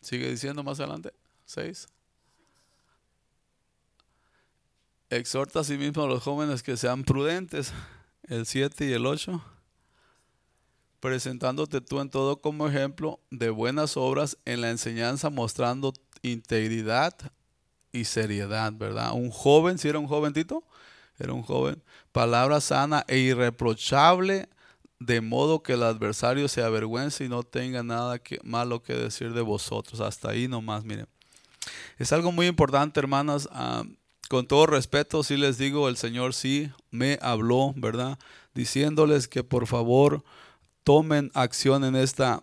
Sigue 0.00 0.30
diciendo 0.30 0.62
más 0.62 0.80
adelante, 0.80 1.12
6. 1.44 1.88
Exhorta 5.10 5.60
a 5.60 5.64
sí 5.64 5.76
mismo 5.76 6.02
a 6.02 6.06
los 6.06 6.22
jóvenes 6.22 6.62
que 6.62 6.78
sean 6.78 7.04
prudentes 7.04 7.74
el 8.28 8.46
7 8.46 8.86
y 8.86 8.92
el 8.92 9.06
8, 9.06 9.42
presentándote 11.00 11.80
tú 11.80 12.00
en 12.00 12.10
todo 12.10 12.40
como 12.40 12.68
ejemplo 12.68 13.20
de 13.30 13.50
buenas 13.50 13.96
obras 13.96 14.36
en 14.44 14.60
la 14.60 14.70
enseñanza, 14.70 15.30
mostrando 15.30 15.92
integridad 16.22 17.14
y 17.92 18.04
seriedad, 18.04 18.72
¿verdad? 18.72 19.12
Un 19.14 19.30
joven, 19.30 19.78
si 19.78 19.88
era 19.88 19.98
un 19.98 20.06
jovencito, 20.06 20.64
era 21.18 21.32
un 21.32 21.42
joven, 21.42 21.82
palabra 22.12 22.60
sana 22.60 23.04
e 23.08 23.18
irreprochable, 23.18 24.48
de 25.00 25.20
modo 25.20 25.62
que 25.62 25.74
el 25.74 25.84
adversario 25.84 26.48
se 26.48 26.62
avergüence 26.62 27.24
y 27.24 27.28
no 27.28 27.44
tenga 27.44 27.82
nada 27.82 28.18
que, 28.18 28.38
malo 28.42 28.82
que 28.82 28.94
decir 28.94 29.32
de 29.32 29.42
vosotros. 29.42 30.00
Hasta 30.00 30.30
ahí 30.30 30.48
nomás, 30.48 30.84
miren. 30.84 31.06
Es 31.98 32.12
algo 32.12 32.32
muy 32.32 32.46
importante, 32.46 32.98
hermanas. 32.98 33.48
Ah, 33.52 33.84
con 34.28 34.46
todo 34.46 34.66
respeto, 34.66 35.22
sí 35.22 35.36
les 35.36 35.58
digo, 35.58 35.88
el 35.88 35.96
Señor 35.96 36.34
sí 36.34 36.70
me 36.90 37.18
habló, 37.22 37.72
¿verdad? 37.76 38.18
Diciéndoles 38.54 39.28
que 39.28 39.42
por 39.42 39.66
favor 39.66 40.22
tomen 40.84 41.30
acción 41.34 41.84
en 41.84 41.96
esta 41.96 42.40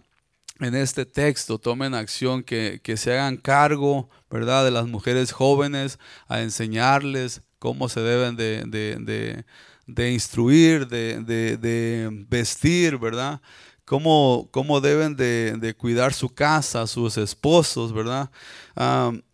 en 0.59 0.73
este 0.73 1.05
texto, 1.05 1.59
tomen 1.59 1.93
acción, 1.93 2.41
que, 2.43 2.79
se 2.95 3.11
hagan 3.11 3.37
cargo, 3.37 4.09
¿verdad?, 4.29 4.63
de 4.63 4.71
las 4.71 4.87
mujeres 4.87 5.33
jóvenes, 5.33 5.99
a 6.27 6.41
enseñarles 6.41 7.41
cómo 7.59 7.89
se 7.89 7.99
deben 7.99 8.37
de, 8.37 8.63
de, 8.65 9.43
de 9.85 10.11
instruir, 10.11 10.87
de, 10.87 12.25
vestir, 12.29 12.97
¿verdad? 12.97 13.41
Cómo, 13.85 14.49
cómo 14.51 14.81
deben 14.81 15.15
de, 15.15 15.75
cuidar 15.77 16.13
su 16.13 16.29
casa, 16.29 16.87
sus 16.87 17.17
esposos, 17.17 17.93
¿verdad? 17.93 18.29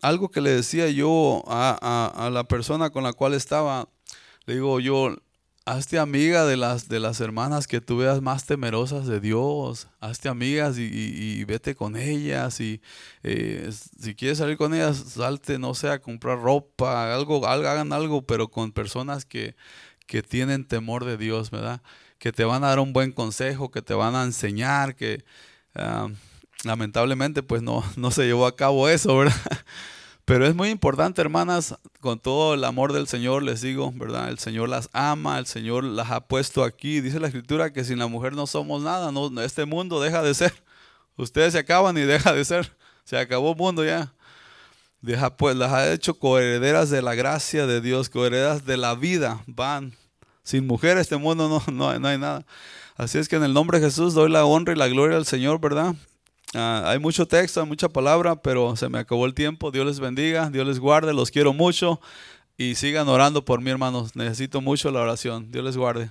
algo 0.00 0.30
que 0.30 0.40
le 0.40 0.50
decía 0.50 0.88
yo 0.88 1.42
a, 1.46 2.30
la 2.32 2.44
persona 2.44 2.90
con 2.90 3.02
la 3.02 3.12
cual 3.12 3.34
estaba, 3.34 3.88
le 4.46 4.54
digo 4.54 4.78
yo, 4.80 5.16
hazte 5.64 5.98
amiga 5.98 6.44
de 6.44 6.56
las, 6.56 6.88
de 6.88 7.00
las 7.00 7.20
hermanas 7.20 7.66
que 7.68 7.80
tú 7.80 7.98
veas 7.98 8.20
más 8.20 8.44
temerosas 8.44 9.06
de 9.06 9.20
Dios, 9.20 9.88
hazte 10.00 10.28
amigas 10.28 10.76
y, 10.78 11.44
vete 11.44 11.74
con 11.74 11.96
ellas 11.96 12.60
y 12.60 12.80
eh, 13.22 13.70
si 14.00 14.14
quieres 14.14 14.38
salir 14.38 14.56
con 14.56 14.74
ellas, 14.74 14.96
salte, 14.96 15.58
no 15.58 15.74
sé, 15.74 15.88
a 15.88 16.00
comprar 16.00 16.40
ropa, 16.40 17.14
algo, 17.14 17.46
hagan 17.46 17.92
algo, 17.92 18.22
pero 18.22 18.48
con 18.48 18.72
personas 18.72 19.24
que, 19.24 19.54
que 20.06 20.22
tienen 20.22 20.66
temor 20.66 21.04
de 21.04 21.16
Dios, 21.16 21.50
¿verdad? 21.50 21.80
Que 22.22 22.30
te 22.30 22.44
van 22.44 22.62
a 22.62 22.68
dar 22.68 22.78
un 22.78 22.92
buen 22.92 23.10
consejo, 23.10 23.72
que 23.72 23.82
te 23.82 23.94
van 23.94 24.14
a 24.14 24.22
enseñar, 24.22 24.94
que 24.94 25.24
ah, 25.74 26.06
lamentablemente 26.62 27.42
pues 27.42 27.62
no, 27.62 27.82
no 27.96 28.12
se 28.12 28.26
llevó 28.26 28.46
a 28.46 28.54
cabo 28.54 28.88
eso, 28.88 29.16
¿verdad? 29.16 29.34
Pero 30.24 30.46
es 30.46 30.54
muy 30.54 30.68
importante, 30.68 31.20
hermanas, 31.20 31.74
con 31.98 32.20
todo 32.20 32.54
el 32.54 32.62
amor 32.62 32.92
del 32.92 33.08
Señor 33.08 33.42
les 33.42 33.60
digo, 33.60 33.92
¿verdad? 33.96 34.28
El 34.28 34.38
Señor 34.38 34.68
las 34.68 34.88
ama, 34.92 35.36
el 35.36 35.46
Señor 35.46 35.82
las 35.82 36.12
ha 36.12 36.20
puesto 36.20 36.62
aquí. 36.62 37.00
Dice 37.00 37.18
la 37.18 37.26
Escritura 37.26 37.72
que 37.72 37.82
sin 37.82 37.98
la 37.98 38.06
mujer 38.06 38.34
no 38.34 38.46
somos 38.46 38.84
nada, 38.84 39.10
no, 39.10 39.42
este 39.42 39.64
mundo 39.64 40.00
deja 40.00 40.22
de 40.22 40.32
ser. 40.34 40.54
Ustedes 41.16 41.54
se 41.54 41.58
acaban 41.58 41.98
y 41.98 42.02
deja 42.02 42.32
de 42.32 42.44
ser. 42.44 42.72
Se 43.02 43.18
acabó 43.18 43.50
el 43.50 43.56
mundo 43.56 43.84
ya. 43.84 44.14
Deja, 45.00 45.36
pues 45.36 45.56
las 45.56 45.72
ha 45.72 45.92
hecho 45.92 46.14
coherederas 46.14 46.88
de 46.88 47.02
la 47.02 47.16
gracia 47.16 47.66
de 47.66 47.80
Dios, 47.80 48.08
coherederas 48.08 48.64
de 48.64 48.76
la 48.76 48.94
vida. 48.94 49.42
Van, 49.48 49.92
sin 50.42 50.66
mujer 50.66 50.98
este 50.98 51.16
mundo 51.16 51.48
no, 51.48 51.62
no, 51.72 51.98
no 51.98 52.08
hay 52.08 52.18
nada. 52.18 52.44
Así 52.96 53.18
es 53.18 53.28
que 53.28 53.36
en 53.36 53.44
el 53.44 53.54
nombre 53.54 53.80
de 53.80 53.86
Jesús 53.86 54.14
doy 54.14 54.30
la 54.30 54.44
honra 54.44 54.72
y 54.72 54.76
la 54.76 54.88
gloria 54.88 55.16
al 55.16 55.26
Señor, 55.26 55.60
¿verdad? 55.60 55.94
Ah, 56.54 56.84
hay 56.86 56.98
mucho 56.98 57.26
texto, 57.26 57.60
hay 57.60 57.66
mucha 57.66 57.88
palabra, 57.88 58.36
pero 58.36 58.76
se 58.76 58.88
me 58.88 58.98
acabó 58.98 59.24
el 59.26 59.34
tiempo. 59.34 59.70
Dios 59.70 59.86
les 59.86 60.00
bendiga, 60.00 60.50
Dios 60.50 60.66
les 60.66 60.78
guarde, 60.78 61.14
los 61.14 61.30
quiero 61.30 61.52
mucho 61.52 62.00
y 62.56 62.74
sigan 62.74 63.08
orando 63.08 63.44
por 63.44 63.60
mí, 63.60 63.70
hermanos. 63.70 64.14
Necesito 64.14 64.60
mucho 64.60 64.90
la 64.90 65.00
oración. 65.00 65.50
Dios 65.50 65.64
les 65.64 65.76
guarde. 65.76 66.10